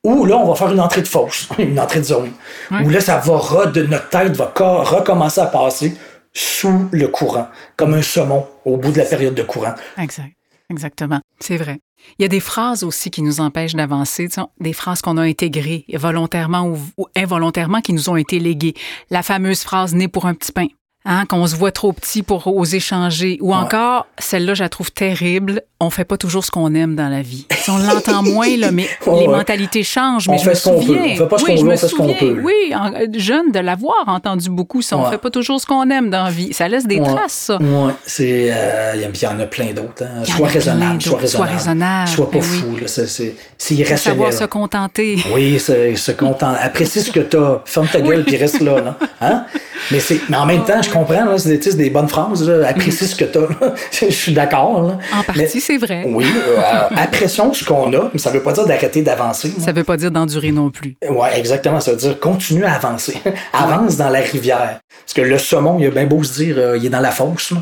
où 0.05 0.25
là, 0.25 0.37
on 0.37 0.49
va 0.49 0.55
faire 0.55 0.71
une 0.71 0.81
entrée 0.81 1.03
de 1.03 1.09
fosse, 1.09 1.49
une 1.59 1.79
entrée 1.79 2.01
de 2.01 2.05
zone. 2.05 2.33
Où 2.71 2.89
là, 2.89 3.01
ça 3.01 3.19
va, 3.19 3.67
de 3.67 3.83
notre 3.83 4.09
tête 4.09 4.37
va 4.37 4.53
recommencer 4.57 5.41
à 5.41 5.47
passer 5.47 5.95
sous 6.33 6.89
le 6.93 7.09
courant, 7.09 7.49
comme 7.77 7.95
un 7.95 8.03
saumon 8.03 8.47
au 8.65 8.77
bout 8.77 8.93
de 8.93 8.99
la 8.99 9.05
période 9.05 9.35
de 9.35 9.43
courant. 9.43 9.75
Exact. 9.99 10.33
Exactement. 10.71 11.21
C'est 11.41 11.59
vrai. 11.59 11.81
Il 12.19 12.23
y 12.23 12.25
a 12.25 12.29
des 12.29 12.41
phrases 12.41 12.83
aussi 12.85 13.11
qui 13.11 13.23
nous 13.23 13.41
empêchent 13.41 13.75
d'avancer, 13.75 14.29
des 14.61 14.73
phrases 14.73 15.03
qu'on 15.03 15.17
a 15.17 15.23
intégrées 15.23 15.85
volontairement 15.95 16.69
ou, 16.69 17.07
involontairement 17.17 17.81
qui 17.81 17.93
nous 17.93 18.11
ont 18.11 18.17
été 18.17 18.39
léguées. 18.39 18.75
La 19.11 19.23
fameuse 19.23 19.63
phrase 19.63 19.95
née 19.95 20.09
pour 20.09 20.27
un 20.27 20.35
petit 20.35 20.53
pain. 20.53 20.67
Hein, 21.05 21.27
qu'on 21.27 21.45
se 21.49 21.57
voit 21.57 21.73
trop 21.73 21.93
petit 21.93 22.23
pour 22.23 22.47
oser 22.47 22.79
changer. 22.79 23.37
Ou 23.41 23.53
encore, 23.55 24.07
celle-là, 24.19 24.55
je 24.55 24.63
la 24.63 24.69
trouve 24.69 24.93
terrible, 24.93 25.63
on 25.81 25.91
fait 25.91 26.05
pas 26.05 26.17
toujours 26.17 26.45
ce 26.45 26.53
qu'on 26.53 26.75
aime 26.77 26.95
dans 26.95 27.09
la 27.09 27.23
vie. 27.23 27.45
on 27.69 27.79
l'entend 27.79 28.23
moins, 28.23 28.57
là, 28.57 28.71
mais 28.71 28.87
les 29.19 29.27
mentalités 29.27 29.83
changent. 29.83 30.29
Mais 30.29 30.35
on 30.35 30.39
je 30.39 30.45
fait 30.45 30.51
me 30.51 30.55
ce 30.55 30.65
qu'on 30.65 30.81
peut. 30.81 30.97
On 30.97 31.17
fait 31.17 31.27
pas 31.27 31.39
ce 31.39 31.45
qu'on 31.45 31.55
veut, 31.57 31.73
on 31.73 31.77
fait 31.77 31.89
ce 31.89 31.95
qu'on 31.97 32.15
peut. 32.15 32.41
Oui, 32.45 32.73
en, 32.73 32.93
jeune, 33.15 33.51
de 33.51 33.59
l'avoir 33.59 34.05
entendu 34.07 34.49
beaucoup, 34.49 34.81
ça. 34.81 34.97
On 34.97 35.11
fait 35.11 35.19
pas 35.19 35.31
toujours 35.31 35.61
ce 35.61 35.67
qu'on 35.67 35.91
aime 35.91 36.09
dans 36.09 36.25
la 36.25 36.31
vie. 36.31 36.53
Ça 36.53 36.69
laisse 36.69 36.87
des 36.87 37.01
traces, 37.01 37.33
ça. 37.33 37.59
Oui, 37.61 37.93
c'est... 38.07 38.51
Euh, 38.53 38.93
il 38.95 39.23
y 39.23 39.27
en 39.27 39.41
a 39.41 39.47
plein 39.47 39.73
d'autres. 39.73 40.05
Hein. 40.05 40.25
Sois 40.25 40.47
raisonnable, 40.47 41.03
sois 41.03 41.19
raisonnable. 41.19 41.29
Sois 41.29 41.57
raisonnable. 41.57 42.11
Pas 42.17 42.29
Ben 42.33 42.43
fou. 42.43 42.67
oui. 42.75 42.83
C'est 42.87 43.75
irrationnel. 43.75 43.99
Savoir 43.99 44.33
se 44.33 44.45
contenter. 44.45 45.19
Oui, 45.35 45.59
se, 45.59 46.13
contenter. 46.13 46.61
Apprécie 46.63 47.01
ce 47.01 47.11
que 47.11 47.21
t'as. 47.21 47.61
Ferme 47.65 47.89
ta 47.89 48.01
gueule 48.03 48.25
puis 48.25 48.37
reste 48.37 48.61
là. 48.61 48.81
là. 48.81 48.99
Hein? 49.21 49.45
Mais, 49.91 50.01
c'est, 50.01 50.21
mais 50.29 50.37
en 50.37 50.47
même 50.47 50.65
temps, 50.65 50.81
je 50.81 50.91
comprends, 50.93 51.25
là, 51.25 51.39
c'est, 51.39 51.57
des, 51.59 51.75
des 51.75 51.91
bonnes 51.91 52.09
phrases. 52.09 52.47
Là. 52.49 52.69
Apprécie 52.69 53.07
ce 53.07 53.17
que 53.17 53.25
t'as. 53.25 53.41
là. 53.41 53.75
je 53.91 54.07
suis 54.11 54.33
d'accord. 54.33 54.99
En 55.13 55.23
partie, 55.23 55.61
c'est 55.61 55.79
vrai. 55.79 56.05
Oui, 56.07 56.25
euh, 56.25 56.89
apprécions 56.97 57.53
ce 57.53 57.65
qu'on 57.65 57.93
a, 57.93 58.11
mais 58.13 58.19
ça 58.19 58.31
veut 58.31 58.43
pas 58.43 58.53
dire 58.53 58.67
d'arrêter 58.67 59.03
d'avancer. 59.03 59.53
Ça 59.59 59.73
veut 59.73 59.85
pas 59.85 59.97
dire 59.97 60.11
d'endurer 60.11 60.53
non 60.53 60.71
plus. 60.71 60.97
Oui, 61.09 61.29
exactement. 61.35 61.81
Ça 61.81 61.93
veut 61.93 61.97
dire 61.97 62.21
continue 62.21 62.65
à 62.65 62.75
avancer. 62.75 63.17
Avance 63.53 63.97
dans 63.97 64.11
la 64.11 64.21
rivière. 64.21 64.81
Parce 65.05 65.15
que 65.15 65.23
le 65.23 65.39
saumon, 65.39 65.79
il 65.79 65.87
a 65.87 65.91
bien 65.91 66.07
beau 66.07 66.23
se 66.23 66.35
dire, 66.35 66.57
euh, 66.59 66.77
il 66.77 66.87
est 66.87 66.91
dans 66.91 67.01
la 67.01 67.11
fosse. 67.11 67.51
Là. 67.53 67.59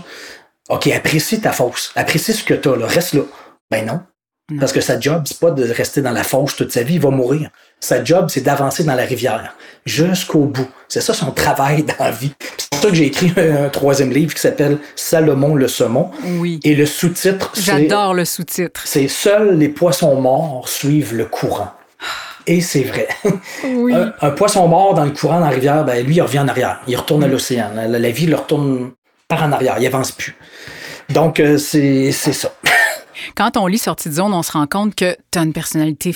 OK, 0.68 0.86
apprécie 0.88 1.40
ta 1.40 1.52
fosse. 1.52 1.92
Apprécie 1.96 2.32
ce 2.32 2.44
que 2.44 2.54
tu 2.54 2.68
as. 2.68 2.76
Là. 2.76 2.86
Reste 2.86 3.14
là. 3.14 3.22
Ben 3.70 3.86
non. 3.86 4.00
Non. 4.50 4.58
Parce 4.58 4.72
que 4.72 4.80
sa 4.80 4.98
job, 4.98 5.22
c'est 5.26 5.38
pas 5.38 5.52
de 5.52 5.64
rester 5.70 6.02
dans 6.02 6.10
la 6.10 6.24
fosse 6.24 6.56
toute 6.56 6.72
sa 6.72 6.82
vie, 6.82 6.94
il 6.94 7.00
va 7.00 7.10
mourir. 7.10 7.50
Sa 7.78 8.02
job, 8.02 8.26
c'est 8.28 8.40
d'avancer 8.40 8.82
dans 8.82 8.94
la 8.94 9.04
rivière. 9.04 9.54
Jusqu'au 9.86 10.44
bout. 10.46 10.68
C'est 10.88 11.00
ça 11.00 11.14
son 11.14 11.30
travail 11.30 11.82
dans 11.98 12.04
la 12.04 12.10
vie. 12.10 12.32
Pour 12.80 12.88
ça 12.88 12.90
que 12.90 12.96
j'ai 12.96 13.06
écrit 13.06 13.32
un, 13.36 13.68
troisième 13.68 14.10
livre 14.10 14.34
qui 14.34 14.40
s'appelle 14.40 14.78
Salomon 14.96 15.54
le 15.54 15.68
saumon. 15.68 16.10
Oui. 16.38 16.60
Et 16.64 16.74
le 16.74 16.86
sous-titre, 16.86 17.50
c'est 17.54 17.62
J'adore 17.62 18.14
le 18.14 18.24
sous-titre. 18.24 18.82
c'est 18.86 19.08
Seuls 19.08 19.58
les 19.58 19.68
poissons 19.68 20.18
morts 20.20 20.68
suivent 20.68 21.14
le 21.14 21.26
courant. 21.26 21.72
Et 22.46 22.60
c'est 22.60 22.82
vrai. 22.82 23.08
Oui. 23.64 23.94
Un, 23.94 24.12
un 24.20 24.30
poisson 24.30 24.66
mort 24.66 24.94
dans 24.94 25.04
le 25.04 25.10
courant, 25.10 25.40
dans 25.40 25.46
la 25.46 25.50
rivière, 25.50 25.84
ben 25.84 26.04
lui, 26.04 26.16
il 26.16 26.22
revient 26.22 26.38
en 26.38 26.48
arrière. 26.48 26.80
Il 26.88 26.96
retourne 26.96 27.22
à 27.22 27.28
l'océan. 27.28 27.70
La, 27.74 27.86
la 27.86 28.10
vie 28.10 28.26
le 28.26 28.36
retourne 28.36 28.92
par 29.28 29.42
en 29.42 29.52
arrière. 29.52 29.76
Il 29.78 29.86
avance 29.86 30.12
plus. 30.12 30.34
Donc, 31.10 31.38
euh, 31.38 31.58
c'est 31.58 32.12
c'est 32.12 32.32
ça. 32.32 32.52
Quand 33.36 33.56
on 33.56 33.66
lit 33.66 33.78
Sortie 33.78 34.08
de 34.08 34.14
zone, 34.14 34.32
on 34.32 34.42
se 34.42 34.52
rend 34.52 34.66
compte 34.66 34.94
que 34.94 35.16
tu 35.30 35.38
as 35.38 35.42
une 35.42 35.52
personnalité 35.52 36.14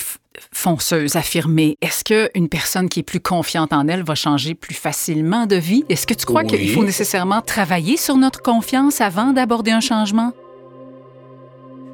fonceuse, 0.53 1.15
affirmée. 1.15 1.77
Est-ce 1.81 2.03
qu'une 2.03 2.49
personne 2.49 2.89
qui 2.89 2.99
est 3.01 3.03
plus 3.03 3.19
confiante 3.19 3.73
en 3.73 3.87
elle 3.87 4.03
va 4.03 4.15
changer 4.15 4.53
plus 4.55 4.75
facilement 4.75 5.45
de 5.45 5.55
vie? 5.55 5.83
Est-ce 5.89 6.05
que 6.07 6.13
tu 6.13 6.25
crois 6.25 6.41
Oui. 6.43 6.47
qu'il 6.47 6.69
faut 6.71 6.83
nécessairement 6.83 7.41
travailler 7.41 7.97
sur 7.97 8.17
notre 8.17 8.41
confiance 8.41 9.01
avant 9.01 9.33
d'aborder 9.33 9.71
un 9.71 9.79
changement? 9.81 10.31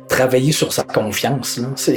Travailler 0.10 0.52
sur 0.52 0.74
sa 0.74 0.84
confiance. 0.84 1.58
Là. 1.58 1.70
C'est, 1.78 1.96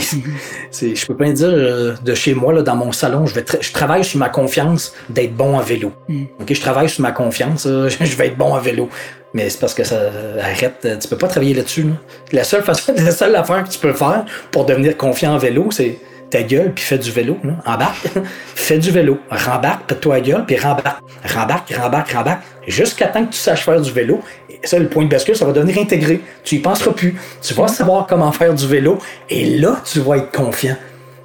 c'est, 0.70 0.94
je 0.94 1.06
peux 1.06 1.16
pas 1.16 1.28
dire 1.32 1.48
euh, 1.48 1.94
de 2.04 2.14
chez 2.14 2.32
moi, 2.34 2.52
là, 2.52 2.62
dans 2.62 2.76
mon 2.76 2.92
salon, 2.92 3.26
je, 3.26 3.34
vais 3.34 3.40
tra- 3.42 3.60
je 3.60 3.72
travaille 3.72 4.04
sur 4.04 4.20
ma 4.20 4.28
confiance 4.28 4.92
d'être 5.08 5.34
bon 5.34 5.58
à 5.58 5.62
vélo. 5.62 5.90
Mm. 6.08 6.22
Ok, 6.40 6.54
je 6.54 6.60
travaille 6.60 6.88
sur 6.88 7.02
ma 7.02 7.10
confiance, 7.10 7.66
euh, 7.66 7.88
je 8.00 8.14
vais 8.16 8.28
être 8.28 8.36
bon 8.38 8.54
à 8.54 8.60
vélo. 8.60 8.88
Mais 9.32 9.50
c'est 9.50 9.58
parce 9.58 9.74
que 9.74 9.82
ça 9.82 9.98
arrête. 10.40 10.76
euh, 10.84 10.96
Tu 10.96 11.08
peux 11.08 11.18
pas 11.18 11.26
travailler 11.26 11.54
là-dessus. 11.54 11.82
Là. 11.82 11.94
La 12.30 12.44
seule 12.44 12.62
façon, 12.62 12.94
la 12.96 13.10
seule 13.10 13.34
affaire 13.34 13.64
que 13.64 13.68
tu 13.70 13.80
peux 13.80 13.92
faire 13.92 14.24
pour 14.52 14.64
devenir 14.64 14.96
confiant 14.96 15.34
en 15.34 15.38
vélo, 15.38 15.72
c'est 15.72 15.98
ta 16.34 16.42
gueule 16.42 16.72
puis 16.74 16.84
fais 16.84 16.98
du 16.98 17.12
vélo. 17.12 17.38
Là. 17.44 17.52
Embarque, 17.64 18.08
fais 18.56 18.78
du 18.78 18.90
vélo, 18.90 19.18
rembarque, 19.30 19.86
pète-toi 19.86 20.16
la 20.16 20.20
gueule 20.20 20.44
puis 20.44 20.56
rembarque, 20.56 21.00
rembarque, 21.24 21.72
rembarque, 21.72 22.10
rembarque, 22.10 22.42
jusqu'à 22.66 23.06
temps 23.06 23.24
que 23.24 23.32
tu 23.32 23.38
saches 23.38 23.64
faire 23.64 23.80
du 23.80 23.92
vélo. 23.92 24.20
Et 24.50 24.66
ça, 24.66 24.78
le 24.80 24.88
point 24.88 25.04
de 25.04 25.08
bascule, 25.08 25.36
ça 25.36 25.44
va 25.44 25.52
devenir 25.52 25.78
intégré. 25.78 26.20
Tu 26.42 26.56
y 26.56 26.58
penseras 26.58 26.90
plus. 26.90 27.14
Tu 27.40 27.54
vas 27.54 27.68
savoir 27.68 28.06
comment 28.08 28.32
faire 28.32 28.52
du 28.52 28.66
vélo 28.66 28.98
et 29.30 29.58
là, 29.58 29.80
tu 29.84 30.00
vas 30.00 30.16
être 30.16 30.32
confiant. 30.32 30.76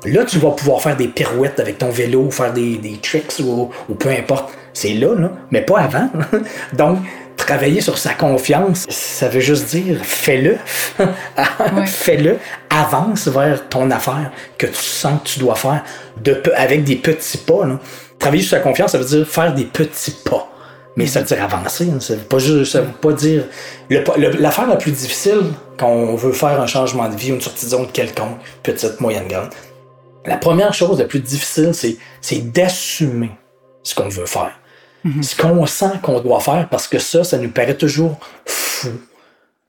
Là, 0.05 0.23
tu 0.23 0.38
vas 0.39 0.51
pouvoir 0.51 0.81
faire 0.81 0.95
des 0.95 1.07
pirouettes 1.09 1.59
avec 1.59 1.77
ton 1.77 1.89
vélo, 1.89 2.31
faire 2.31 2.53
des, 2.53 2.77
des 2.77 2.97
tricks 2.97 3.33
ou, 3.43 3.69
ou 3.89 3.95
peu 3.95 4.09
importe. 4.09 4.49
C'est 4.73 4.93
là, 4.93 5.13
là, 5.15 5.31
mais 5.51 5.62
pas 5.62 5.79
avant. 5.79 6.09
Donc, 6.73 6.99
travailler 7.35 7.81
sur 7.81 7.97
sa 7.97 8.13
confiance, 8.13 8.85
ça 8.89 9.27
veut 9.27 9.39
juste 9.41 9.65
dire 9.69 9.99
fais-le. 10.03 10.55
fais-le. 11.85 12.38
Avance 12.69 13.27
vers 13.27 13.67
ton 13.67 13.91
affaire 13.91 14.31
que 14.57 14.67
tu 14.67 14.75
sens 14.75 15.19
que 15.23 15.27
tu 15.29 15.39
dois 15.39 15.55
faire 15.55 15.83
de, 16.23 16.41
avec 16.55 16.83
des 16.83 16.95
petits 16.95 17.38
pas. 17.38 17.65
Là. 17.65 17.79
Travailler 18.19 18.43
sur 18.43 18.51
sa 18.57 18.59
confiance, 18.62 18.91
ça 18.91 18.97
veut 18.97 19.05
dire 19.05 19.27
faire 19.27 19.53
des 19.53 19.65
petits 19.65 20.15
pas. 20.23 20.47
Mais 20.95 21.07
ça 21.07 21.19
veut 21.21 21.25
dire 21.25 21.43
avancer. 21.43 21.89
hein. 21.93 21.99
Ça 21.99 22.15
veut 22.15 22.21
pas 22.21 22.39
juste, 22.39 22.71
ça 22.73 22.81
veut 22.81 22.91
pas 22.91 23.13
dire. 23.13 23.43
L'affaire 23.89 24.67
la 24.67 24.75
plus 24.75 24.91
difficile 24.91 25.41
quand 25.77 25.88
on 25.88 26.15
veut 26.15 26.33
faire 26.33 26.59
un 26.62 26.67
changement 26.67 27.07
de 27.09 27.15
vie, 27.15 27.29
une 27.29 27.41
sortie 27.41 27.65
de 27.65 27.71
zone 27.71 27.88
quelconque, 27.91 28.38
petite, 28.63 28.99
moyenne, 28.99 29.27
grande, 29.27 29.49
la 30.25 30.38
première 30.38 30.73
chose 30.73 30.99
la 30.99 31.05
plus 31.05 31.19
difficile, 31.19 31.71
c'est, 31.73 32.51
d'assumer 32.51 33.32
ce 33.84 33.95
qu'on 33.95 34.10
veut 34.10 34.25
faire. 34.25 34.51
Ce 35.21 35.36
qu'on 35.36 35.65
sent 35.65 35.93
qu'on 36.03 36.19
doit 36.19 36.41
faire, 36.41 36.67
parce 36.69 36.88
que 36.88 36.99
ça, 36.99 37.23
ça 37.23 37.38
nous 37.38 37.49
paraît 37.49 37.77
toujours 37.77 38.19
fou, 38.45 38.91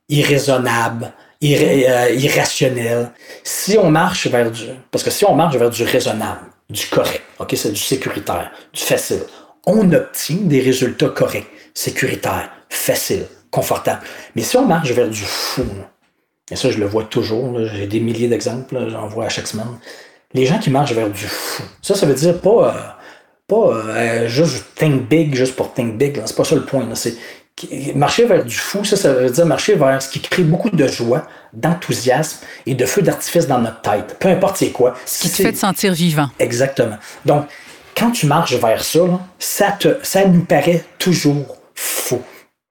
irraisonnable, 0.09 1.13
irra- 1.41 1.89
euh, 1.89 2.11
irrationnel. 2.15 3.13
Si 3.45 3.79
on 3.79 3.91
marche 3.91 4.27
vers 4.27 4.51
du... 4.51 4.65
Parce 4.91 5.05
que 5.05 5.11
si 5.11 5.25
on 5.25 5.35
marche 5.35 5.57
vers 5.57 5.71
du 5.71 5.85
raisonnable, 5.85 6.41
du 6.69 6.85
correct, 6.87 7.23
ok, 7.39 7.55
c'est 7.57 7.71
du 7.71 7.81
sécuritaire, 7.81 8.51
du 8.73 8.81
facile, 8.83 9.23
on 9.67 9.93
obtient 9.93 10.39
des 10.43 10.61
résultats 10.61 11.11
corrects, 11.11 11.47
sécuritaires, 11.75 12.51
faciles, 12.69 13.27
confortables. 13.51 14.03
Mais 14.35 14.43
si 14.43 14.57
on 14.57 14.67
marche 14.67 14.91
vers 14.91 15.09
du 15.09 15.23
fou, 15.23 15.63
là, 15.63 15.91
et 16.51 16.57
ça, 16.57 16.71
je 16.71 16.79
le 16.79 16.87
vois 16.87 17.05
toujours. 17.05 17.65
J'ai 17.67 17.87
des 17.87 18.01
milliers 18.01 18.27
d'exemples. 18.27 18.89
J'en 18.91 19.07
vois 19.07 19.27
à 19.27 19.29
chaque 19.29 19.47
semaine. 19.47 19.79
Les 20.33 20.47
gens 20.47 20.59
qui 20.59 20.71
marchent 20.71 20.93
vers 20.93 21.11
du 21.11 21.25
fou. 21.27 21.63
Ça, 21.83 21.95
ça 21.95 22.07
veut 22.07 22.15
dire 22.15 22.39
pas, 22.41 22.69
euh, 22.75 22.81
pas 23.49 23.75
euh, 23.75 24.29
juste 24.29 24.65
think 24.77 25.09
big, 25.09 25.35
juste 25.35 25.57
pour 25.57 25.73
think 25.75 25.97
big. 25.97 26.17
là. 26.17 26.23
C'est 26.27 26.37
pas 26.37 26.45
ça 26.45 26.55
le 26.55 26.65
point. 26.65 26.87
là. 26.87 26.95
C'est 26.95 27.17
marcher 27.95 28.25
vers 28.27 28.45
du 28.45 28.55
fou. 28.55 28.85
Ça, 28.85 28.97
ça 28.97 29.13
veut 29.13 29.29
dire 29.31 29.45
marcher 29.47 29.75
vers 29.75 30.01
ce 30.01 30.09
qui 30.09 30.21
crée 30.21 30.43
beaucoup 30.45 30.71
de 30.71 30.87
joie, 30.87 31.27
d'enthousiasme 31.53 32.39
et 32.67 32.75
de 32.75 32.87
feu 32.87 33.03
d'artifice 33.03 33.47
dans 33.47 33.59
notre 33.59 33.81
tête. 33.83 34.17
Peu 34.19 34.29
importe 34.29 34.57
c'est 34.59 34.71
quoi. 34.71 34.95
Ce 35.05 35.23
qui 35.23 35.31
te 35.31 35.37
fait 35.43 35.53
te 35.53 35.59
sentir 35.59 35.93
vivant. 35.93 36.31
Exactement. 36.39 36.97
Donc, 37.27 37.47
quand 37.97 38.13
tu 38.13 38.27
marches 38.27 38.55
vers 38.55 38.83
ça, 38.83 39.01
là, 39.01 39.21
ça, 39.39 39.73
te, 39.73 39.97
ça 40.03 40.25
nous 40.27 40.45
paraît 40.45 40.85
toujours 40.99 41.57
faux. 41.75 42.23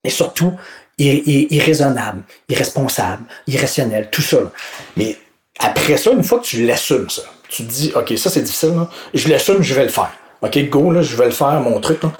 Et 0.03 0.09
surtout, 0.09 0.53
ir- 0.97 1.21
ir- 1.27 1.47
irraisonnable, 1.51 2.21
irresponsable, 2.47 3.23
irrationnel, 3.47 4.07
tout 4.11 4.21
ça. 4.21 4.37
là. 4.39 4.51
Mais 4.97 5.17
après 5.59 5.97
ça, 5.97 6.11
une 6.11 6.23
fois 6.23 6.39
que 6.39 6.45
tu 6.45 6.65
l'assumes, 6.65 7.09
ça, 7.09 7.21
tu 7.49 7.63
te 7.65 7.71
dis, 7.71 7.91
OK, 7.95 8.13
ça 8.17 8.29
c'est 8.29 8.41
difficile, 8.41 8.75
là. 8.75 8.89
je 9.13 9.27
l'assume, 9.27 9.62
je 9.62 9.73
vais 9.73 9.83
le 9.83 9.89
faire. 9.89 10.12
OK, 10.41 10.57
go, 10.69 10.91
là, 10.91 11.01
je 11.01 11.15
vais 11.15 11.25
le 11.25 11.31
faire, 11.31 11.59
mon 11.62 11.79
truc. 11.79 12.01
là. 12.03 12.12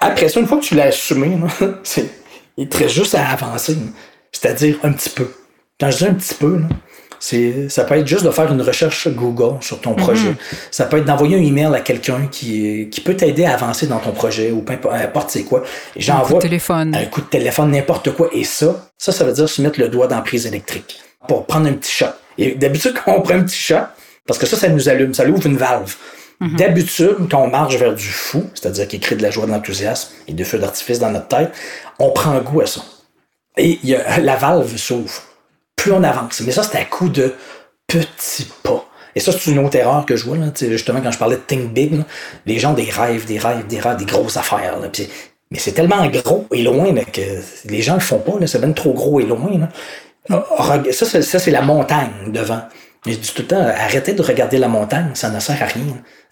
Après 0.00 0.28
ça, 0.28 0.38
une 0.40 0.46
fois 0.46 0.58
que 0.58 0.64
tu 0.64 0.74
l'as 0.74 0.84
assumé, 0.84 1.36
là, 1.60 1.66
c'est- 1.82 2.10
il 2.56 2.68
te 2.68 2.76
reste 2.78 2.94
juste 2.94 3.14
à 3.14 3.26
avancer. 3.28 3.76
C'est-à-dire 4.30 4.76
un 4.84 4.92
petit 4.92 5.10
peu. 5.10 5.28
Quand 5.80 5.90
je 5.90 5.96
dis 5.98 6.04
un 6.06 6.14
petit 6.14 6.34
peu, 6.34 6.58
là, 6.58 6.66
ça 7.68 7.84
peut 7.84 7.94
être 7.96 8.06
juste 8.06 8.24
de 8.24 8.30
faire 8.30 8.52
une 8.52 8.60
recherche 8.62 9.08
Google 9.08 9.56
sur 9.62 9.80
ton 9.80 9.94
projet. 9.94 10.34
Ça 10.70 10.84
peut 10.84 10.98
être 10.98 11.04
d'envoyer 11.06 11.36
un 11.36 11.42
email 11.42 11.74
à 11.74 11.80
quelqu'un 11.80 12.26
qui, 12.30 12.88
qui 12.90 13.00
peut 13.00 13.14
t'aider 13.16 13.44
à 13.46 13.54
avancer 13.54 13.86
dans 13.86 13.98
ton 13.98 14.12
projet 14.12 14.50
ou 14.50 14.60
peu 14.60 14.74
importe, 14.90 15.30
c'est 15.30 15.44
quoi. 15.44 15.60
Et 15.60 15.62
Un 15.62 15.64
coup 15.64 15.98
de 15.98 16.02
J'envoie 16.02 16.38
téléphone. 16.40 16.94
un 16.94 17.06
coup 17.06 17.20
de 17.22 17.26
téléphone, 17.26 17.70
n'importe 17.70 18.12
quoi. 18.12 18.28
Et 18.32 18.44
ça, 18.44 18.90
ça, 18.98 19.10
ça 19.10 19.24
veut 19.24 19.32
dire 19.32 19.48
se 19.48 19.62
mettre 19.62 19.80
le 19.80 19.88
doigt 19.88 20.06
dans 20.06 20.16
la 20.16 20.22
prise 20.22 20.46
électrique 20.46 20.98
pour 21.26 21.46
prendre 21.46 21.66
un 21.66 21.72
petit 21.72 21.90
shot. 21.92 22.06
Et 22.36 22.52
d'habitude, 22.54 22.94
quand 23.04 23.14
on 23.16 23.22
prend 23.22 23.34
un 23.34 23.42
petit 23.44 23.56
shot, 23.56 23.76
parce 24.26 24.38
que 24.38 24.46
ça, 24.46 24.56
ça 24.56 24.68
nous 24.68 24.88
allume, 24.88 25.14
ça 25.14 25.26
ouvre 25.26 25.46
une 25.46 25.56
valve. 25.56 25.94
D'habitude, 26.40 27.16
quand 27.30 27.42
on 27.42 27.48
marche 27.48 27.76
vers 27.76 27.94
du 27.94 28.04
fou, 28.04 28.44
c'est-à-dire 28.54 28.86
qui 28.88 29.00
crée 29.00 29.16
de 29.16 29.22
la 29.22 29.30
joie, 29.30 29.46
de 29.46 29.52
l'enthousiasme 29.52 30.10
et 30.28 30.32
de 30.32 30.44
feux 30.44 30.58
d'artifice 30.58 30.98
dans 30.98 31.10
notre 31.10 31.28
tête, 31.28 31.52
on 31.98 32.10
prend 32.10 32.38
goût 32.40 32.60
à 32.60 32.66
ça. 32.66 32.82
Et 33.56 33.78
il 33.82 33.88
y 33.88 33.94
a, 33.94 34.18
la 34.18 34.36
valve 34.36 34.76
s'ouvre. 34.76 35.22
Plus 35.76 35.92
on 35.92 36.02
avance. 36.02 36.42
Mais 36.44 36.52
ça, 36.52 36.62
c'est 36.62 36.76
à 36.76 36.84
coup 36.84 37.08
de 37.08 37.34
petits 37.86 38.48
pas. 38.62 38.84
Et 39.14 39.20
ça, 39.20 39.32
c'est 39.32 39.52
une 39.52 39.60
autre 39.60 39.76
erreur 39.76 40.04
que 40.04 40.16
je 40.16 40.24
vois, 40.24 40.36
là, 40.36 40.46
justement, 40.54 41.00
quand 41.00 41.12
je 41.12 41.18
parlais 41.18 41.36
de 41.36 41.42
Think 41.42 41.72
Big, 41.72 42.02
les 42.46 42.58
gens 42.58 42.74
des 42.74 42.90
rêves, 42.90 43.26
des 43.26 43.38
rêves, 43.38 43.66
des 43.66 43.78
rêves, 43.78 43.96
des 43.96 44.04
grosses 44.04 44.36
affaires. 44.36 44.80
Là, 44.80 44.88
mais 45.50 45.58
c'est 45.58 45.72
tellement 45.72 46.04
gros 46.08 46.46
et 46.52 46.62
loin 46.62 46.92
que 47.12 47.20
les 47.66 47.80
gens 47.80 47.94
le 47.94 48.00
font 48.00 48.18
pas, 48.18 48.44
c'est 48.46 48.58
même 48.58 48.74
trop 48.74 48.92
gros 48.92 49.20
et 49.20 49.24
loin. 49.24 49.68
Ça, 50.90 51.22
ça 51.22 51.38
c'est 51.38 51.50
la 51.52 51.62
montagne 51.62 52.32
devant. 52.32 52.62
Mais 53.06 53.12
je 53.12 53.18
dis 53.18 53.32
tout 53.34 53.42
le 53.42 53.48
temps, 53.48 53.60
arrêtez 53.60 54.14
de 54.14 54.22
regarder 54.22 54.56
la 54.58 54.68
montagne, 54.68 55.10
ça 55.12 55.28
ne 55.28 55.38
sert 55.38 55.62
à 55.62 55.66
rien. 55.66 55.82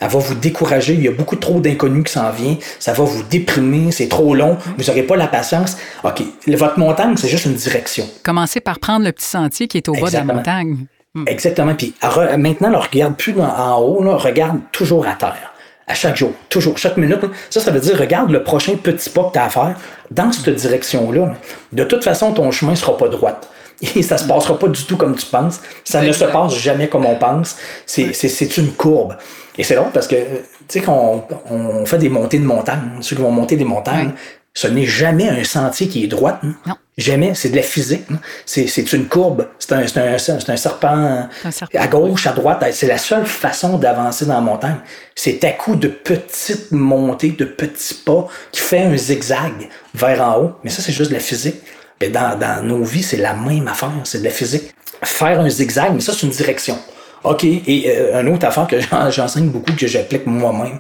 Elle 0.01 0.09
va 0.09 0.19
vous 0.19 0.35
décourager, 0.35 0.95
il 0.95 1.03
y 1.03 1.09
a 1.09 1.13
beaucoup 1.13 1.37
trop 1.37 1.61
d'inconnus 1.61 2.05
qui 2.05 2.13
s'en 2.13 2.31
viennent, 2.31 2.57
ça 2.79 2.95
va 2.95 3.05
vous 3.05 3.23
déprimer, 3.25 3.93
c'est 3.93 4.09
trop 4.09 4.35
long, 4.35 4.57
vous 4.79 4.85
n'aurez 4.85 5.03
pas 5.03 5.17
la 5.17 5.27
patience. 5.27 5.77
OK, 6.03 6.23
votre 6.49 6.79
montagne, 6.79 7.15
c'est 7.17 7.29
juste 7.29 7.45
une 7.45 7.55
direction. 7.55 8.09
Commencez 8.23 8.61
par 8.61 8.79
prendre 8.79 9.05
le 9.05 9.13
petit 9.13 9.27
sentier 9.27 9.69
qui 9.69 9.77
est 9.77 9.89
au 9.89 9.93
bas 9.93 10.09
de 10.09 10.15
la 10.15 10.25
montagne. 10.25 10.87
Hmm. 11.15 11.25
Exactement. 11.27 11.75
Puis 11.75 11.95
maintenant, 12.39 12.71
ne 12.71 12.77
regarde 12.77 13.17
plus 13.17 13.35
en 13.39 13.79
haut, 13.79 14.03
là, 14.03 14.17
regarde 14.17 14.61
toujours 14.73 15.07
à 15.07 15.13
terre. 15.13 15.53
À 15.87 15.95
chaque 15.95 16.17
jour, 16.17 16.33
toujours, 16.49 16.79
chaque 16.79 16.97
minute. 16.97 17.21
Ça, 17.51 17.61
ça 17.61 17.71
veut 17.71 17.81
dire, 17.81 17.99
regarde 17.99 18.31
le 18.31 18.43
prochain 18.43 18.77
petit 18.77 19.11
pas 19.11 19.25
que 19.25 19.33
tu 19.33 19.39
as 19.39 19.45
à 19.45 19.51
faire 19.51 19.75
dans 20.11 20.33
cette 20.33 20.49
direction-là. 20.49 21.35
De 21.73 21.85
toute 21.85 22.03
façon, 22.03 22.33
ton 22.33 22.51
chemin 22.51 22.73
ne 22.73 22.77
sera 22.77 22.97
pas 22.97 23.09
droit. 23.09 23.39
Et 23.97 24.03
ça 24.03 24.17
se 24.17 24.27
passera 24.27 24.59
pas 24.59 24.69
du 24.69 24.85
tout 24.85 24.97
comme 24.97 25.17
tu 25.17 25.27
penses. 25.27 25.61
Ça 25.85 26.03
ne 26.03 26.13
se 26.13 26.25
passe 26.25 26.57
jamais 26.57 26.89
comme 26.89 27.07
on 27.07 27.17
pense. 27.17 27.57
C'est 27.87 28.57
une 28.57 28.73
courbe. 28.73 29.17
Et 29.59 29.65
c'est 29.65 29.75
drôle 29.75 29.91
parce 29.93 30.07
que, 30.07 30.15
tu 30.17 30.23
sais, 30.69 30.81
quand 30.81 31.27
on, 31.51 31.85
fait 31.85 31.99
des 31.99 32.09
montées 32.09 32.39
de 32.39 32.45
montagnes, 32.45 32.91
ceux 33.01 33.17
qui 33.17 33.23
vont 33.23 33.31
monter 33.31 33.57
des 33.57 33.65
montagnes, 33.65 34.13
ce 34.55 34.67
n'est 34.67 34.87
jamais 34.87 35.29
un 35.29 35.45
sentier 35.45 35.89
qui 35.89 36.05
est 36.05 36.09
droit. 36.09 36.39
Hein. 36.43 36.55
Non. 36.67 36.75
Jamais. 36.99 37.35
C'est 37.35 37.49
de 37.49 37.57
la 37.57 37.63
physique. 37.63 38.05
Hein. 38.11 38.19
C'est 38.45 38.93
une 38.93 39.07
courbe. 39.07 39.49
C'est 39.59 39.73
un, 39.73 39.81
un, 39.81 40.15
un, 40.15 40.57
serpent 40.57 41.29
à 41.75 41.87
gauche, 41.89 42.27
à 42.27 42.33
droite. 42.33 42.63
C'est 42.73 42.87
la 42.87 42.99
seule 42.99 43.27
façon 43.27 43.79
d'avancer 43.79 44.27
dans 44.27 44.35
la 44.35 44.41
montagne. 44.41 44.77
C'est 45.15 45.43
à 45.45 45.53
coup 45.53 45.75
de 45.75 45.89
petites 45.89 46.71
montées, 46.71 47.31
de 47.31 47.47
petits 47.47 47.95
pas 47.95 48.29
qui 48.53 48.61
fait 48.61 48.83
un 48.83 48.97
zigzag 48.97 49.71
vers 49.95 50.23
en 50.23 50.39
haut. 50.39 50.53
Mais 50.65 50.71
ça, 50.71 50.83
c'est 50.83 50.93
juste 50.93 51.11
de 51.11 51.17
la 51.17 51.21
physique. 51.21 51.63
Dans 52.11 52.65
nos 52.65 52.83
vies, 52.83 53.03
c'est 53.03 53.17
la 53.17 53.35
même 53.35 53.69
affaire. 53.69 53.93
C'est 54.05 54.19
de 54.19 54.25
la 54.25 54.31
physique. 54.31 54.75
Faire 55.03 55.41
un 55.41 55.49
zigzag, 55.49 55.93
mais 55.95 56.01
ça, 56.01 56.13
c'est 56.13 56.27
une 56.27 56.33
direction. 56.33 56.79
OK. 57.25 57.45
Et 57.45 57.85
euh, 57.89 58.21
une 58.21 58.29
autre 58.35 58.47
affaire 58.47 58.67
que 58.67 58.77
j'enseigne 59.11 59.49
beaucoup, 59.49 59.73
que 59.73 59.87
j'applique 59.87 60.27
moi-même, 60.27 60.79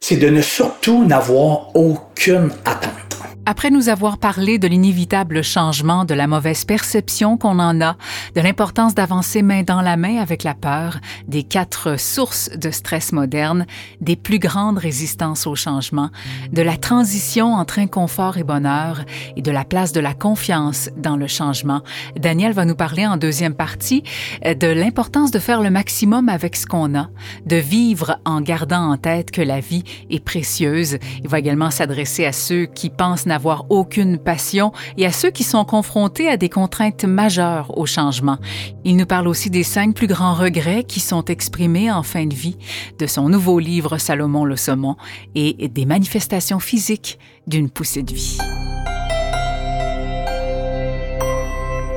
c'est 0.00 0.16
de 0.16 0.28
ne 0.28 0.42
surtout 0.42 1.04
n'avoir 1.04 1.74
aucune 1.74 2.50
attente. 2.64 3.19
Après 3.50 3.70
nous 3.70 3.88
avoir 3.88 4.18
parlé 4.18 4.60
de 4.60 4.68
l'inévitable 4.68 5.42
changement, 5.42 6.04
de 6.04 6.14
la 6.14 6.28
mauvaise 6.28 6.64
perception 6.64 7.36
qu'on 7.36 7.58
en 7.58 7.80
a, 7.80 7.96
de 8.36 8.40
l'importance 8.40 8.94
d'avancer 8.94 9.42
main 9.42 9.64
dans 9.64 9.82
la 9.82 9.96
main 9.96 10.18
avec 10.18 10.44
la 10.44 10.54
peur, 10.54 11.00
des 11.26 11.42
quatre 11.42 11.98
sources 11.98 12.48
de 12.56 12.70
stress 12.70 13.10
moderne, 13.10 13.66
des 14.00 14.14
plus 14.14 14.38
grandes 14.38 14.78
résistances 14.78 15.48
au 15.48 15.56
changement, 15.56 16.10
de 16.52 16.62
la 16.62 16.76
transition 16.76 17.54
entre 17.54 17.80
inconfort 17.80 18.38
et 18.38 18.44
bonheur 18.44 19.04
et 19.34 19.42
de 19.42 19.50
la 19.50 19.64
place 19.64 19.90
de 19.90 19.98
la 19.98 20.14
confiance 20.14 20.88
dans 20.96 21.16
le 21.16 21.26
changement, 21.26 21.82
Daniel 22.14 22.52
va 22.52 22.64
nous 22.64 22.76
parler 22.76 23.04
en 23.04 23.16
deuxième 23.16 23.54
partie 23.54 24.04
euh, 24.46 24.54
de 24.54 24.68
l'importance 24.68 25.32
de 25.32 25.40
faire 25.40 25.60
le 25.60 25.70
maximum 25.70 26.28
avec 26.28 26.54
ce 26.54 26.66
qu'on 26.66 26.96
a, 26.96 27.10
de 27.46 27.56
vivre 27.56 28.20
en 28.24 28.42
gardant 28.42 28.92
en 28.92 28.96
tête 28.96 29.32
que 29.32 29.42
la 29.42 29.58
vie 29.58 29.82
est 30.08 30.24
précieuse. 30.24 30.98
Il 31.24 31.28
va 31.28 31.40
également 31.40 31.72
s'adresser 31.72 32.26
à 32.26 32.32
ceux 32.32 32.66
qui 32.66 32.90
pensent 32.90 33.26
aucune 33.68 34.18
passion 34.18 34.72
et 34.96 35.06
à 35.06 35.12
ceux 35.12 35.30
qui 35.30 35.44
sont 35.44 35.64
confrontés 35.64 36.28
à 36.28 36.36
des 36.36 36.48
contraintes 36.48 37.04
majeures 37.04 37.76
au 37.78 37.86
changement. 37.86 38.38
Il 38.84 38.96
nous 38.96 39.06
parle 39.06 39.28
aussi 39.28 39.50
des 39.50 39.62
cinq 39.62 39.94
plus 39.94 40.06
grands 40.06 40.34
regrets 40.34 40.84
qui 40.84 41.00
sont 41.00 41.24
exprimés 41.24 41.90
en 41.90 42.02
fin 42.02 42.26
de 42.26 42.34
vie, 42.34 42.56
de 42.98 43.06
son 43.06 43.28
nouveau 43.28 43.58
livre 43.58 43.98
Salomon 43.98 44.44
le 44.44 44.56
saumon 44.56 44.96
et 45.34 45.68
des 45.68 45.86
manifestations 45.86 46.60
physiques 46.60 47.18
d'une 47.46 47.70
poussée 47.70 48.02
de 48.02 48.14
vie. 48.14 48.38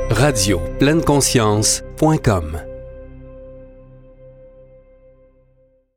Radio 0.09 0.61
pleine 0.79 1.03
conscience.com 1.03 2.72